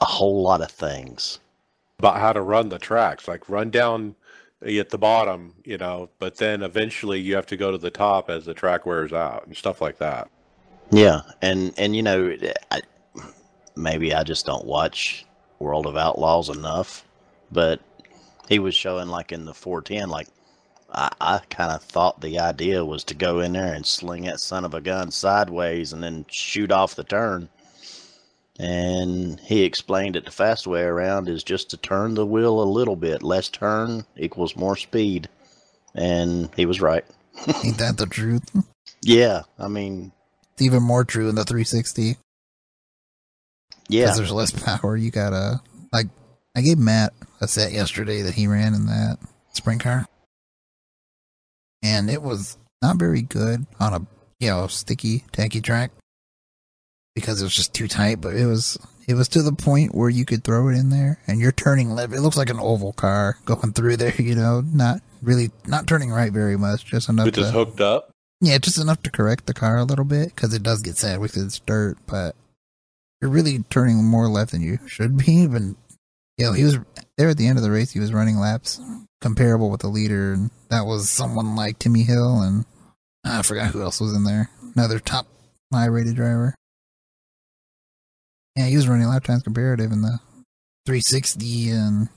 a 0.00 0.04
whole 0.04 0.42
lot 0.42 0.62
of 0.62 0.70
things. 0.70 1.40
about 1.98 2.18
how 2.18 2.32
to 2.32 2.40
run 2.40 2.68
the 2.68 2.78
tracks, 2.78 3.26
like 3.26 3.48
run 3.48 3.70
down 3.70 4.14
at 4.62 4.90
the 4.90 4.98
bottom, 4.98 5.54
you 5.64 5.76
know, 5.78 6.08
but 6.18 6.36
then 6.36 6.62
eventually 6.62 7.20
you 7.20 7.34
have 7.34 7.46
to 7.46 7.56
go 7.56 7.70
to 7.70 7.78
the 7.78 7.90
top 7.90 8.30
as 8.30 8.44
the 8.44 8.54
track 8.54 8.86
wears 8.86 9.12
out 9.12 9.46
and 9.46 9.56
stuff 9.56 9.80
like 9.80 9.98
that. 9.98 10.28
Yeah, 10.90 11.22
and 11.42 11.74
and 11.78 11.94
you 11.94 12.02
know, 12.02 12.36
I, 12.70 12.80
maybe 13.76 14.14
I 14.14 14.24
just 14.24 14.46
don't 14.46 14.64
watch 14.64 15.26
World 15.58 15.86
of 15.86 15.96
Outlaws 15.96 16.48
enough, 16.48 17.04
but 17.50 17.80
he 18.48 18.58
was 18.58 18.74
showing 18.74 19.08
like 19.08 19.32
in 19.32 19.44
the 19.44 19.54
410, 19.54 20.08
like 20.08 20.28
I, 20.92 21.10
I 21.20 21.40
kind 21.50 21.72
of 21.72 21.82
thought 21.82 22.20
the 22.20 22.38
idea 22.38 22.84
was 22.84 23.04
to 23.04 23.14
go 23.14 23.40
in 23.40 23.52
there 23.52 23.74
and 23.74 23.84
sling 23.84 24.24
that 24.24 24.40
son 24.40 24.64
of 24.64 24.74
a 24.74 24.80
gun 24.80 25.10
sideways 25.10 25.92
and 25.92 26.02
then 26.02 26.24
shoot 26.28 26.72
off 26.72 26.94
the 26.94 27.04
turn. 27.04 27.48
And 28.58 29.38
he 29.40 29.62
explained 29.62 30.16
it 30.16 30.24
the 30.24 30.32
fast 30.32 30.66
way 30.66 30.82
around 30.82 31.28
is 31.28 31.44
just 31.44 31.70
to 31.70 31.76
turn 31.76 32.14
the 32.14 32.26
wheel 32.26 32.60
a 32.60 32.64
little 32.64 32.96
bit. 32.96 33.22
Less 33.22 33.48
turn 33.48 34.04
equals 34.16 34.56
more 34.56 34.76
speed. 34.76 35.28
And 35.94 36.50
he 36.56 36.66
was 36.66 36.80
right. 36.80 37.04
Ain't 37.64 37.78
that 37.78 37.98
the 37.98 38.06
truth? 38.06 38.50
Yeah, 39.02 39.42
I 39.58 39.68
mean, 39.68 40.10
It's 40.58 40.64
even 40.64 40.82
more 40.82 41.04
true 41.04 41.28
in 41.28 41.36
the 41.36 41.44
360 41.44 42.16
yeah. 43.88 44.02
because 44.02 44.16
there's 44.16 44.32
less 44.32 44.50
power. 44.50 44.96
You 44.96 45.12
gotta 45.12 45.60
like 45.92 46.08
I 46.56 46.62
gave 46.62 46.78
Matt 46.78 47.12
a 47.40 47.46
set 47.46 47.70
yesterday 47.70 48.22
that 48.22 48.34
he 48.34 48.48
ran 48.48 48.74
in 48.74 48.86
that 48.86 49.18
sprint 49.52 49.82
car, 49.82 50.08
and 51.80 52.10
it 52.10 52.22
was 52.22 52.58
not 52.82 52.96
very 52.96 53.22
good 53.22 53.66
on 53.78 53.94
a 53.94 54.00
you 54.40 54.50
know 54.50 54.66
sticky 54.66 55.22
tacky 55.30 55.60
track 55.60 55.92
because 57.14 57.40
it 57.40 57.44
was 57.44 57.54
just 57.54 57.72
too 57.72 57.86
tight. 57.86 58.20
But 58.20 58.34
it 58.34 58.46
was 58.46 58.76
it 59.06 59.14
was 59.14 59.28
to 59.28 59.42
the 59.42 59.52
point 59.52 59.94
where 59.94 60.10
you 60.10 60.24
could 60.24 60.42
throw 60.42 60.70
it 60.70 60.74
in 60.74 60.90
there 60.90 61.20
and 61.28 61.38
you're 61.38 61.52
turning 61.52 61.90
left. 61.90 62.12
It 62.12 62.20
looks 62.20 62.36
like 62.36 62.50
an 62.50 62.58
oval 62.58 62.94
car 62.94 63.38
going 63.44 63.74
through 63.74 63.98
there. 63.98 64.12
You 64.18 64.34
know, 64.34 64.60
not 64.60 65.02
really 65.22 65.52
not 65.68 65.86
turning 65.86 66.10
right 66.10 66.32
very 66.32 66.56
much, 66.56 66.84
just 66.84 67.08
enough 67.08 67.28
It 67.28 67.34
just 67.34 67.52
to 67.52 67.56
hooked 67.56 67.80
up. 67.80 68.10
Yeah, 68.40 68.58
just 68.58 68.78
enough 68.78 69.02
to 69.02 69.10
correct 69.10 69.46
the 69.46 69.54
car 69.54 69.78
a 69.78 69.84
little 69.84 70.04
bit 70.04 70.34
because 70.34 70.54
it 70.54 70.62
does 70.62 70.82
get 70.82 70.96
sad 70.96 71.20
with 71.20 71.36
its 71.36 71.58
dirt, 71.60 71.98
but 72.06 72.36
you're 73.20 73.30
really 73.30 73.64
turning 73.70 74.04
more 74.04 74.28
left 74.28 74.52
than 74.52 74.62
you 74.62 74.78
should 74.86 75.16
be. 75.16 75.32
Even 75.32 75.76
you 76.36 76.46
know, 76.46 76.52
he 76.52 76.64
was 76.64 76.78
there 77.16 77.28
at 77.28 77.36
the 77.36 77.48
end 77.48 77.58
of 77.58 77.64
the 77.64 77.70
race. 77.70 77.90
He 77.90 78.00
was 78.00 78.12
running 78.12 78.38
laps 78.38 78.80
comparable 79.20 79.70
with 79.70 79.80
the 79.80 79.88
leader, 79.88 80.32
and 80.32 80.50
that 80.70 80.86
was 80.86 81.10
someone 81.10 81.56
like 81.56 81.78
Timmy 81.78 82.04
Hill, 82.04 82.40
and 82.40 82.64
I 83.24 83.42
forgot 83.42 83.72
who 83.72 83.82
else 83.82 84.00
was 84.00 84.14
in 84.14 84.22
there. 84.22 84.48
Another 84.76 85.00
top 85.00 85.26
high 85.72 85.86
rated 85.86 86.14
driver. 86.14 86.54
Yeah, 88.54 88.66
he 88.66 88.76
was 88.76 88.88
running 88.88 89.08
lap 89.08 89.24
times 89.24 89.42
comparative 89.42 89.90
in 89.90 90.02
the 90.02 90.20
360, 90.86 91.70
and 91.70 92.08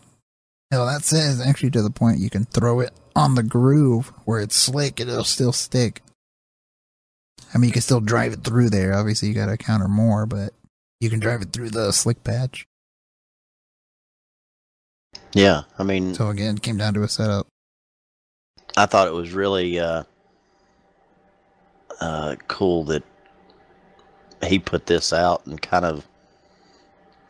hell, 0.72 0.86
that 0.86 1.04
says 1.04 1.42
actually 1.42 1.72
to 1.72 1.82
the 1.82 1.90
point 1.90 2.20
you 2.20 2.30
can 2.30 2.46
throw 2.46 2.80
it 2.80 2.92
on 3.16 3.36
the 3.36 3.44
groove 3.44 4.12
where 4.26 4.40
it's 4.40 4.56
slick, 4.56 5.00
and 5.00 5.10
it'll 5.10 5.24
still 5.24 5.52
stick. 5.52 6.02
I 7.54 7.58
mean, 7.58 7.68
you 7.70 7.74
can 7.74 7.82
still 7.82 8.00
drive 8.00 8.34
it 8.34 8.44
through 8.44 8.70
there. 8.70 8.94
Obviously, 8.94 9.28
you 9.28 9.34
got 9.34 9.48
to 9.48 9.58
counter 9.58 9.88
more, 9.88 10.26
but 10.26 10.54
you 11.00 11.10
can 11.10 11.20
drive 11.20 11.42
it 11.42 11.52
through 11.52 11.70
the 11.72 11.92
slick 11.92 12.24
patch. 12.24 12.66
Yeah, 15.34 15.64
I 15.78 15.84
mean, 15.84 16.14
So 16.14 16.30
again, 16.30 16.58
came 16.58 16.78
down 16.78 16.94
to 16.96 17.04
a 17.04 17.08
setup. 17.08 17.48
I 18.78 18.86
thought 18.86 19.08
it 19.08 19.14
was 19.14 19.32
really 19.34 19.80
uh, 19.80 20.04
uh, 22.00 22.36
cool 22.48 22.86
that 22.86 23.04
he 24.44 24.60
put 24.60 24.86
this 24.86 25.12
out 25.14 25.46
and 25.46 25.62
kind 25.62 25.86
of 25.86 26.06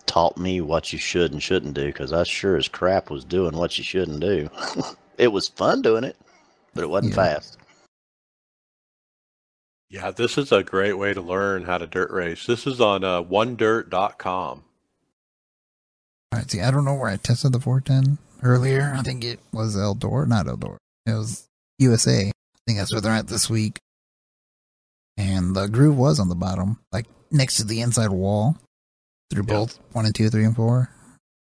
taught 0.06 0.38
me 0.38 0.62
what 0.62 0.92
you 0.94 1.00
should 1.00 1.32
and 1.32 1.42
shouldn't 1.42 1.74
do 1.74 1.88
because 1.88 2.14
I 2.14 2.24
sure 2.24 2.58
as 2.58 2.68
crap 2.68 3.10
was 3.10 3.24
doing 3.24 3.56
what 3.56 3.78
you 3.78 3.84
shouldn't 3.84 4.20
do. 4.20 4.50
it 5.18 5.30
was 5.30 5.48
fun 5.48 5.82
doing 5.82 6.04
it, 6.04 6.18
but 6.74 6.84
it 6.84 6.90
wasn't 6.90 7.14
Yeah. 7.14 7.24
fast. 7.36 7.58
Yeah, 9.92 10.10
this 10.12 10.38
is 10.38 10.54
a 10.54 10.64
great 10.64 10.94
way 10.94 11.14
to 11.14 11.20
learn 11.20 11.66
how 11.66 11.78
to 11.78 11.86
dirt 11.86 12.12
race. 12.12 12.46
This 12.46 12.66
is 12.66 12.80
on 12.80 13.04
uh, 13.04 13.24
onedirt.com. 13.24 14.64
All 16.32 16.40
right, 16.40 16.50
see, 16.50 16.62
I 16.62 16.72
don't 16.72 16.86
know 16.86 16.94
where 16.96 17.10
I 17.10 17.18
tested 17.18 17.52
the 17.52 17.60
410 17.60 18.18
earlier. 18.42 18.94
I 18.96 19.02
think 19.02 19.26
it 19.26 19.42
was 19.52 19.76
Eldora, 19.76 20.26
not 20.30 20.46
Eldora. 20.46 20.78
It 21.06 21.12
was 21.12 21.46
USA. 21.80 22.30
I 22.30 22.32
think 22.66 22.80
that's 22.80 22.94
where 22.94 23.02
they're 23.02 23.12
at 23.12 23.28
this 23.28 23.50
week. 23.50 23.80
And 25.18 25.54
the 25.54 25.68
groove 25.68 25.98
was 25.98 26.22
on 26.22 26.30
the 26.30 26.36
bottom, 26.36 26.80
like 26.94 27.08
next 27.30 27.58
to 27.58 27.66
the 27.66 27.82
inside 27.82 28.12
wall, 28.12 28.56
through 29.30 29.44
both 29.44 29.78
one 29.92 30.06
and 30.06 30.16
two, 30.16 30.30
three 30.30 30.46
and 30.46 30.56
four. 30.56 30.90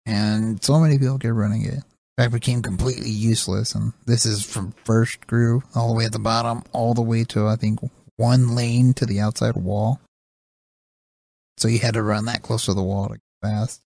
And 0.05 0.63
so 0.63 0.79
many 0.79 0.97
people 0.97 1.19
kept 1.19 1.33
running 1.33 1.65
it. 1.65 1.73
In 1.73 1.83
fact, 2.23 2.31
became 2.31 2.61
completely 2.61 3.09
useless. 3.09 3.75
And 3.75 3.91
this 4.05 4.25
is 4.25 4.45
from 4.45 4.73
first 4.85 5.27
groove 5.27 5.63
all 5.75 5.89
the 5.89 5.93
way 5.93 6.05
at 6.05 6.13
the 6.13 6.19
bottom, 6.19 6.63
all 6.71 6.93
the 6.93 7.01
way 7.01 7.25
to 7.25 7.47
I 7.47 7.57
think 7.57 7.81
one 8.19 8.53
lane 8.53 8.93
to 8.95 9.05
the 9.05 9.21
outside 9.21 9.55
wall. 9.55 10.01
So 11.57 11.69
you 11.69 11.79
had 11.79 11.93
to 11.93 12.03
run 12.03 12.25
that 12.25 12.41
close 12.41 12.65
to 12.65 12.73
the 12.73 12.83
wall 12.83 13.07
to 13.07 13.13
get 13.13 13.21
fast. 13.41 13.81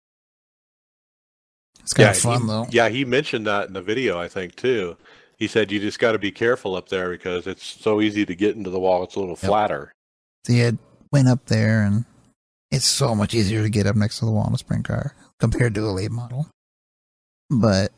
It's 1.81 1.93
kind 1.93 2.07
yeah, 2.07 2.11
of 2.11 2.17
fun 2.17 2.41
he, 2.41 2.47
though. 2.47 2.67
Yeah, 2.71 2.89
he 2.89 3.05
mentioned 3.05 3.45
that 3.45 3.67
in 3.67 3.73
the 3.73 3.81
video, 3.81 4.19
I 4.19 4.27
think, 4.27 4.55
too. 4.55 4.97
He 5.37 5.47
said 5.47 5.71
you 5.71 5.79
just 5.79 5.99
got 5.99 6.13
to 6.13 6.19
be 6.19 6.31
careful 6.31 6.75
up 6.75 6.89
there 6.89 7.09
because 7.09 7.45
it's 7.45 7.63
so 7.63 8.01
easy 8.01 8.25
to 8.25 8.35
get 8.35 8.55
into 8.55 8.71
the 8.71 8.79
wall. 8.79 9.03
It's 9.03 9.15
a 9.15 9.19
little 9.19 9.35
flatter. 9.35 9.91
So 10.45 10.53
you 10.53 10.79
went 11.11 11.27
up 11.27 11.45
there, 11.45 11.83
and 11.83 12.05
it's 12.71 12.85
so 12.85 13.13
much 13.13 13.33
easier 13.33 13.61
to 13.61 13.69
get 13.69 13.85
up 13.85 13.95
next 13.95 14.19
to 14.19 14.25
the 14.25 14.31
wall 14.31 14.47
in 14.47 14.53
a 14.53 14.57
sprint 14.57 14.85
car 14.85 15.13
compared 15.39 15.75
to 15.75 15.81
a 15.81 15.91
late 15.91 16.11
model. 16.11 16.47
But 17.49 17.91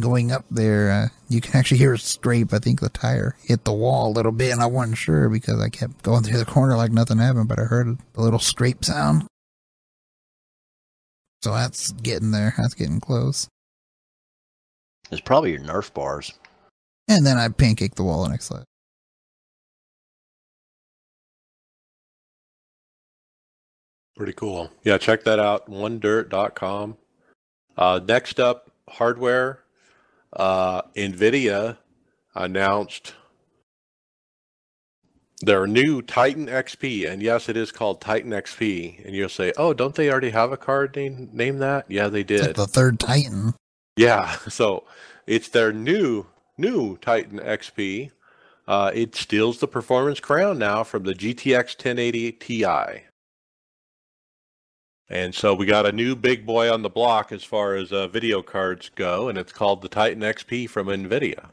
going 0.00 0.32
up 0.32 0.44
there, 0.50 0.90
uh, 0.90 1.08
you 1.28 1.40
can 1.40 1.56
actually 1.56 1.78
hear 1.78 1.94
a 1.94 1.98
scrape. 1.98 2.52
I 2.52 2.58
think 2.58 2.80
the 2.80 2.88
tire 2.88 3.36
hit 3.42 3.64
the 3.64 3.72
wall 3.72 4.08
a 4.08 4.12
little 4.12 4.32
bit, 4.32 4.52
and 4.52 4.62
I 4.62 4.66
wasn't 4.66 4.98
sure 4.98 5.28
because 5.28 5.60
I 5.60 5.68
kept 5.68 6.02
going 6.02 6.22
through 6.22 6.38
the 6.38 6.44
corner 6.44 6.76
like 6.76 6.92
nothing 6.92 7.18
happened, 7.18 7.48
but 7.48 7.58
I 7.58 7.64
heard 7.64 7.98
a 8.16 8.22
little 8.22 8.38
scrape 8.38 8.84
sound. 8.84 9.26
So 11.42 11.52
that's 11.52 11.92
getting 11.92 12.32
there. 12.32 12.54
That's 12.58 12.74
getting 12.74 13.00
close. 13.00 13.48
It's 15.10 15.20
probably 15.20 15.52
your 15.52 15.60
Nerf 15.60 15.92
bars. 15.94 16.34
And 17.06 17.26
then 17.26 17.38
I 17.38 17.48
pancaked 17.48 17.94
the 17.94 18.04
wall 18.04 18.24
the 18.24 18.30
next 18.30 18.50
lap. 18.50 18.64
Pretty 24.16 24.32
cool. 24.32 24.70
Yeah, 24.82 24.98
check 24.98 25.22
that 25.24 25.38
out. 25.38 25.70
OneDirt.com. 25.70 26.96
Uh, 27.76 28.00
next 28.06 28.40
up, 28.40 28.72
hardware. 28.88 29.60
Uh, 30.32 30.82
NVIDIA 30.96 31.78
announced 32.34 33.14
their 35.40 35.66
new 35.66 36.02
Titan 36.02 36.46
XP. 36.46 37.08
And 37.08 37.22
yes, 37.22 37.48
it 37.48 37.56
is 37.56 37.72
called 37.72 38.00
Titan 38.00 38.30
XP. 38.30 39.04
And 39.04 39.14
you'll 39.14 39.28
say, 39.28 39.52
oh, 39.56 39.72
don't 39.72 39.94
they 39.94 40.10
already 40.10 40.30
have 40.30 40.52
a 40.52 40.56
card 40.56 40.96
name, 40.96 41.30
name 41.32 41.58
that? 41.58 41.86
Yeah, 41.88 42.08
they 42.08 42.24
did. 42.24 42.42
like 42.42 42.56
the 42.56 42.66
third 42.66 42.98
Titan. 42.98 43.54
Yeah, 43.96 44.32
so 44.48 44.84
it's 45.26 45.48
their 45.48 45.72
new 45.72 46.26
new 46.56 46.96
Titan 46.98 47.38
XP. 47.38 48.10
Uh, 48.66 48.90
it 48.92 49.14
steals 49.14 49.60
the 49.60 49.68
performance 49.68 50.20
crown 50.20 50.58
now 50.58 50.84
from 50.84 51.04
the 51.04 51.14
GTX 51.14 51.76
1080 51.76 52.32
Ti. 52.32 53.07
And 55.10 55.34
so 55.34 55.54
we 55.54 55.64
got 55.64 55.86
a 55.86 55.92
new 55.92 56.14
big 56.14 56.44
boy 56.44 56.70
on 56.72 56.82
the 56.82 56.90
block 56.90 57.32
as 57.32 57.42
far 57.42 57.74
as 57.74 57.92
uh, 57.92 58.08
video 58.08 58.42
cards 58.42 58.90
go, 58.94 59.28
and 59.28 59.38
it's 59.38 59.52
called 59.52 59.80
the 59.80 59.88
Titan 59.88 60.20
XP 60.22 60.68
from 60.68 60.88
NVIDIA. 60.88 61.50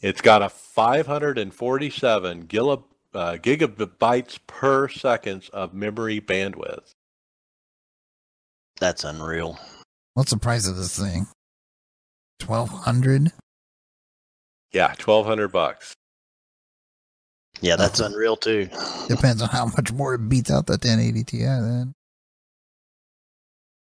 It's 0.00 0.20
got 0.20 0.42
a 0.42 0.48
547 0.48 2.40
gila, 2.46 2.78
uh, 3.14 3.32
gigabytes 3.34 4.40
per 4.48 4.88
seconds 4.88 5.48
of 5.50 5.72
memory 5.72 6.20
bandwidth. 6.20 6.90
That's 8.80 9.04
unreal. 9.04 9.60
What's 10.14 10.32
the 10.32 10.38
price 10.38 10.66
of 10.66 10.76
this 10.76 10.98
thing? 10.98 11.28
Twelve 12.40 12.70
hundred. 12.70 13.30
Yeah, 14.72 14.88
1200 14.88 15.48
bucks. 15.48 15.94
Yeah, 17.60 17.76
that's 17.76 18.00
Uh-huh. 18.00 18.10
unreal 18.12 18.36
too. 18.36 18.68
Depends 19.08 19.42
on 19.42 19.48
how 19.48 19.66
much 19.66 19.92
more 19.92 20.14
it 20.14 20.28
beats 20.28 20.50
out 20.50 20.66
the 20.66 20.78
1080 20.78 21.24
Ti. 21.24 21.38
Then 21.44 21.92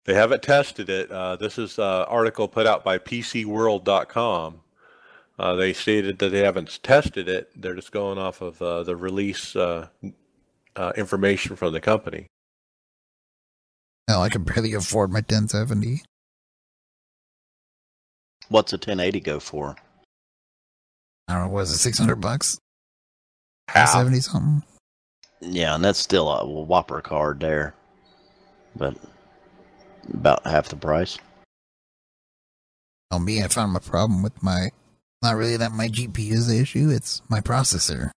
They 0.06 0.14
haven't 0.16 0.42
tested 0.44 0.90
it. 0.90 1.12
Uh, 1.12 1.36
this 1.36 1.58
is 1.58 1.78
an 1.78 1.84
article 1.84 2.48
put 2.48 2.66
out 2.66 2.84
by 2.84 2.98
PCWorld.com. 2.98 4.62
Uh, 5.38 5.56
they 5.56 5.72
stated 5.72 6.20
that 6.20 6.30
they 6.30 6.40
haven't 6.40 6.82
tested 6.84 7.30
it. 7.30 7.50
They're 7.56 7.76
just 7.76 7.92
going 7.92 8.18
off 8.18 8.42
of 8.42 8.62
uh, 8.62 8.84
the 8.84 8.96
release 8.96 9.56
uh, 9.56 9.88
uh, 10.76 10.92
information 10.98 11.56
from 11.56 11.72
the 11.74 11.80
company. 11.80 12.28
Hell, 14.08 14.22
I 14.24 14.30
can 14.30 14.44
barely 14.44 14.74
afford 14.74 15.12
my 15.12 15.20
1070. 15.20 16.02
What's 18.50 18.74
a 18.74 18.78
1080 18.78 19.20
go 19.20 19.40
for? 19.40 19.76
I 21.28 21.34
don't 21.36 21.44
know, 21.44 21.50
was 21.50 21.72
it 21.72 21.78
600 21.78 22.16
bucks? 22.16 22.58
Half. 23.70 23.90
70 23.90 24.20
something? 24.22 24.64
Yeah, 25.42 25.76
and 25.76 25.84
that's 25.84 26.00
still 26.00 26.30
a 26.30 26.46
whopper 26.46 27.02
card 27.02 27.40
there, 27.40 27.76
but 28.76 28.98
about 30.14 30.46
half 30.46 30.70
the 30.70 30.76
price. 30.76 31.18
Tell 33.12 33.20
me, 33.20 33.44
I 33.44 33.48
found 33.48 33.72
my 33.72 33.80
problem 33.80 34.22
with 34.24 34.42
my. 34.44 34.70
Not 35.22 35.36
really 35.36 35.58
that 35.58 35.72
my 35.72 35.88
GPU 35.88 36.32
is 36.32 36.48
the 36.48 36.60
issue, 36.60 36.90
it's 36.90 37.22
my 37.30 37.42
processor 37.42 38.12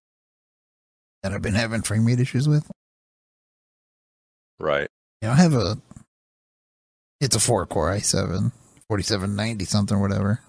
that 1.21 1.33
I've 1.33 1.41
been 1.41 1.53
having 1.53 1.81
frame 1.81 2.05
rate 2.05 2.19
issues 2.19 2.47
with. 2.47 2.69
Right. 4.59 4.87
You 5.21 5.27
know, 5.27 5.33
I 5.33 5.37
have 5.37 5.53
a. 5.53 5.77
It's 7.21 7.35
a 7.35 7.39
4 7.39 7.65
core 7.67 7.91
i7, 7.91 8.51
4790 8.89 9.65
something, 9.65 9.99
whatever. 9.99 10.41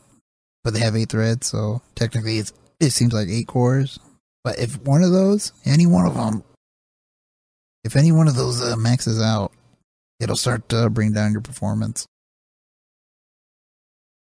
But 0.65 0.75
they 0.75 0.81
have 0.81 0.97
8 0.97 1.09
threads, 1.09 1.47
so 1.47 1.83
technically 1.95 2.39
it's, 2.39 2.53
it 2.81 2.91
seems 2.91 3.13
like 3.13 3.29
8 3.29 3.47
cores. 3.47 3.99
But 4.45 4.59
if 4.59 4.81
one 4.83 5.03
of 5.03 5.11
those, 5.11 5.53
any 5.65 5.87
one 5.87 6.07
of 6.07 6.15
them, 6.15 6.45
if 7.83 7.97
any 7.97 8.13
one 8.13 8.29
of 8.29 8.37
those 8.37 8.63
uh, 8.63 8.77
maxes 8.77 9.21
out, 9.21 9.53
it'll 10.21 10.37
start 10.37 10.69
to 10.69 10.91
bring 10.91 11.13
down 11.13 11.33
your 11.33 11.41
performance. 11.41 12.07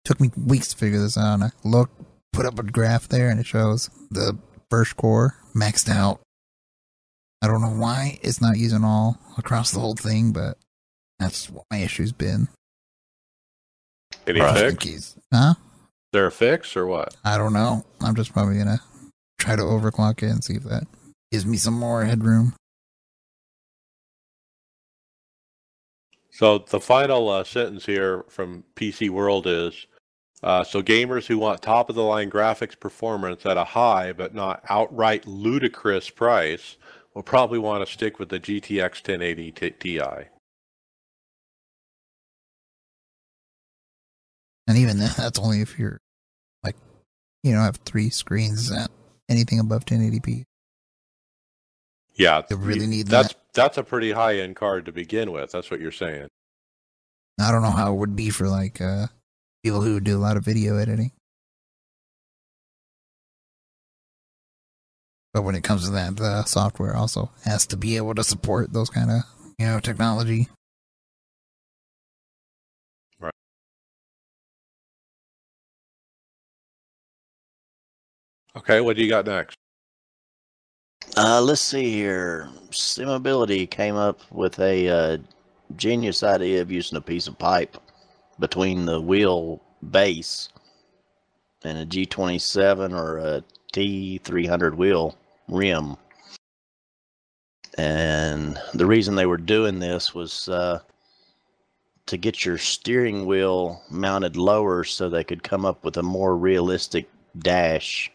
Took 0.04 0.20
me 0.20 0.30
weeks 0.36 0.68
to 0.68 0.76
figure 0.76 1.00
this 1.00 1.18
out. 1.18 1.34
And 1.34 1.44
I 1.44 1.50
looked, 1.64 2.00
put 2.32 2.46
up 2.46 2.58
a 2.58 2.62
graph 2.62 3.08
there, 3.08 3.28
and 3.28 3.40
it 3.40 3.46
shows 3.46 3.90
the 4.10 4.38
first 4.70 4.96
core 4.96 5.36
maxed 5.54 5.88
out. 5.88 6.20
I 7.42 7.48
don't 7.48 7.60
know 7.60 7.74
why 7.74 8.18
it's 8.22 8.40
not 8.40 8.56
using 8.56 8.84
all 8.84 9.18
across 9.36 9.72
the 9.72 9.80
whole 9.80 9.96
thing, 9.96 10.32
but 10.32 10.56
that's 11.18 11.50
what 11.50 11.64
my 11.70 11.78
issue's 11.78 12.12
been. 12.12 12.48
Any 14.26 14.40
fix? 14.40 15.16
Huh? 15.32 15.54
Is 15.58 16.10
there 16.12 16.26
a 16.26 16.32
fix 16.32 16.76
or 16.76 16.86
what? 16.86 17.16
I 17.24 17.36
don't 17.36 17.52
know. 17.52 17.84
I'm 18.00 18.14
just 18.14 18.32
probably 18.32 18.56
gonna 18.56 18.80
try 19.44 19.56
to 19.56 19.62
overclock 19.62 20.22
it 20.22 20.30
and 20.30 20.42
see 20.42 20.54
if 20.54 20.62
that 20.64 20.84
gives 21.30 21.44
me 21.44 21.58
some 21.58 21.74
more 21.74 22.04
headroom. 22.04 22.54
So 26.30 26.58
the 26.58 26.80
final 26.80 27.28
uh, 27.28 27.44
sentence 27.44 27.86
here 27.86 28.24
from 28.28 28.64
PC 28.74 29.10
World 29.10 29.46
is 29.46 29.86
uh, 30.42 30.64
so 30.64 30.82
gamers 30.82 31.26
who 31.26 31.38
want 31.38 31.62
top 31.62 31.88
of 31.88 31.94
the 31.94 32.02
line 32.02 32.30
graphics 32.30 32.78
performance 32.78 33.46
at 33.46 33.56
a 33.56 33.64
high 33.64 34.12
but 34.12 34.34
not 34.34 34.64
outright 34.68 35.26
ludicrous 35.26 36.10
price 36.10 36.76
will 37.14 37.22
probably 37.22 37.58
want 37.58 37.86
to 37.86 37.92
stick 37.92 38.18
with 38.18 38.30
the 38.30 38.40
GTX 38.40 38.80
1080 38.80 39.52
Ti. 39.52 39.70
Ti. 39.70 40.00
And 44.66 44.78
even 44.78 44.98
then, 44.98 45.10
that's 45.16 45.38
only 45.38 45.60
if 45.60 45.78
you're 45.78 46.00
like, 46.64 46.76
you 47.42 47.52
know, 47.52 47.60
have 47.60 47.76
three 47.84 48.10
screens 48.10 48.72
at 48.72 48.90
anything 49.28 49.58
above 49.58 49.84
1080p. 49.84 50.44
Yeah, 52.14 52.42
You 52.48 52.56
really 52.56 52.86
need 52.86 53.08
that's 53.08 53.34
that's 53.54 53.76
a 53.76 53.82
pretty 53.82 54.12
high 54.12 54.38
end 54.38 54.56
card 54.56 54.86
to 54.86 54.92
begin 54.92 55.32
with. 55.32 55.50
That's 55.50 55.70
what 55.70 55.80
you're 55.80 55.90
saying. 55.90 56.28
I 57.40 57.50
don't 57.50 57.62
know 57.62 57.70
how 57.70 57.92
it 57.92 57.96
would 57.96 58.14
be 58.14 58.30
for 58.30 58.48
like 58.48 58.80
uh 58.80 59.08
people 59.64 59.80
who 59.80 59.98
do 59.98 60.16
a 60.16 60.20
lot 60.20 60.36
of 60.36 60.44
video 60.44 60.76
editing. 60.76 61.10
But 65.32 65.42
when 65.42 65.56
it 65.56 65.64
comes 65.64 65.84
to 65.86 65.90
that, 65.90 66.16
the 66.16 66.44
software 66.44 66.94
also 66.94 67.32
has 67.44 67.66
to 67.68 67.76
be 67.76 67.96
able 67.96 68.14
to 68.14 68.22
support 68.22 68.72
those 68.72 68.88
kind 68.88 69.10
of, 69.10 69.22
you 69.58 69.66
know, 69.66 69.80
technology. 69.80 70.46
Okay, 78.56 78.80
what 78.80 78.96
do 78.96 79.02
you 79.02 79.08
got 79.08 79.26
next? 79.26 79.56
Uh, 81.16 81.40
let's 81.40 81.60
see 81.60 81.90
here. 81.90 82.48
Simability 82.70 83.68
came 83.68 83.96
up 83.96 84.20
with 84.30 84.58
a 84.60 84.88
uh, 84.88 85.18
genius 85.76 86.22
idea 86.22 86.62
of 86.62 86.70
using 86.70 86.96
a 86.96 87.00
piece 87.00 87.26
of 87.26 87.38
pipe 87.38 87.76
between 88.38 88.86
the 88.86 89.00
wheel 89.00 89.60
base 89.90 90.48
and 91.64 91.78
a 91.78 91.86
G27 91.86 92.96
or 92.96 93.18
a 93.18 93.44
T300 93.72 94.76
wheel 94.76 95.16
rim. 95.48 95.96
And 97.76 98.58
the 98.74 98.86
reason 98.86 99.16
they 99.16 99.26
were 99.26 99.36
doing 99.36 99.80
this 99.80 100.14
was 100.14 100.48
uh, 100.48 100.78
to 102.06 102.16
get 102.16 102.44
your 102.44 102.58
steering 102.58 103.26
wheel 103.26 103.82
mounted 103.90 104.36
lower 104.36 104.84
so 104.84 105.08
they 105.08 105.24
could 105.24 105.42
come 105.42 105.64
up 105.64 105.84
with 105.84 105.96
a 105.96 106.02
more 106.02 106.36
realistic 106.36 107.08
dash 107.38 108.12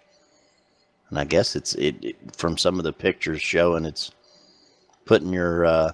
and 1.10 1.20
I 1.20 1.24
guess 1.26 1.56
it's 1.56 1.76
it, 1.76 1.96
it 2.04 2.36
from 2.36 2.58
some 2.58 2.78
of 2.78 2.84
the 2.84 2.94
pictures 2.94 3.42
showing 3.42 3.86
it's 3.86 4.12
putting 5.06 5.34
your 5.34 5.66
uh, 5.66 5.92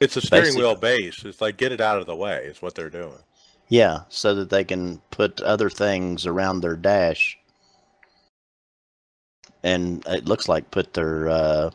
It's 0.00 0.16
a 0.16 0.20
steering 0.20 0.56
wheel 0.56 0.74
base. 0.74 1.24
It's 1.24 1.40
like 1.40 1.56
get 1.56 1.72
it 1.72 1.80
out 1.80 1.98
of 1.98 2.06
the 2.06 2.16
way. 2.16 2.44
Is 2.46 2.60
what 2.60 2.74
they're 2.74 2.90
doing. 2.90 3.18
yeah, 3.68 4.00
so 4.08 4.34
that 4.34 4.50
they 4.50 4.64
can 4.64 5.00
put 5.10 5.40
other 5.40 5.70
things 5.70 6.26
around 6.26 6.60
their 6.60 6.76
dash, 6.76 7.38
and 9.62 10.04
it 10.06 10.26
looks 10.26 10.48
like 10.48 10.70
put 10.70 10.94
their 10.94 11.28
uh, 11.28 11.70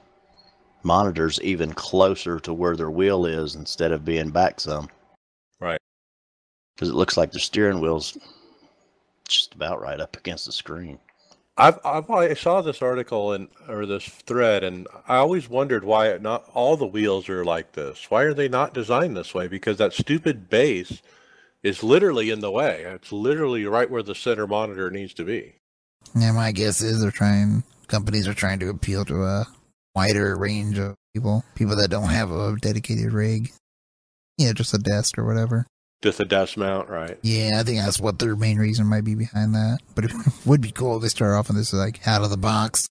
monitors 0.84 1.40
even 1.42 1.74
closer 1.74 2.40
to 2.42 2.54
where 2.54 2.76
their 2.76 2.92
wheel 2.92 3.26
is 3.26 3.56
instead 3.56 3.92
of 3.92 4.06
being 4.06 4.30
back 4.30 4.60
some. 4.60 4.90
Right. 5.60 5.80
Because 6.76 6.90
it 6.90 6.96
looks 6.96 7.18
like 7.18 7.32
the 7.32 7.40
steering 7.40 7.80
wheel's 7.82 8.18
just 9.32 9.56
about 9.56 9.82
right 9.82 10.00
up 10.00 10.18
against 10.18 10.46
the 10.46 10.52
screen. 10.52 11.00
I've, 11.58 11.80
I've 11.86 12.10
I 12.10 12.34
saw 12.34 12.62
this 12.62 12.82
article 12.82 13.34
and 13.34 13.50
or 13.68 13.86
this 13.86 14.06
thread, 14.06 14.64
and 14.64 14.88
I 15.08 15.18
always 15.18 15.50
wondered 15.50 15.84
why 15.84 16.18
not 16.18 16.50
all 16.54 16.78
the 16.78 16.88
wheels 16.88 17.30
are 17.30 17.46
like 17.46 17.74
this. 17.74 18.10
Why 18.10 18.24
are 18.24 18.34
they 18.34 18.48
not 18.48 18.74
designed 18.74 19.16
this 19.18 19.34
way? 19.34 19.48
Because 19.48 19.78
that 19.78 19.94
stupid 19.94 20.50
base 20.50 21.02
is 21.62 21.84
literally 21.84 22.30
in 22.30 22.40
the 22.40 22.52
way. 22.52 22.84
It's 22.86 23.12
literally 23.12 23.66
right 23.66 23.90
where 23.90 24.04
the 24.04 24.16
center 24.16 24.48
monitor 24.48 24.90
needs 24.90 25.14
to 25.16 25.24
be. 25.24 25.56
Yeah, 26.16 26.32
my 26.32 26.52
guess 26.52 26.82
is 26.82 27.02
they're 27.02 27.12
trying 27.12 27.64
companies 27.88 28.28
are 28.28 28.34
trying 28.34 28.60
to 28.60 28.70
appeal 28.70 29.06
to 29.06 29.24
a 29.24 29.46
wider 29.94 30.36
range 30.38 30.80
of 30.80 30.96
people, 31.14 31.44
people 31.56 31.76
that 31.76 31.92
don't 31.92 32.10
have 32.10 32.32
a 32.32 32.56
dedicated 32.56 33.12
rig. 33.12 33.52
Yeah, 34.38 34.54
just 34.54 34.74
a 34.74 34.80
desk 34.80 35.18
or 35.18 35.26
whatever. 35.26 35.68
Just 36.02 36.20
a 36.20 36.26
desk 36.26 36.58
mount, 36.58 36.90
right? 36.90 37.20
Yeah, 37.22 37.60
I 37.60 37.64
think 37.64 37.78
that's 37.80 38.00
what 38.00 38.18
their 38.18 38.36
main 38.36 38.58
reason 38.58 38.88
might 38.88 39.04
be 39.04 39.14
behind 39.14 39.54
that. 39.54 39.80
But 39.94 40.06
it 40.06 40.12
would 40.46 40.60
be 40.62 40.72
cool 40.72 40.96
if 40.96 41.04
they 41.04 41.10
start 41.10 41.34
off 41.36 41.50
on 41.50 41.56
this 41.56 41.74
like 41.74 42.06
out 42.08 42.24
of 42.24 42.32
the 42.32 42.38
box. 42.38 42.88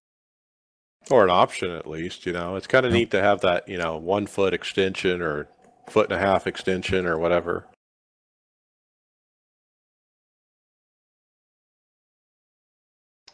Or 1.10 1.24
an 1.24 1.30
option 1.30 1.70
at 1.72 1.88
least. 1.88 2.24
You 2.24 2.32
know, 2.32 2.54
it's 2.54 2.68
kind 2.68 2.86
of 2.86 2.92
Yeah. 2.92 2.98
neat 2.98 3.10
to 3.10 3.20
have 3.22 3.40
that. 3.40 3.68
You 3.68 3.78
know, 3.78 3.96
one 3.96 4.26
foot 4.28 4.54
extension 4.54 5.20
or 5.22 5.48
foot 5.88 6.08
and 6.10 6.20
a 6.20 6.24
half 6.24 6.46
extension 6.46 7.04
or 7.04 7.18
whatever. 7.18 7.66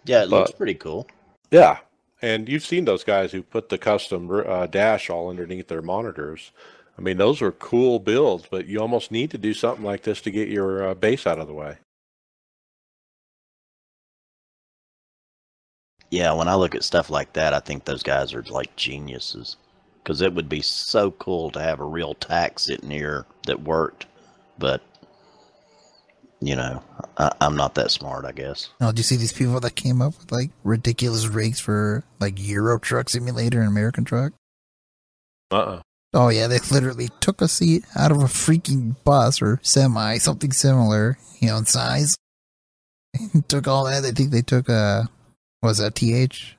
Yeah, 0.04 0.22
it 0.22 0.28
looks 0.28 0.52
pretty 0.52 0.74
cool. 0.74 1.06
Yeah, 1.50 1.78
and 2.22 2.48
you've 2.48 2.64
seen 2.64 2.84
those 2.84 3.04
guys 3.04 3.32
who 3.32 3.42
put 3.42 3.68
the 3.68 3.78
custom 3.78 4.30
uh, 4.30 4.66
dash 4.66 5.10
all 5.10 5.28
underneath 5.30 5.68
their 5.68 5.82
monitors. 5.82 6.52
I 6.98 7.02
mean, 7.02 7.18
those 7.18 7.42
are 7.42 7.52
cool 7.52 7.98
builds, 7.98 8.46
but 8.50 8.66
you 8.66 8.80
almost 8.80 9.10
need 9.10 9.30
to 9.32 9.38
do 9.38 9.52
something 9.52 9.84
like 9.84 10.02
this 10.02 10.20
to 10.22 10.30
get 10.30 10.48
your 10.48 10.88
uh, 10.88 10.94
base 10.94 11.26
out 11.26 11.38
of 11.38 11.46
the 11.46 11.54
way. 11.54 11.76
Yeah, 16.10 16.32
when 16.32 16.48
I 16.48 16.54
look 16.54 16.74
at 16.74 16.84
stuff 16.84 17.10
like 17.10 17.32
that, 17.34 17.52
I 17.52 17.60
think 17.60 17.84
those 17.84 18.02
guys 18.02 18.32
are 18.32 18.42
like 18.44 18.74
geniuses. 18.76 19.56
Because 20.02 20.20
it 20.20 20.34
would 20.34 20.48
be 20.48 20.62
so 20.62 21.10
cool 21.10 21.50
to 21.50 21.60
have 21.60 21.80
a 21.80 21.84
real 21.84 22.14
tack 22.14 22.60
sitting 22.60 22.90
here 22.90 23.26
that 23.48 23.64
worked. 23.64 24.06
But, 24.56 24.80
you 26.40 26.54
know, 26.54 26.80
I, 27.18 27.32
I'm 27.40 27.56
not 27.56 27.74
that 27.74 27.90
smart, 27.90 28.24
I 28.24 28.30
guess. 28.30 28.68
Oh, 28.80 28.92
do 28.92 29.00
you 29.00 29.02
see 29.02 29.16
these 29.16 29.32
people 29.32 29.58
that 29.58 29.74
came 29.74 30.00
up 30.00 30.16
with 30.16 30.30
like 30.30 30.50
ridiculous 30.62 31.26
rigs 31.26 31.58
for 31.58 32.04
like 32.20 32.34
Euro 32.38 32.78
Truck 32.78 33.08
Simulator 33.08 33.58
and 33.58 33.68
American 33.68 34.04
Truck? 34.04 34.32
Uh-uh. 35.50 35.82
Oh 36.16 36.30
yeah, 36.30 36.46
they 36.46 36.58
literally 36.70 37.10
took 37.20 37.42
a 37.42 37.48
seat 37.48 37.84
out 37.94 38.10
of 38.10 38.22
a 38.22 38.24
freaking 38.24 38.96
bus 39.04 39.42
or 39.42 39.60
semi, 39.62 40.16
something 40.16 40.50
similar, 40.50 41.18
you 41.40 41.48
know, 41.48 41.58
in 41.58 41.66
size. 41.66 42.16
took 43.48 43.68
all 43.68 43.84
that. 43.84 44.02
I 44.02 44.12
think 44.12 44.30
they 44.30 44.40
took 44.40 44.70
a 44.70 45.10
what 45.60 45.68
was 45.68 45.78
that 45.78 45.94
TH 45.94 46.56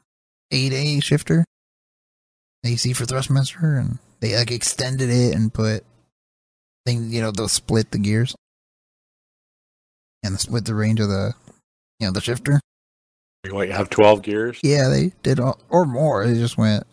eight 0.51 0.73
A 0.73 0.99
shifter, 0.99 1.43
AC 2.63 2.93
for 2.93 3.05
thrustmaster, 3.05 3.79
and 3.79 3.97
they 4.19 4.35
like 4.35 4.51
extended 4.51 5.09
it 5.09 5.33
and 5.33 5.51
put 5.51 5.83
thing, 6.85 7.09
you 7.11 7.21
know, 7.21 7.31
they'll 7.31 7.47
split 7.47 7.89
the 7.89 7.97
gears 7.97 8.35
and 10.23 10.39
split 10.39 10.65
the 10.65 10.75
range 10.75 10.99
of 10.99 11.09
the, 11.09 11.33
you 11.99 12.07
know, 12.07 12.13
the 12.13 12.21
shifter. 12.21 12.59
You 13.43 13.57
have 13.57 13.89
12 13.89 14.21
gears? 14.21 14.59
Yeah, 14.63 14.89
they 14.89 15.13
did 15.23 15.39
all, 15.39 15.59
or 15.69 15.85
more. 15.85 16.27
They 16.27 16.35
just 16.35 16.57
went, 16.59 16.83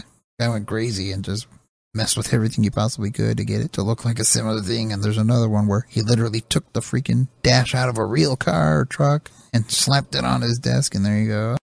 guy 0.41 0.49
went 0.49 0.67
crazy 0.67 1.13
and 1.13 1.23
just 1.25 1.47
messed 1.95 2.17
with 2.17 2.35
everything 2.35 2.65
you 2.65 2.71
possibly 2.71 3.11
could 3.11 3.37
to 3.37 3.45
get 3.45 3.61
it 3.61 3.73
to 3.75 3.83
look 3.83 4.05
like 4.05 4.19
a 4.19 4.25
similar 4.25 4.61
thing. 4.61 4.93
And 4.93 5.03
there's 5.03 5.19
another 5.19 5.49
one 5.49 5.67
where 5.67 5.87
he 5.89 6.03
literally 6.03 6.41
took 6.41 6.73
the 6.73 6.81
freaking 6.81 7.29
dash 7.43 7.75
out 7.75 7.89
of 7.89 7.99
a 7.99 8.05
real 8.05 8.37
car 8.37 8.81
or 8.81 8.85
truck 8.85 9.31
and 9.53 9.71
slapped 9.71 10.15
it 10.15 10.25
on 10.25 10.43
his 10.43 10.59
desk, 10.59 10.95
and 10.95 11.05
there 11.05 11.19
you 11.19 11.29
go. 11.29 11.57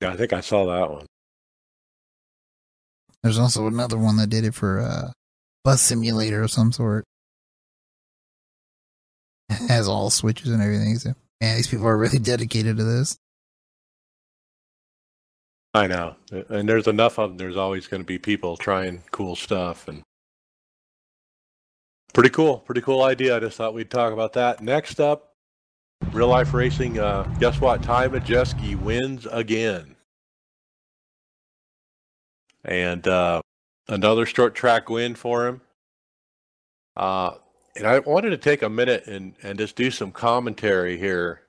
Yeah, 0.00 0.12
I 0.12 0.16
think 0.16 0.32
I 0.32 0.40
saw 0.40 0.66
that 0.66 0.90
one. 0.90 1.06
There's 3.22 3.38
also 3.38 3.66
another 3.66 3.98
one 3.98 4.16
that 4.16 4.30
did 4.30 4.44
it 4.44 4.54
for 4.54 4.78
a 4.78 5.12
bus 5.64 5.82
simulator 5.82 6.42
of 6.42 6.50
some 6.50 6.72
sort. 6.72 7.04
It 9.50 9.68
has 9.68 9.88
all 9.88 10.10
switches 10.10 10.50
and 10.50 10.62
everything. 10.62 10.96
So, 10.98 11.14
man, 11.40 11.56
these 11.56 11.68
people 11.68 11.86
are 11.86 11.98
really 11.98 12.18
dedicated 12.20 12.76
to 12.78 12.84
this. 12.84 13.18
I 15.72 15.86
know. 15.86 16.16
And 16.48 16.68
there's 16.68 16.88
enough 16.88 17.18
of 17.18 17.30
them. 17.30 17.38
There's 17.38 17.56
always 17.56 17.86
going 17.86 18.02
to 18.02 18.06
be 18.06 18.18
people 18.18 18.56
trying 18.56 19.02
cool 19.12 19.36
stuff. 19.36 19.86
And 19.86 20.02
pretty 22.12 22.30
cool. 22.30 22.58
Pretty 22.58 22.80
cool 22.80 23.02
idea. 23.02 23.36
I 23.36 23.40
just 23.40 23.56
thought 23.56 23.74
we'd 23.74 23.90
talk 23.90 24.12
about 24.12 24.32
that. 24.32 24.60
Next 24.62 25.00
up, 25.00 25.34
real 26.12 26.28
life 26.28 26.52
racing. 26.52 26.98
Uh, 26.98 27.22
guess 27.38 27.60
what? 27.60 27.82
Ty 27.82 28.08
Majeski 28.08 28.74
wins 28.80 29.26
again. 29.30 29.94
And 32.64 33.06
uh, 33.06 33.40
another 33.88 34.26
short 34.26 34.54
track 34.54 34.90
win 34.90 35.14
for 35.14 35.46
him. 35.46 35.60
Uh, 36.96 37.34
and 37.76 37.86
I 37.86 38.00
wanted 38.00 38.30
to 38.30 38.36
take 38.36 38.62
a 38.62 38.68
minute 38.68 39.06
and, 39.06 39.34
and 39.42 39.56
just 39.56 39.76
do 39.76 39.92
some 39.92 40.10
commentary 40.10 40.98
here. 40.98 41.42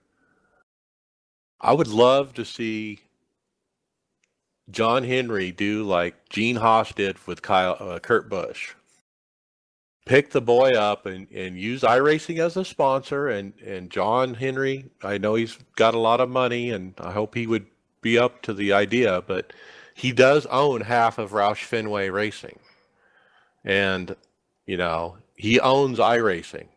I 1.59 1.73
would 1.73 1.87
love 1.87 2.33
to 2.35 2.45
see 2.45 2.99
John 4.71 5.03
Henry 5.03 5.51
do 5.51 5.83
like 5.83 6.29
Gene 6.29 6.57
Haas 6.57 6.93
did 6.93 7.17
with 7.27 7.41
Kyle 7.41 7.77
uh, 7.79 7.99
Kurt 7.99 8.29
Busch. 8.29 8.73
Pick 10.05 10.31
the 10.31 10.41
boy 10.41 10.71
up 10.71 11.05
and, 11.05 11.27
and 11.31 11.59
use 11.59 11.81
iRacing 11.81 12.39
as 12.39 12.57
a 12.57 12.65
sponsor. 12.65 13.29
And, 13.29 13.53
and 13.65 13.89
John 13.89 14.33
Henry, 14.33 14.89
I 15.03 15.17
know 15.17 15.35
he's 15.35 15.57
got 15.75 15.93
a 15.93 15.99
lot 15.99 16.19
of 16.19 16.29
money, 16.29 16.71
and 16.71 16.93
I 16.99 17.11
hope 17.11 17.35
he 17.35 17.47
would 17.47 17.67
be 18.01 18.17
up 18.17 18.41
to 18.43 18.53
the 18.53 18.73
idea, 18.73 19.23
but 19.25 19.53
he 19.93 20.11
does 20.11 20.45
own 20.47 20.81
half 20.81 21.17
of 21.17 21.31
Roush 21.31 21.63
Fenway 21.63 22.09
Racing. 22.09 22.59
And, 23.63 24.15
you 24.65 24.77
know, 24.77 25.17
he 25.35 25.59
owns 25.59 25.99
iRacing. 25.99 26.67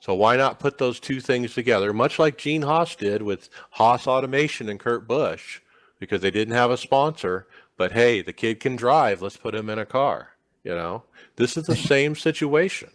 So 0.00 0.14
why 0.14 0.36
not 0.36 0.58
put 0.58 0.78
those 0.78 0.98
two 0.98 1.20
things 1.20 1.54
together, 1.54 1.92
much 1.92 2.18
like 2.18 2.36
Gene 2.36 2.62
Haas 2.62 2.96
did 2.96 3.22
with 3.22 3.48
Haas 3.70 4.08
Automation 4.08 4.68
and 4.68 4.80
Kurt 4.80 5.06
Busch, 5.06 5.60
because 6.02 6.20
they 6.20 6.30
didn't 6.32 6.54
have 6.54 6.70
a 6.70 6.76
sponsor. 6.76 7.46
But 7.76 7.92
hey, 7.92 8.22
the 8.22 8.32
kid 8.32 8.60
can 8.60 8.76
drive. 8.76 9.22
Let's 9.22 9.36
put 9.36 9.54
him 9.54 9.70
in 9.70 9.78
a 9.78 9.86
car. 9.86 10.30
You 10.64 10.74
know, 10.74 11.04
this 11.36 11.56
is 11.56 11.66
the 11.66 11.76
same 11.92 12.16
situation. 12.16 12.90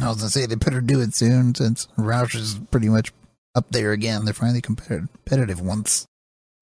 I 0.00 0.08
was 0.08 0.18
gonna 0.18 0.30
say 0.30 0.46
they 0.46 0.54
better 0.54 0.80
do 0.80 1.00
it 1.00 1.14
soon 1.14 1.54
since 1.54 1.88
Roush 1.98 2.34
is 2.34 2.60
pretty 2.70 2.88
much 2.88 3.12
up 3.54 3.70
there 3.70 3.92
again. 3.92 4.24
They're 4.24 4.34
finally 4.34 4.60
competitive, 4.60 5.08
competitive 5.12 5.60
once, 5.60 6.06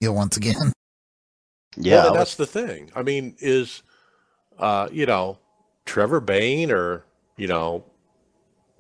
you 0.00 0.08
know, 0.08 0.14
once 0.14 0.36
again. 0.36 0.72
Yeah, 1.76 2.06
well, 2.06 2.14
that's 2.14 2.34
the 2.34 2.48
thing. 2.48 2.90
I 2.96 3.04
mean, 3.04 3.36
is 3.38 3.84
uh, 4.58 4.88
you 4.90 5.06
know, 5.06 5.38
Trevor 5.86 6.18
Bayne 6.18 6.72
or 6.72 7.04
you 7.36 7.46
know, 7.46 7.84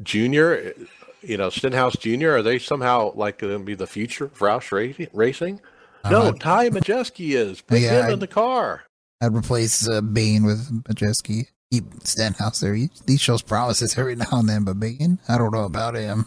Junior, 0.02 0.74
you 1.22 1.36
know, 1.36 1.50
Stenhouse 1.50 1.96
Junior, 1.96 2.34
are 2.34 2.42
they 2.42 2.58
somehow 2.58 3.12
like 3.14 3.38
going 3.38 3.56
to 3.56 3.64
be 3.64 3.76
the 3.76 3.86
future 3.86 4.24
of 4.24 4.38
Roush 4.38 5.08
racing? 5.12 5.60
No, 6.08 6.22
uh, 6.22 6.32
Ty 6.32 6.70
Majeski 6.70 7.34
is. 7.34 7.60
Put 7.60 7.80
yeah, 7.80 8.00
him 8.00 8.06
I'd, 8.06 8.12
in 8.14 8.18
the 8.20 8.26
car. 8.26 8.84
I'd 9.20 9.34
replace 9.34 9.88
uh, 9.88 10.00
Bayne 10.00 10.44
with 10.44 10.84
Majeski. 10.84 11.48
Keep 11.72 11.84
Stenhouse 12.04 12.60
there. 12.60 12.74
He, 12.74 12.90
he 13.06 13.16
shows 13.16 13.42
promises 13.42 13.96
every 13.96 14.16
now 14.16 14.26
and 14.32 14.48
then, 14.48 14.64
but 14.64 14.80
Bayne, 14.80 15.18
I 15.28 15.38
don't 15.38 15.52
know 15.52 15.64
about 15.64 15.94
him. 15.94 16.26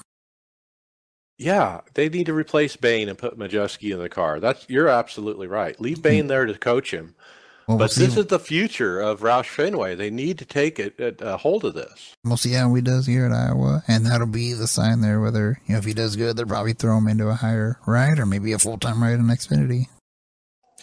Yeah, 1.38 1.82
they 1.96 2.08
need 2.10 2.28
to 2.28 2.34
replace 2.34 2.76
Bayne 2.76 3.10
and 3.10 3.18
put 3.18 3.38
Majeski 3.38 3.92
in 3.92 4.00
the 4.00 4.10
car. 4.10 4.40
That's 4.40 4.66
you're 4.70 4.88
absolutely 4.88 5.48
right. 5.48 5.80
Leave 5.82 6.02
Bayne 6.02 6.28
there 6.28 6.46
to 6.46 6.58
coach 6.58 6.94
him. 6.94 7.16
Well, 7.68 7.78
but 7.78 7.96
we'll 7.96 8.08
this 8.08 8.18
is 8.18 8.26
the 8.26 8.40
future 8.40 9.00
of 9.00 9.22
Roush 9.22 9.48
Fenway. 9.48 9.96
They 9.96 10.10
need 10.10 10.38
to 10.40 10.46
take 10.46 10.80
it, 10.80 11.00
a 11.00 11.26
uh, 11.26 11.38
hold 11.38 11.64
of 11.64 11.74
this. 11.74 12.14
We'll 12.26 12.36
see 12.36 12.52
how 12.52 12.74
he 12.74 12.82
does 12.82 13.06
here 13.06 13.26
at 13.26 13.32
Iowa, 13.32 13.84
and 13.88 14.06
that'll 14.06 14.28
be 14.28 14.54
the 14.54 14.68
sign 14.68 15.00
there. 15.00 15.22
Whether 15.22 15.62
you 15.66 15.74
know 15.74 15.80
if 15.80 15.86
he 15.86 15.94
does 15.94 16.18
good, 16.18 16.36
they'll 16.36 16.46
probably 16.46 16.74
throw 16.74 16.98
him 16.98 17.08
into 17.08 17.30
a 17.30 17.36
higher 17.36 17.80
ride 17.86 18.20
or 18.20 18.26
maybe 18.26 18.52
a 18.52 18.60
full 18.60 18.78
time 18.78 19.02
ride 19.02 19.20
in 19.20 19.28
Xfinity. 19.28 19.86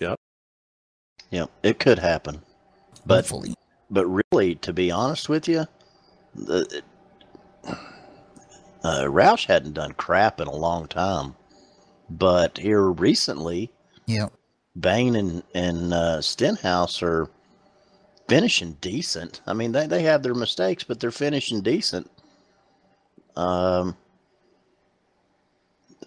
Yep. 0.01 0.18
Yep, 1.31 1.51
it 1.62 1.78
could 1.78 1.99
happen. 1.99 2.41
But 3.05 3.16
Hopefully. 3.16 3.55
but 3.91 4.07
really, 4.07 4.55
to 4.57 4.72
be 4.72 4.91
honest 4.91 5.28
with 5.28 5.49
you, 5.49 5.66
the 6.35 6.83
uh, 7.66 9.05
Roush 9.05 9.47
hadn't 9.47 9.74
done 9.74 9.93
crap 9.93 10.41
in 10.41 10.49
a 10.49 10.57
long 10.57 10.87
time, 10.87 11.37
but 12.09 12.57
here 12.57 12.91
recently, 12.91 13.70
yep 14.07 14.33
Bayne 14.79 15.16
and 15.16 15.43
and 15.55 15.93
uh, 15.93 16.21
Stenhouse 16.23 17.03
are 17.03 17.29
finishing 18.29 18.77
decent. 18.81 19.41
I 19.47 19.53
mean, 19.53 19.73
they 19.73 19.87
they 19.87 20.03
have 20.03 20.23
their 20.23 20.35
mistakes, 20.35 20.85
but 20.85 21.01
they're 21.01 21.11
finishing 21.11 21.61
decent. 21.61 22.11
Um, 23.37 23.97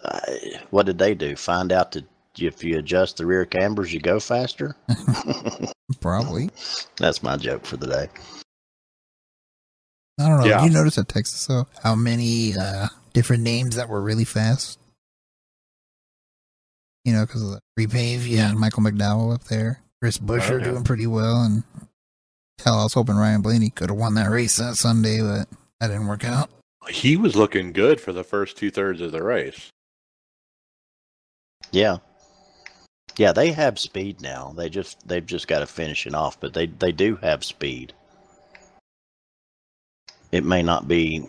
I, 0.03 0.61
what 0.69 0.85
did 0.85 0.97
they 0.97 1.15
do? 1.15 1.35
Find 1.35 1.71
out 1.71 1.91
that 1.93 2.05
if 2.37 2.63
you 2.63 2.79
adjust 2.79 3.17
the 3.17 3.25
rear 3.25 3.45
cambers, 3.45 3.93
you 3.93 3.99
go 3.99 4.19
faster. 4.19 4.75
Probably. 6.01 6.49
That's 6.97 7.23
my 7.23 7.37
joke 7.37 7.65
for 7.65 7.77
the 7.77 7.87
day. 7.87 8.09
I 10.19 10.29
don't 10.29 10.39
know. 10.39 10.45
Yeah. 10.45 10.61
Did 10.61 10.71
you 10.71 10.77
notice 10.77 10.97
at 10.97 11.07
Texas 11.07 11.45
though 11.47 11.67
how 11.81 11.95
many 11.95 12.53
uh, 12.57 12.87
different 13.13 13.43
names 13.43 13.75
that 13.75 13.89
were 13.89 14.01
really 14.01 14.25
fast? 14.25 14.79
You 17.03 17.13
know, 17.13 17.25
because 17.25 17.41
of 17.41 17.49
the 17.49 17.61
repave. 17.79 18.25
You 18.25 18.37
had 18.37 18.55
Michael 18.55 18.83
McDowell 18.83 19.33
up 19.33 19.43
there. 19.45 19.81
Chris 20.01 20.17
Buescher 20.17 20.61
oh, 20.61 20.63
doing 20.63 20.83
pretty 20.83 21.07
well. 21.07 21.43
And 21.43 21.63
hell, 22.63 22.79
I 22.79 22.83
was 22.83 22.93
hoping 22.93 23.15
Ryan 23.15 23.41
Blaney 23.41 23.69
could 23.69 23.89
have 23.89 23.97
won 23.97 24.15
that 24.15 24.29
race 24.29 24.57
that 24.57 24.75
Sunday, 24.75 25.21
but 25.21 25.47
that 25.79 25.87
didn't 25.87 26.07
work 26.07 26.25
out. 26.25 26.49
He 26.89 27.15
was 27.15 27.35
looking 27.35 27.71
good 27.71 28.01
for 28.01 28.11
the 28.11 28.23
first 28.23 28.57
two 28.57 28.69
thirds 28.69 28.99
of 29.01 29.11
the 29.11 29.23
race. 29.23 29.69
Yeah. 31.71 31.97
Yeah, 33.15 33.31
they 33.31 33.51
have 33.51 33.79
speed 33.79 34.21
now. 34.21 34.53
They 34.55 34.69
just 34.69 35.07
they've 35.07 35.25
just 35.25 35.47
got 35.47 35.59
to 35.59 35.67
finish 35.67 36.07
it 36.07 36.15
off, 36.15 36.39
but 36.39 36.53
they 36.53 36.65
they 36.65 36.91
do 36.91 37.15
have 37.17 37.43
speed. 37.43 37.93
It 40.31 40.43
may 40.43 40.63
not 40.63 40.87
be 40.87 41.27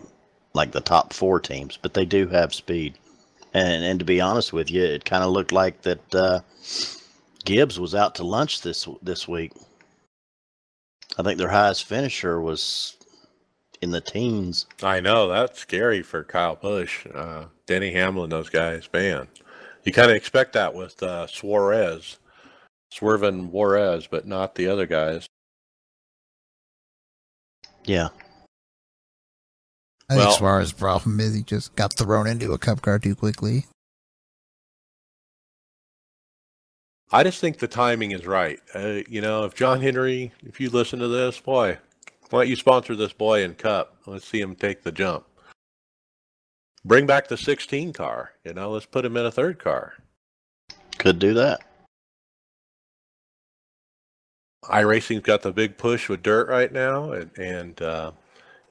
like 0.53 0.71
the 0.71 0.81
top 0.81 1.13
four 1.13 1.39
teams, 1.39 1.77
but 1.79 1.93
they 1.93 2.05
do 2.05 2.27
have 2.27 2.53
speed. 2.53 2.95
And 3.55 3.85
and 3.85 3.99
to 3.99 4.05
be 4.05 4.19
honest 4.19 4.51
with 4.51 4.69
you, 4.69 4.83
it 4.83 5.05
kind 5.05 5.23
of 5.23 5.31
looked 5.31 5.53
like 5.53 5.81
that 5.83 6.13
uh, 6.13 6.41
Gibbs 7.45 7.79
was 7.79 7.95
out 7.95 8.15
to 8.15 8.23
lunch 8.25 8.61
this 8.61 8.85
this 9.01 9.29
week. 9.29 9.53
I 11.17 11.23
think 11.23 11.39
their 11.39 11.49
highest 11.49 11.85
finisher 11.85 12.41
was 12.41 12.97
in 13.81 13.91
the 13.91 14.01
teens. 14.01 14.65
I 14.83 14.99
know 14.99 15.29
that's 15.29 15.57
scary 15.57 16.01
for 16.01 16.25
Kyle 16.25 16.57
Busch, 16.57 17.07
uh, 17.15 17.45
Denny 17.65 17.93
Hamlin, 17.93 18.29
those 18.29 18.49
guys. 18.49 18.89
Man, 18.91 19.25
you 19.85 19.93
kind 19.93 20.11
of 20.11 20.17
expect 20.17 20.51
that 20.51 20.73
with 20.73 21.01
uh, 21.01 21.25
Suarez, 21.27 22.17
swerving 22.91 23.53
Juarez, 23.53 24.05
but 24.05 24.27
not 24.27 24.55
the 24.55 24.67
other 24.67 24.85
guys. 24.85 25.27
Yeah, 27.85 28.09
I 30.09 30.15
well, 30.15 30.25
think 30.25 30.37
Suarez's 30.37 30.73
problem 30.73 31.19
is 31.19 31.33
he 31.33 31.41
just 31.41 31.75
got 31.75 31.93
thrown 31.93 32.27
into 32.27 32.51
a 32.53 32.57
cup 32.57 32.81
car 32.81 32.99
too 32.99 33.15
quickly. 33.15 33.65
I 37.11 37.23
just 37.23 37.39
think 37.39 37.57
the 37.57 37.67
timing 37.67 38.11
is 38.11 38.25
right. 38.25 38.59
Uh, 38.73 39.01
you 39.07 39.21
know, 39.21 39.45
if 39.45 39.55
John 39.55 39.81
Henry, 39.81 40.31
if 40.43 40.59
you 40.59 40.69
listen 40.69 40.99
to 40.99 41.07
this, 41.07 41.39
boy, 41.39 41.77
why 42.29 42.41
don't 42.41 42.49
you 42.49 42.55
sponsor 42.55 42.95
this 42.95 43.13
boy 43.13 43.43
in 43.43 43.53
Cup? 43.53 43.95
Let's 44.05 44.27
see 44.27 44.41
him 44.41 44.55
take 44.55 44.83
the 44.83 44.91
jump. 44.91 45.25
Bring 46.83 47.05
back 47.05 47.27
the 47.27 47.37
16 47.37 47.93
car. 47.93 48.31
You 48.43 48.53
know, 48.53 48.71
let's 48.71 48.85
put 48.85 49.05
him 49.05 49.17
in 49.17 49.25
a 49.25 49.31
third 49.31 49.59
car. 49.59 49.93
Could 50.97 51.19
do 51.19 51.33
that. 51.35 51.61
iRacing's 54.65 55.21
got 55.21 55.43
the 55.43 55.51
big 55.51 55.77
push 55.77 56.09
with 56.09 56.23
dirt 56.23 56.47
right 56.49 56.71
now, 56.71 57.11
and, 57.11 57.29
and 57.37 57.81
uh, 57.81 58.11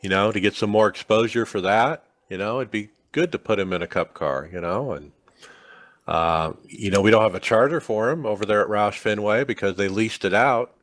you 0.05 0.11
know, 0.11 0.31
to 0.31 0.39
get 0.39 0.55
some 0.55 0.69
more 0.69 0.87
exposure 0.87 1.47
for 1.47 1.63
that. 1.63 2.05
You 2.29 2.37
know, 2.37 2.61
it'd 2.61 2.71
be 2.71 2.91
good 3.13 3.33
to 3.33 3.39
put 3.39 3.59
him 3.59 3.73
in 3.73 3.81
a 3.81 3.87
cup 3.87 4.13
car, 4.13 4.47
you 4.53 4.61
know, 4.61 4.93
and 4.93 5.13
uh, 6.07 6.53
you 6.69 6.91
know, 6.91 7.01
we 7.01 7.11
don't 7.11 7.23
have 7.23 7.35
a 7.35 7.41
charter 7.41 7.81
for 7.81 8.11
him 8.11 8.27
over 8.27 8.45
there 8.45 8.61
at 8.61 8.69
Roush 8.69 8.99
Fenway 8.99 9.45
because 9.45 9.77
they 9.77 9.89
leased 9.89 10.27
it 10.27 10.35
out. 10.35 10.75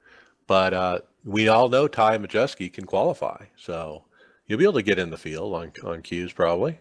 But 0.48 0.74
uh, 0.74 1.00
we 1.24 1.48
all 1.48 1.70
know 1.70 1.88
Ty 1.88 2.18
Majeski 2.18 2.74
can 2.74 2.86
qualify, 2.86 3.46
so 3.56 4.06
you'll 4.48 4.58
be 4.58 4.66
able 4.66 4.74
to 4.74 4.82
get 4.82 4.98
in 4.98 5.12
the 5.12 5.18
field 5.18 5.54
on 5.54 5.72
on 5.84 6.02
cues 6.02 6.34
probably. 6.34 6.80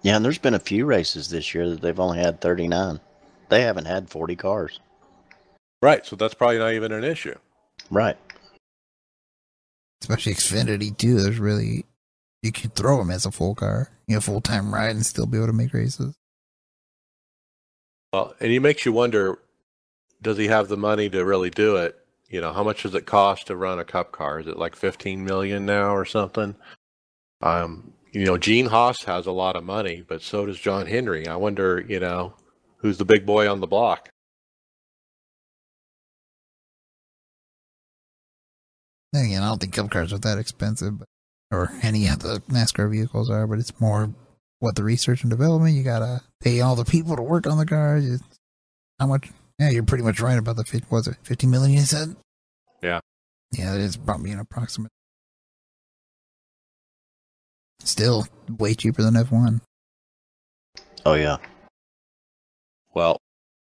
Yeah, 0.00 0.16
and 0.16 0.24
there's 0.24 0.38
been 0.38 0.54
a 0.54 0.58
few 0.58 0.86
races 0.86 1.28
this 1.28 1.54
year 1.54 1.68
that 1.68 1.82
they've 1.82 2.00
only 2.00 2.20
had 2.20 2.40
39. 2.40 3.00
They 3.50 3.60
haven't 3.60 3.84
had 3.84 4.08
40 4.08 4.34
cars. 4.36 4.80
Right, 5.82 6.06
so 6.06 6.16
that's 6.16 6.32
probably 6.32 6.58
not 6.58 6.72
even 6.72 6.90
an 6.92 7.04
issue. 7.04 7.36
Right. 7.90 8.16
Especially 10.02 10.34
Xfinity 10.34 10.96
too. 10.96 11.20
There's 11.20 11.38
really 11.38 11.84
you 12.42 12.52
can 12.52 12.70
throw 12.70 12.98
them 12.98 13.10
as 13.10 13.26
a 13.26 13.32
full 13.32 13.54
car, 13.54 13.90
you 14.06 14.14
know, 14.14 14.20
full 14.20 14.40
time 14.40 14.72
ride, 14.72 14.94
and 14.94 15.04
still 15.04 15.26
be 15.26 15.38
able 15.38 15.48
to 15.48 15.52
make 15.52 15.74
races. 15.74 16.14
Well, 18.12 18.34
and 18.40 18.52
it 18.52 18.60
makes 18.60 18.84
you 18.84 18.92
wonder: 18.92 19.38
Does 20.22 20.38
he 20.38 20.46
have 20.46 20.68
the 20.68 20.76
money 20.76 21.08
to 21.10 21.24
really 21.24 21.50
do 21.50 21.76
it? 21.76 21.98
You 22.28 22.40
know, 22.40 22.52
how 22.52 22.62
much 22.62 22.82
does 22.82 22.94
it 22.94 23.06
cost 23.06 23.46
to 23.46 23.56
run 23.56 23.78
a 23.78 23.84
Cup 23.84 24.12
car? 24.12 24.40
Is 24.40 24.46
it 24.46 24.58
like 24.58 24.76
fifteen 24.76 25.24
million 25.24 25.66
now 25.66 25.94
or 25.94 26.04
something? 26.04 26.54
Um, 27.42 27.92
you 28.12 28.24
know, 28.24 28.38
Gene 28.38 28.66
Haas 28.66 29.02
has 29.04 29.26
a 29.26 29.32
lot 29.32 29.56
of 29.56 29.64
money, 29.64 30.04
but 30.06 30.22
so 30.22 30.46
does 30.46 30.58
John 30.58 30.86
Henry. 30.86 31.26
I 31.26 31.36
wonder, 31.36 31.84
you 31.86 32.00
know, 32.00 32.34
who's 32.78 32.98
the 32.98 33.04
big 33.04 33.26
boy 33.26 33.50
on 33.50 33.60
the 33.60 33.66
block? 33.66 34.08
Again, 39.14 39.42
I 39.42 39.48
don't 39.48 39.60
think 39.60 39.72
Cup 39.74 39.90
cars 39.90 40.12
are 40.12 40.18
that 40.18 40.38
expensive, 40.38 40.98
but, 40.98 41.08
or 41.50 41.70
any 41.82 42.08
of 42.08 42.20
the 42.20 42.42
NASCAR 42.48 42.90
vehicles 42.90 43.30
are, 43.30 43.46
but 43.46 43.58
it's 43.58 43.80
more 43.80 44.12
what 44.58 44.74
the 44.74 44.84
research 44.84 45.22
and 45.22 45.30
development. 45.30 45.76
You 45.76 45.82
gotta 45.82 46.22
pay 46.42 46.60
all 46.60 46.76
the 46.76 46.84
people 46.84 47.16
to 47.16 47.22
work 47.22 47.46
on 47.46 47.58
the 47.58 47.66
cars. 47.66 48.04
It's 48.08 48.22
how 48.98 49.06
much? 49.06 49.30
Yeah, 49.58 49.70
you're 49.70 49.84
pretty 49.84 50.04
much 50.04 50.20
right 50.20 50.38
about 50.38 50.56
the 50.56 50.64
fifty. 50.64 50.86
Was 50.90 51.06
it 51.06 51.16
fifty 51.22 51.46
million? 51.46 51.78
You 51.78 51.86
said. 51.86 52.16
Yeah. 52.82 53.00
Yeah, 53.52 53.74
it 53.74 53.80
is 53.80 53.96
probably 53.96 54.32
an 54.32 54.40
approximate. 54.40 54.90
Still 57.80 58.26
way 58.58 58.74
cheaper 58.74 59.02
than 59.02 59.16
F 59.16 59.30
one. 59.30 59.60
Oh, 61.04 61.14
yeah. 61.14 61.36
Well, 62.94 63.18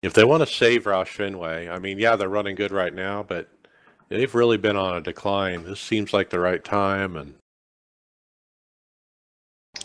if 0.03 0.13
they 0.13 0.23
want 0.23 0.47
to 0.47 0.53
save 0.53 0.83
Roush 0.83 1.07
Fenway, 1.07 1.67
I 1.67 1.79
mean, 1.79 1.97
yeah, 1.97 2.15
they're 2.15 2.29
running 2.29 2.55
good 2.55 2.71
right 2.71 2.93
now, 2.93 3.23
but 3.23 3.49
they've 4.13 4.33
really 4.35 4.57
been 4.57 4.77
on 4.77 4.95
a 4.97 5.01
decline. 5.01 5.63
This 5.63 5.79
seems 5.79 6.13
like 6.13 6.29
the 6.29 6.39
right 6.39 6.63
time, 6.63 7.17
and 7.17 7.33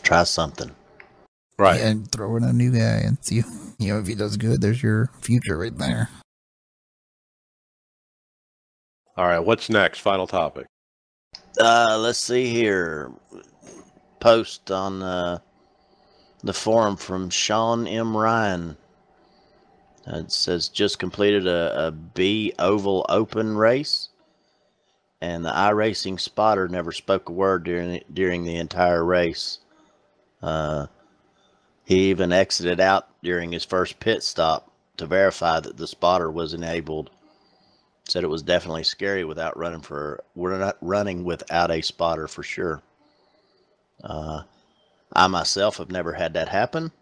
Try 0.02 0.22
something. 0.24 0.70
right. 1.58 1.80
And 1.80 2.10
throw 2.12 2.36
in 2.36 2.44
a 2.44 2.52
new 2.52 2.70
guy 2.70 3.02
and 3.04 3.18
see, 3.22 3.36
you 3.78 3.92
know, 3.92 3.98
if 4.00 4.06
he 4.06 4.14
does 4.14 4.36
good, 4.36 4.60
there's 4.60 4.82
your 4.82 5.10
future 5.20 5.56
right 5.58 5.76
there. 5.76 6.08
All 9.16 9.26
right, 9.26 9.40
what's 9.40 9.68
next? 9.68 9.98
Final 10.00 10.26
topic. 10.26 10.66
Uh, 11.60 11.98
let's 12.00 12.18
see 12.20 12.46
here. 12.48 13.10
Post 14.20 14.70
on 14.70 15.02
uh, 15.02 15.38
the 16.42 16.52
forum 16.52 16.96
from 16.96 17.30
Sean 17.30 17.86
M. 17.86 18.16
Ryan. 18.16 18.76
Uh, 20.06 20.18
it 20.18 20.32
says 20.32 20.68
just 20.68 20.98
completed 20.98 21.46
a, 21.46 21.88
a 21.88 21.90
B 21.90 22.52
Oval 22.58 23.04
Open 23.08 23.56
race, 23.56 24.10
and 25.20 25.44
the 25.44 25.50
iRacing 25.50 26.20
spotter 26.20 26.68
never 26.68 26.92
spoke 26.92 27.28
a 27.28 27.32
word 27.32 27.64
during 27.64 27.92
the, 27.92 28.04
during 28.12 28.44
the 28.44 28.56
entire 28.56 29.04
race. 29.04 29.58
Uh, 30.42 30.86
he 31.84 32.10
even 32.10 32.32
exited 32.32 32.80
out 32.80 33.08
during 33.22 33.50
his 33.50 33.64
first 33.64 33.98
pit 33.98 34.22
stop 34.22 34.70
to 34.96 35.06
verify 35.06 35.58
that 35.60 35.76
the 35.76 35.86
spotter 35.86 36.30
was 36.30 36.54
enabled. 36.54 37.10
Said 38.08 38.24
it 38.24 38.28
was 38.28 38.42
definitely 38.42 38.84
scary 38.84 39.24
without 39.24 39.56
running 39.56 39.82
for 39.82 40.22
we're 40.34 40.56
not 40.56 40.76
running 40.80 41.24
without 41.24 41.70
a 41.70 41.82
spotter 41.82 42.28
for 42.28 42.42
sure. 42.42 42.82
Uh, 44.02 44.42
I 45.12 45.26
myself 45.26 45.78
have 45.78 45.90
never 45.90 46.12
had 46.12 46.34
that 46.34 46.48
happen, 46.48 46.92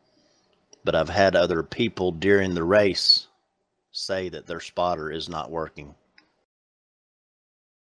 but 0.85 0.95
I've 0.95 1.09
had 1.09 1.37
other 1.37 1.63
people 1.63 2.13
during 2.13 2.55
the 2.55 2.65
race 2.65 3.27
say 3.93 4.29
that 4.31 4.47
their 4.47 4.61
spotter 4.61 5.11
is 5.11 5.29
not 5.29 5.51
working. 5.51 5.95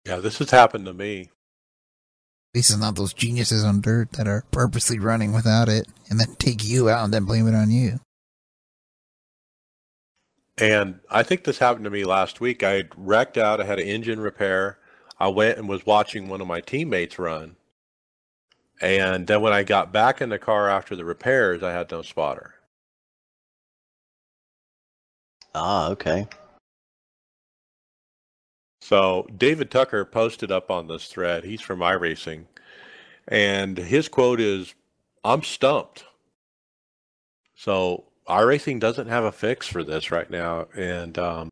Yeah, 0.09 0.17
this 0.17 0.39
has 0.39 0.51
happened 0.51 0.87
to 0.87 0.95
me. 0.95 1.21
At 1.21 1.29
least 2.55 2.71
it's 2.71 2.79
not 2.79 2.97
those 2.97 3.13
geniuses 3.13 3.63
on 3.63 3.83
dirt 3.83 4.13
that 4.13 4.27
are 4.27 4.43
purposely 4.51 4.99
running 4.99 5.35
without 5.35 5.69
it 5.69 5.87
and 6.09 6.19
then 6.19 6.35
take 6.37 6.67
you 6.67 6.89
out 6.89 7.05
and 7.05 7.13
then 7.13 7.27
blame 7.27 7.47
it 7.47 7.55
on 7.55 7.71
you. 7.71 8.01
And 10.57 11.01
I 11.11 11.23
think 11.23 11.45
this 11.45 11.59
happened 11.59 11.85
to 11.85 11.91
me 11.91 12.05
last 12.05 12.41
week. 12.41 12.63
I 12.63 12.71
had 12.71 12.89
wrecked 12.97 13.37
out. 13.37 13.61
I 13.61 13.65
had 13.65 13.79
an 13.79 13.87
engine 13.87 14.19
repair. 14.19 14.79
I 15.21 15.29
went 15.29 15.59
and 15.59 15.69
was 15.69 15.85
watching 15.85 16.27
one 16.27 16.41
of 16.41 16.47
my 16.47 16.63
teammates 16.63 17.19
run. 17.19 17.57
And 18.81 19.27
then 19.27 19.43
when 19.43 19.53
I 19.53 19.63
got 19.63 19.93
back 19.93 20.23
in 20.23 20.31
the 20.31 20.39
car 20.39 20.71
after 20.71 20.97
the 20.97 21.05
repairs, 21.05 21.63
I 21.63 21.73
had 21.73 21.91
no 21.91 22.01
spotter. 22.01 22.55
Ah, 25.55 25.91
okay. 25.91 26.27
So 28.81 29.27
David 29.37 29.71
Tucker 29.71 30.05
posted 30.05 30.51
up 30.51 30.71
on 30.71 30.87
this 30.87 31.07
thread. 31.09 31.45
He's 31.45 31.61
from 31.61 31.81
iRacing. 31.81 32.45
And 33.27 33.77
his 33.77 34.09
quote 34.09 34.41
is, 34.41 34.75
I'm 35.25 35.43
stumped. 35.43 36.05
So 37.55 38.05
iRacing 38.29 38.81
doesn't 38.81 39.09
have 39.09 39.25
a 39.25 39.33
fix 39.33 39.67
for 39.67 39.83
this 39.83 40.11
right 40.11 40.31
now. 40.31 40.67
And 40.77 41.19
um, 41.19 41.51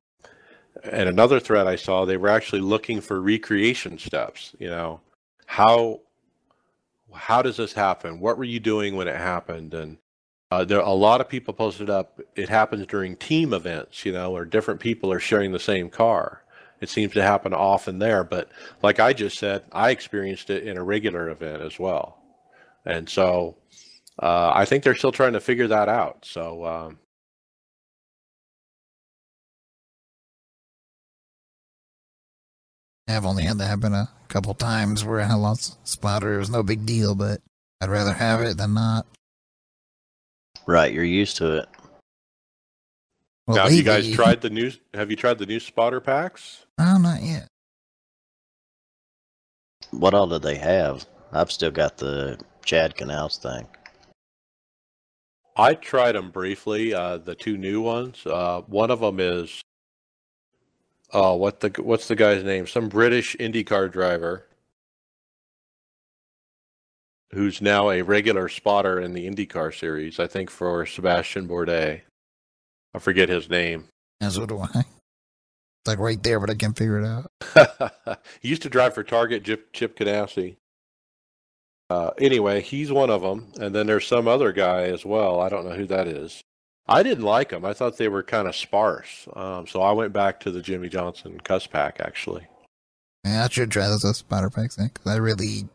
and 0.84 1.08
another 1.08 1.40
thread 1.40 1.66
I 1.66 1.76
saw, 1.76 2.04
they 2.04 2.16
were 2.16 2.28
actually 2.28 2.60
looking 2.60 3.00
for 3.00 3.20
recreation 3.20 3.98
steps. 3.98 4.54
You 4.58 4.68
know, 4.68 5.00
how 5.46 6.00
how 7.12 7.42
does 7.42 7.56
this 7.56 7.72
happen? 7.72 8.20
What 8.20 8.38
were 8.38 8.44
you 8.44 8.60
doing 8.60 8.94
when 8.96 9.08
it 9.08 9.16
happened? 9.16 9.74
And 9.74 9.98
uh, 10.50 10.64
there 10.64 10.80
a 10.80 10.90
lot 10.90 11.20
of 11.20 11.28
people 11.28 11.54
posted 11.54 11.90
up. 11.90 12.20
It 12.36 12.48
happens 12.48 12.86
during 12.86 13.16
team 13.16 13.52
events, 13.52 14.04
you 14.04 14.12
know, 14.12 14.30
where 14.30 14.44
different 14.44 14.80
people 14.80 15.12
are 15.12 15.20
sharing 15.20 15.52
the 15.52 15.58
same 15.58 15.90
car. 15.90 16.42
It 16.80 16.88
seems 16.90 17.14
to 17.14 17.22
happen 17.22 17.54
often 17.54 17.98
there, 17.98 18.22
but 18.22 18.50
like 18.82 19.00
I 19.00 19.12
just 19.12 19.38
said, 19.38 19.64
I 19.72 19.90
experienced 19.90 20.50
it 20.50 20.64
in 20.64 20.76
a 20.76 20.84
regular 20.84 21.30
event 21.30 21.62
as 21.62 21.78
well, 21.78 22.18
and 22.84 23.08
so 23.08 23.56
uh, 24.22 24.52
I 24.54 24.64
think 24.64 24.84
they're 24.84 24.94
still 24.94 25.12
trying 25.12 25.32
to 25.34 25.40
figure 25.40 25.68
that 25.68 25.88
out. 25.88 26.24
So 26.24 26.64
um, 26.64 26.98
I've 33.08 33.24
only 33.24 33.44
had 33.44 33.58
that 33.58 33.66
happen 33.66 33.94
a 33.94 34.10
couple 34.28 34.52
times 34.54 35.04
where 35.04 35.20
I 35.20 35.34
lost 35.34 35.78
spotter. 35.86 36.34
It 36.34 36.38
was 36.38 36.50
no 36.50 36.62
big 36.62 36.84
deal, 36.84 37.14
but 37.14 37.40
I'd 37.80 37.88
rather 37.88 38.12
have 38.12 38.40
it 38.40 38.56
than 38.56 38.74
not. 38.74 39.06
Right, 40.66 40.92
you're 40.92 41.04
used 41.04 41.36
to 41.36 41.58
it. 41.58 41.68
Well, 43.46 43.58
now, 43.58 43.62
have 43.64 43.72
you 43.72 43.84
guys 43.84 44.10
tried 44.10 44.40
the 44.40 44.50
new? 44.50 44.72
Have 44.92 45.10
you 45.10 45.16
tried 45.16 45.38
the 45.38 45.46
new 45.46 45.60
spotter 45.60 46.00
packs? 46.00 46.65
No, 46.78 46.98
not 46.98 47.22
yet. 47.22 47.48
What 49.90 50.14
all 50.14 50.26
do 50.26 50.38
they 50.38 50.56
have? 50.56 51.06
I've 51.32 51.50
still 51.50 51.70
got 51.70 51.96
the 51.98 52.38
Chad 52.64 52.96
Knaus 52.96 53.38
thing. 53.38 53.66
I 55.56 55.74
tried 55.74 56.12
them 56.12 56.30
briefly. 56.30 56.92
Uh, 56.92 57.16
the 57.16 57.34
two 57.34 57.56
new 57.56 57.80
ones. 57.80 58.26
Uh, 58.26 58.60
one 58.66 58.90
of 58.90 59.00
them 59.00 59.20
is, 59.20 59.62
oh, 61.12 61.34
what 61.36 61.60
the 61.60 61.72
what's 61.82 62.08
the 62.08 62.16
guy's 62.16 62.44
name? 62.44 62.66
Some 62.66 62.88
British 62.88 63.36
IndyCar 63.36 63.90
driver 63.90 64.46
who's 67.32 67.60
now 67.60 67.90
a 67.90 68.02
regular 68.02 68.48
spotter 68.48 69.00
in 69.00 69.12
the 69.12 69.26
IndyCar 69.26 69.76
series. 69.78 70.20
I 70.20 70.26
think 70.26 70.50
for 70.50 70.84
Sebastian 70.86 71.48
Bourdais. 71.48 72.02
I 72.94 72.98
forget 72.98 73.28
his 73.28 73.50
name. 73.50 73.88
As 74.20 74.34
so 74.34 74.46
do 74.46 74.58
I. 74.58 74.84
Like 75.86 75.98
right 75.98 76.22
there, 76.22 76.40
but 76.40 76.50
I 76.50 76.54
can't 76.54 76.76
figure 76.76 77.00
it 77.00 77.06
out. 77.06 78.20
he 78.40 78.48
used 78.48 78.62
to 78.62 78.68
drive 78.68 78.94
for 78.94 79.02
Target, 79.04 79.44
Chip, 79.44 79.72
Chip 79.72 79.98
Ganassi. 79.98 80.56
Uh, 81.88 82.10
anyway, 82.18 82.60
he's 82.60 82.90
one 82.90 83.10
of 83.10 83.22
them, 83.22 83.52
and 83.60 83.74
then 83.74 83.86
there's 83.86 84.06
some 84.06 84.26
other 84.26 84.52
guy 84.52 84.82
as 84.84 85.04
well. 85.04 85.40
I 85.40 85.48
don't 85.48 85.64
know 85.64 85.76
who 85.76 85.86
that 85.86 86.08
is. 86.08 86.42
I 86.88 87.02
didn't 87.02 87.24
like 87.24 87.50
them. 87.50 87.64
I 87.64 87.74
thought 87.74 87.96
they 87.96 88.08
were 88.08 88.22
kind 88.22 88.48
of 88.48 88.56
sparse, 88.56 89.28
um, 89.34 89.66
so 89.66 89.82
I 89.82 89.92
went 89.92 90.12
back 90.12 90.40
to 90.40 90.50
the 90.50 90.62
Jimmie 90.62 90.88
Johnson 90.88 91.40
Cuss 91.40 91.66
pack 91.66 91.98
actually. 92.00 92.46
Yeah, 93.24 93.44
I 93.44 93.48
should 93.48 93.70
try 93.70 93.88
those 93.88 94.16
spotter 94.16 94.50
packs 94.50 94.76
then, 94.76 94.90
'cause 94.90 95.12
I 95.12 95.16
really, 95.16 95.68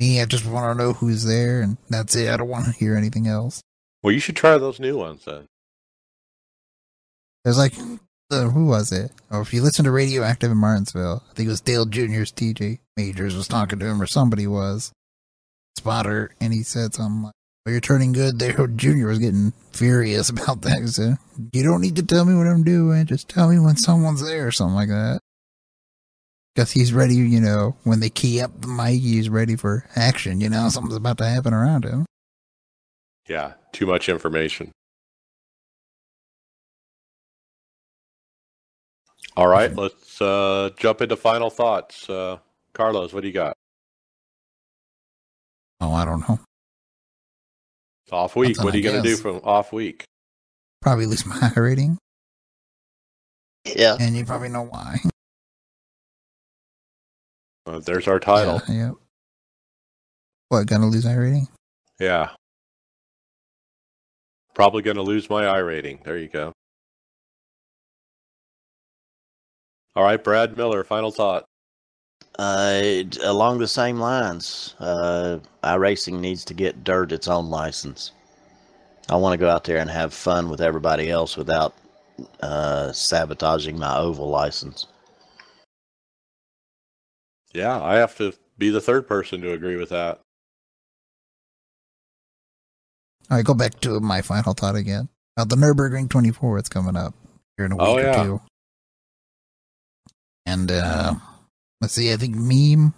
me, 0.00 0.20
I 0.20 0.26
just 0.26 0.44
want 0.46 0.78
to 0.78 0.82
know 0.84 0.92
who's 0.92 1.24
there, 1.24 1.60
and 1.62 1.78
that's 1.88 2.14
it. 2.14 2.28
I 2.28 2.36
don't 2.36 2.48
want 2.48 2.66
to 2.66 2.72
hear 2.72 2.94
anything 2.94 3.26
else. 3.26 3.62
Well, 4.02 4.12
you 4.12 4.20
should 4.20 4.36
try 4.36 4.58
those 4.58 4.78
new 4.80 4.96
ones 4.98 5.24
then. 5.24 5.46
There's 7.44 7.58
like, 7.58 7.74
uh, 8.30 8.48
who 8.48 8.66
was 8.66 8.92
it? 8.92 9.10
Or 9.30 9.40
if 9.40 9.52
you 9.52 9.62
listen 9.62 9.84
to 9.84 9.90
Radioactive 9.90 10.50
in 10.50 10.58
Martinsville, 10.58 11.22
I 11.30 11.34
think 11.34 11.46
it 11.46 11.50
was 11.50 11.60
Dale 11.60 11.86
Jr.'s 11.86 12.32
TJ 12.32 12.78
Majors 12.96 13.34
was 13.34 13.48
talking 13.48 13.78
to 13.78 13.86
him, 13.86 14.00
or 14.00 14.06
somebody 14.06 14.46
was 14.46 14.92
spotter, 15.76 16.32
and 16.40 16.52
he 16.52 16.62
said 16.62 16.94
something 16.94 17.22
like, 17.24 17.34
"Well, 17.64 17.72
you're 17.72 17.80
turning 17.80 18.12
good." 18.12 18.38
There, 18.38 18.66
Jr. 18.76 19.08
was 19.08 19.18
getting 19.18 19.52
furious 19.72 20.28
about 20.28 20.62
that. 20.62 20.80
He 20.80 20.86
said, 20.88 21.18
"You 21.52 21.62
don't 21.62 21.80
need 21.80 21.96
to 21.96 22.02
tell 22.02 22.24
me 22.24 22.34
what 22.34 22.46
I'm 22.46 22.64
doing. 22.64 23.06
Just 23.06 23.28
tell 23.28 23.48
me 23.48 23.58
when 23.58 23.76
someone's 23.76 24.24
there, 24.24 24.46
or 24.46 24.52
something 24.52 24.74
like 24.74 24.88
that." 24.88 25.20
Because 26.54 26.72
he's 26.72 26.92
ready, 26.92 27.14
you 27.14 27.40
know, 27.40 27.76
when 27.84 28.00
they 28.00 28.10
key 28.10 28.40
up 28.40 28.60
the 28.60 28.66
mic, 28.66 29.00
he's 29.00 29.28
ready 29.28 29.54
for 29.54 29.84
action. 29.94 30.40
You 30.40 30.50
know, 30.50 30.68
something's 30.70 30.96
about 30.96 31.18
to 31.18 31.24
happen 31.28 31.54
around 31.54 31.84
him. 31.84 32.04
Yeah, 33.28 33.52
too 33.72 33.86
much 33.86 34.08
information. 34.08 34.72
All 39.38 39.46
right, 39.46 39.72
let's 39.76 40.20
uh, 40.20 40.70
jump 40.76 41.00
into 41.00 41.14
final 41.14 41.48
thoughts. 41.48 42.10
Uh, 42.10 42.38
Carlos, 42.74 43.12
what 43.12 43.20
do 43.20 43.28
you 43.28 43.32
got? 43.32 43.54
Oh, 45.80 45.92
I 45.92 46.04
don't 46.04 46.28
know. 46.28 46.40
Off 48.10 48.34
week. 48.34 48.56
Nothing, 48.56 48.64
what 48.64 48.74
are 48.74 48.76
you 48.78 48.82
going 48.82 48.96
to 49.00 49.08
do 49.08 49.14
guess. 49.14 49.20
from 49.20 49.36
off 49.44 49.72
week? 49.72 50.02
Probably 50.82 51.06
lose 51.06 51.24
my 51.24 51.36
high 51.38 51.60
rating, 51.60 51.98
Yeah. 53.64 53.96
and 54.00 54.16
you 54.16 54.24
probably 54.24 54.48
know 54.48 54.64
why. 54.64 54.98
Uh, 57.64 57.78
there's 57.78 58.08
our 58.08 58.18
title. 58.18 58.60
Yeah, 58.68 58.86
yep. 58.88 58.94
What, 60.48 60.66
gonna 60.66 60.88
lose 60.88 61.04
high 61.04 61.14
rating? 61.14 61.46
Yeah. 62.00 62.30
Probably 64.52 64.82
going 64.82 64.96
to 64.96 65.02
lose 65.04 65.30
my 65.30 65.46
I 65.46 65.58
rating. 65.58 66.00
There 66.02 66.18
you 66.18 66.26
go. 66.26 66.52
All 69.98 70.04
right, 70.04 70.22
Brad 70.22 70.56
Miller, 70.56 70.84
final 70.84 71.10
thought. 71.10 71.44
Uh, 72.38 73.02
along 73.24 73.58
the 73.58 73.66
same 73.66 73.98
lines, 73.98 74.76
uh, 74.78 75.40
iRacing 75.64 76.20
needs 76.20 76.44
to 76.44 76.54
get 76.54 76.84
dirt 76.84 77.10
its 77.10 77.26
own 77.26 77.50
license. 77.50 78.12
I 79.08 79.16
want 79.16 79.32
to 79.32 79.38
go 79.38 79.50
out 79.50 79.64
there 79.64 79.78
and 79.78 79.90
have 79.90 80.14
fun 80.14 80.50
with 80.50 80.60
everybody 80.60 81.10
else 81.10 81.36
without 81.36 81.74
uh, 82.40 82.92
sabotaging 82.92 83.76
my 83.76 83.98
oval 83.98 84.28
license. 84.28 84.86
Yeah, 87.52 87.82
I 87.82 87.96
have 87.96 88.16
to 88.18 88.32
be 88.56 88.70
the 88.70 88.80
third 88.80 89.08
person 89.08 89.40
to 89.40 89.50
agree 89.50 89.74
with 89.74 89.88
that. 89.88 90.20
All 93.28 93.36
right, 93.36 93.44
go 93.44 93.52
back 93.54 93.80
to 93.80 93.98
my 93.98 94.22
final 94.22 94.52
thought 94.54 94.76
again. 94.76 95.08
Uh, 95.36 95.44
the 95.44 95.56
Nurburgring 95.56 96.08
24 96.08 96.58
it's 96.58 96.68
coming 96.68 96.94
up 96.94 97.16
here 97.56 97.66
in 97.66 97.72
a 97.72 97.76
week 97.76 97.84
Oh, 97.84 97.96
or 97.98 98.14
two. 98.14 98.40
And 100.48 100.70
uh 100.70 101.14
let's 101.82 101.92
see, 101.92 102.10
I 102.10 102.16
think 102.16 102.34
Meme 102.34 102.94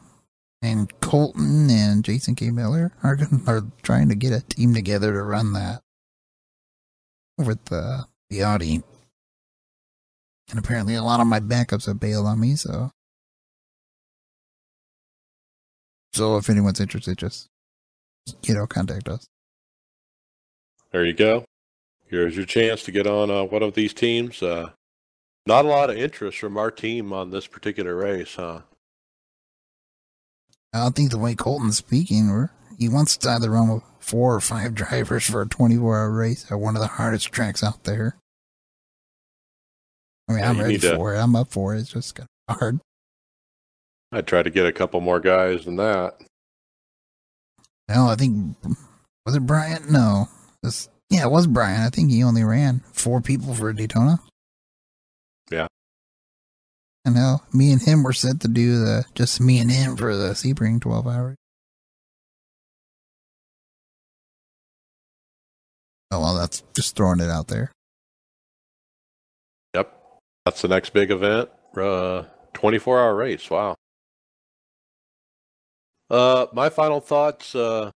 and 0.62 1.00
Colton 1.00 1.68
and 1.68 2.04
Jason 2.04 2.36
K. 2.36 2.52
Miller 2.52 2.92
are 3.02 3.18
are 3.48 3.62
trying 3.82 4.08
to 4.08 4.14
get 4.14 4.32
a 4.32 4.40
team 4.40 4.72
together 4.72 5.12
to 5.12 5.22
run 5.22 5.52
that 5.54 5.82
with 7.36 7.64
the 7.64 8.06
the 8.28 8.44
Audi. 8.44 8.84
And 10.48 10.58
apparently 10.60 10.94
a 10.94 11.02
lot 11.02 11.18
of 11.18 11.26
my 11.26 11.40
backups 11.40 11.86
have 11.86 11.98
bailed 11.98 12.26
on 12.26 12.38
me, 12.38 12.54
so 12.54 12.92
so 16.12 16.36
if 16.36 16.48
anyone's 16.48 16.80
interested, 16.80 17.18
just 17.18 17.48
you 18.44 18.54
know, 18.54 18.68
contact 18.68 19.08
us. 19.08 19.26
There 20.92 21.04
you 21.04 21.14
go. 21.14 21.44
Here's 22.06 22.36
your 22.36 22.46
chance 22.46 22.84
to 22.84 22.92
get 22.92 23.08
on 23.08 23.28
uh, 23.28 23.42
one 23.42 23.64
of 23.64 23.74
these 23.74 23.92
teams. 23.92 24.40
Uh, 24.40 24.70
not 25.50 25.64
a 25.64 25.68
lot 25.68 25.90
of 25.90 25.96
interest 25.96 26.38
from 26.38 26.56
our 26.56 26.70
team 26.70 27.12
on 27.12 27.30
this 27.30 27.48
particular 27.48 27.96
race, 27.96 28.36
huh? 28.36 28.60
I 30.72 30.78
don't 30.78 30.94
think 30.94 31.10
the 31.10 31.18
way 31.18 31.34
Colton's 31.34 31.78
speaking, 31.78 32.28
or 32.30 32.52
he 32.78 32.88
wants 32.88 33.16
to 33.16 33.30
either 33.30 33.50
run 33.50 33.68
with 33.68 33.82
four 33.98 34.32
or 34.32 34.40
five 34.40 34.74
drivers 34.76 35.24
for 35.28 35.42
a 35.42 35.48
24 35.48 35.98
hour 35.98 36.10
race 36.10 36.46
at 36.52 36.58
one 36.60 36.76
of 36.76 36.80
the 36.82 36.86
hardest 36.86 37.32
tracks 37.32 37.64
out 37.64 37.82
there. 37.82 38.16
I 40.28 40.32
mean, 40.34 40.40
Yeah, 40.42 40.50
I'm 40.50 40.60
ready 40.60 40.78
to- 40.78 40.94
for 40.94 41.14
it. 41.14 41.18
I'm 41.18 41.34
up 41.34 41.50
for 41.50 41.74
it. 41.74 41.80
It's 41.80 41.90
just 41.92 42.14
kind 42.14 42.28
of 42.48 42.56
hard. 42.58 42.80
I'd 44.12 44.26
try 44.28 44.42
to 44.44 44.50
get 44.50 44.66
a 44.66 44.72
couple 44.72 45.00
more 45.00 45.18
guys 45.20 45.64
than 45.64 45.76
that. 45.76 46.20
No, 47.88 48.06
I 48.06 48.14
think 48.14 48.56
was 49.26 49.34
it 49.34 49.46
Brian? 49.46 49.90
No, 49.90 50.28
this 50.62 50.88
yeah, 51.10 51.24
it 51.24 51.30
was 51.32 51.48
Brian. 51.48 51.80
I 51.80 51.90
think 51.90 52.10
he 52.12 52.22
only 52.22 52.44
ran 52.44 52.84
four 52.92 53.20
people 53.20 53.52
for 53.54 53.72
Daytona. 53.72 54.20
Yeah. 57.04 57.12
know. 57.12 57.38
me 57.52 57.72
and 57.72 57.80
him 57.82 58.02
were 58.02 58.12
set 58.12 58.40
to 58.40 58.48
do 58.48 58.78
the 58.78 59.04
just 59.14 59.40
me 59.40 59.58
and 59.58 59.70
him 59.70 59.96
for 59.96 60.16
the 60.16 60.30
Sebring 60.30 60.80
12 60.80 61.06
hours. 61.06 61.36
Oh 66.12 66.20
well, 66.20 66.36
that's 66.36 66.62
just 66.74 66.96
throwing 66.96 67.20
it 67.20 67.30
out 67.30 67.48
there. 67.48 67.72
Yep. 69.74 69.92
That's 70.44 70.62
the 70.62 70.68
next 70.68 70.90
big 70.90 71.10
event. 71.10 71.50
Uh, 71.76 72.24
24 72.54 73.00
hour 73.00 73.14
race. 73.14 73.48
Wow. 73.48 73.76
Uh, 76.10 76.46
my 76.52 76.68
final 76.68 77.00
thoughts. 77.00 77.54
Uh, 77.54 77.90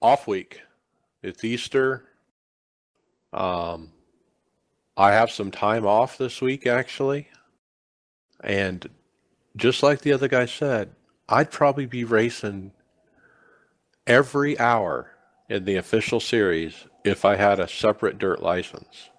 off 0.00 0.26
week. 0.26 0.62
It's 1.22 1.44
Easter. 1.44 2.04
Um, 3.32 3.92
I 4.96 5.12
have 5.12 5.30
some 5.30 5.50
time 5.50 5.86
off 5.86 6.18
this 6.18 6.40
week 6.40 6.66
actually, 6.66 7.28
and 8.42 8.88
just 9.56 9.82
like 9.82 10.00
the 10.00 10.12
other 10.12 10.28
guy 10.28 10.46
said, 10.46 10.90
I'd 11.28 11.50
probably 11.50 11.86
be 11.86 12.04
racing 12.04 12.72
every 14.06 14.58
hour 14.58 15.12
in 15.48 15.64
the 15.64 15.76
official 15.76 16.20
series 16.20 16.86
if 17.04 17.24
I 17.24 17.36
had 17.36 17.58
a 17.58 17.68
separate 17.68 18.18
dirt 18.18 18.42
license. 18.42 19.10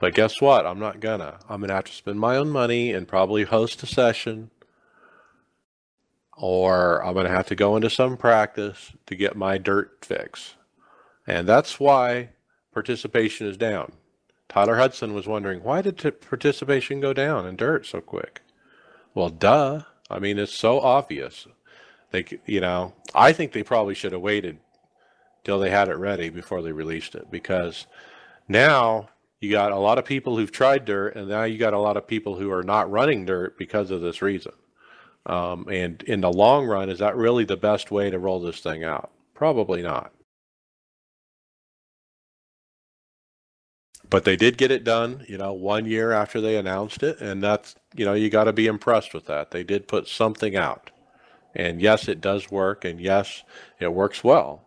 But 0.00 0.14
guess 0.14 0.40
what? 0.40 0.66
I'm 0.66 0.78
not 0.78 1.00
gonna. 1.00 1.38
I'm 1.48 1.60
gonna 1.60 1.74
have 1.74 1.84
to 1.84 1.92
spend 1.92 2.20
my 2.20 2.36
own 2.36 2.50
money 2.50 2.92
and 2.92 3.08
probably 3.08 3.44
host 3.44 3.82
a 3.82 3.86
session. 3.86 4.50
Or 6.36 7.04
I'm 7.04 7.14
gonna 7.14 7.28
have 7.28 7.46
to 7.46 7.54
go 7.54 7.76
into 7.76 7.88
some 7.88 8.16
practice 8.16 8.92
to 9.06 9.14
get 9.14 9.36
my 9.36 9.56
dirt 9.56 10.04
fix. 10.04 10.54
And 11.26 11.48
that's 11.48 11.80
why 11.80 12.30
participation 12.72 13.46
is 13.46 13.56
down. 13.56 13.92
Tyler 14.48 14.76
Hudson 14.76 15.14
was 15.14 15.26
wondering 15.26 15.62
why 15.62 15.80
did 15.80 15.98
t- 15.98 16.10
participation 16.10 17.00
go 17.00 17.12
down 17.12 17.46
in 17.46 17.56
dirt 17.56 17.86
so 17.86 18.00
quick? 18.00 18.42
Well, 19.14 19.30
duh. 19.30 19.82
I 20.10 20.18
mean, 20.18 20.38
it's 20.38 20.54
so 20.54 20.80
obvious. 20.80 21.46
They, 22.10 22.24
you 22.46 22.60
know, 22.60 22.92
I 23.14 23.32
think 23.32 23.52
they 23.52 23.62
probably 23.62 23.94
should 23.94 24.12
have 24.12 24.20
waited 24.20 24.58
till 25.44 25.58
they 25.58 25.70
had 25.70 25.88
it 25.88 25.96
ready 25.96 26.30
before 26.30 26.62
they 26.62 26.72
released 26.72 27.14
it 27.14 27.30
because 27.30 27.86
now 28.48 29.08
you 29.40 29.50
got 29.50 29.72
a 29.72 29.78
lot 29.78 29.98
of 29.98 30.04
people 30.04 30.36
who've 30.36 30.50
tried 30.50 30.84
dirt 30.84 31.16
and 31.16 31.28
now 31.28 31.44
you 31.44 31.58
got 31.58 31.74
a 31.74 31.78
lot 31.78 31.96
of 31.96 32.06
people 32.06 32.36
who 32.36 32.50
are 32.50 32.62
not 32.62 32.90
running 32.90 33.24
dirt 33.24 33.58
because 33.58 33.90
of 33.90 34.00
this 34.00 34.22
reason 34.22 34.52
um, 35.26 35.66
and 35.68 36.02
in 36.04 36.20
the 36.20 36.32
long 36.32 36.66
run 36.66 36.88
is 36.88 36.98
that 36.98 37.16
really 37.16 37.44
the 37.44 37.56
best 37.56 37.90
way 37.90 38.10
to 38.10 38.18
roll 38.18 38.40
this 38.40 38.60
thing 38.60 38.82
out 38.84 39.10
probably 39.34 39.82
not 39.82 40.12
but 44.10 44.24
they 44.24 44.36
did 44.36 44.56
get 44.56 44.70
it 44.70 44.84
done 44.84 45.24
you 45.28 45.38
know 45.38 45.52
one 45.52 45.86
year 45.86 46.12
after 46.12 46.40
they 46.40 46.56
announced 46.56 47.02
it 47.02 47.20
and 47.20 47.42
that's 47.42 47.74
you 47.94 48.04
know 48.04 48.14
you 48.14 48.30
got 48.30 48.44
to 48.44 48.52
be 48.52 48.66
impressed 48.66 49.14
with 49.14 49.26
that 49.26 49.50
they 49.50 49.64
did 49.64 49.88
put 49.88 50.08
something 50.08 50.56
out 50.56 50.90
and 51.54 51.80
yes 51.80 52.08
it 52.08 52.20
does 52.20 52.50
work 52.50 52.84
and 52.84 53.00
yes 53.00 53.42
it 53.80 53.92
works 53.92 54.22
well 54.22 54.64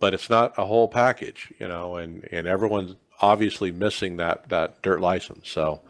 but 0.00 0.14
it's 0.14 0.30
not 0.30 0.54
a 0.56 0.66
whole 0.66 0.88
package, 0.88 1.52
you 1.58 1.68
know, 1.68 1.96
and, 1.96 2.26
and 2.30 2.46
everyone's 2.46 2.96
obviously 3.20 3.72
missing 3.72 4.16
that, 4.18 4.48
that 4.48 4.80
dirt 4.82 5.00
license. 5.00 5.48
So, 5.48 5.80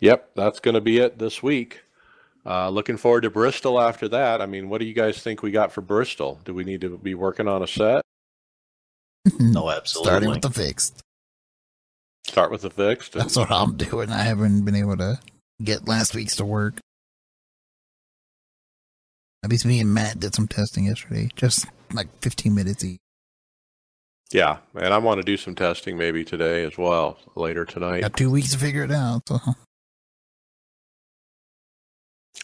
yep, 0.00 0.30
that's 0.34 0.60
going 0.60 0.74
to 0.74 0.80
be 0.80 0.98
it 0.98 1.18
this 1.18 1.42
week. 1.42 1.82
Uh, 2.44 2.70
looking 2.70 2.96
forward 2.96 3.22
to 3.22 3.30
Bristol 3.30 3.80
after 3.80 4.08
that. 4.08 4.40
I 4.40 4.46
mean, 4.46 4.68
what 4.68 4.78
do 4.78 4.86
you 4.86 4.94
guys 4.94 5.22
think 5.22 5.42
we 5.42 5.50
got 5.50 5.72
for 5.72 5.82
Bristol? 5.82 6.40
Do 6.44 6.54
we 6.54 6.64
need 6.64 6.80
to 6.80 6.96
be 6.96 7.14
working 7.14 7.48
on 7.48 7.62
a 7.62 7.66
set? 7.66 8.02
No, 9.38 9.70
absolutely. 9.70 10.08
Starting 10.10 10.30
with 10.30 10.40
the 10.40 10.50
fixed. 10.50 11.02
Start 12.30 12.52
with 12.52 12.62
the 12.62 12.70
fixed? 12.70 13.14
That's 13.14 13.34
what 13.34 13.50
I'm 13.50 13.76
doing. 13.76 14.08
I 14.08 14.22
haven't 14.22 14.64
been 14.64 14.76
able 14.76 14.96
to 14.98 15.18
get 15.64 15.88
last 15.88 16.14
week's 16.14 16.36
to 16.36 16.44
work. 16.44 16.78
At 19.42 19.50
least 19.50 19.66
me 19.66 19.80
and 19.80 19.92
Matt 19.92 20.20
did 20.20 20.36
some 20.36 20.46
testing 20.46 20.84
yesterday, 20.84 21.28
just 21.34 21.66
like 21.92 22.06
15 22.20 22.54
minutes 22.54 22.84
each. 22.84 23.00
yeah, 24.30 24.58
and 24.76 24.94
I 24.94 24.98
want 24.98 25.18
to 25.18 25.24
do 25.24 25.36
some 25.36 25.56
testing 25.56 25.98
maybe 25.98 26.24
today 26.24 26.62
as 26.62 26.78
well, 26.78 27.18
later 27.34 27.64
tonight. 27.64 28.02
Got 28.02 28.16
two 28.16 28.30
weeks 28.30 28.52
to 28.52 28.58
figure 28.58 28.84
it 28.84 28.92
out. 28.92 29.26
So 29.26 29.40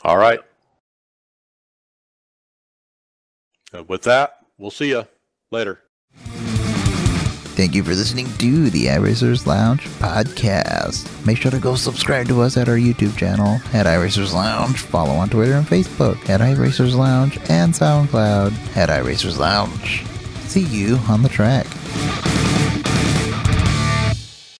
All 0.02 0.18
right. 0.18 0.40
Uh, 3.72 3.84
with 3.84 4.02
that, 4.02 4.38
we'll 4.58 4.72
see 4.72 4.88
you 4.88 5.06
later. 5.52 5.80
Thank 7.56 7.74
you 7.74 7.82
for 7.82 7.94
listening 7.94 8.26
to 8.36 8.68
the 8.68 8.84
iRacers 8.84 9.46
Lounge 9.46 9.86
podcast. 9.98 11.08
Make 11.24 11.38
sure 11.38 11.50
to 11.50 11.58
go 11.58 11.74
subscribe 11.74 12.28
to 12.28 12.42
us 12.42 12.58
at 12.58 12.68
our 12.68 12.76
YouTube 12.76 13.16
channel 13.16 13.58
at 13.72 13.86
iRacers 13.86 14.34
Lounge. 14.34 14.82
Follow 14.82 15.14
on 15.14 15.30
Twitter 15.30 15.54
and 15.54 15.66
Facebook 15.66 16.28
at 16.28 16.42
iRacers 16.42 16.94
Lounge 16.94 17.38
and 17.48 17.72
SoundCloud 17.72 18.76
at 18.76 18.90
iRacers 18.90 19.38
Lounge. 19.38 20.04
See 20.48 20.64
you 20.64 20.96
on 21.08 21.22
the 21.22 21.30
track. 21.30 21.66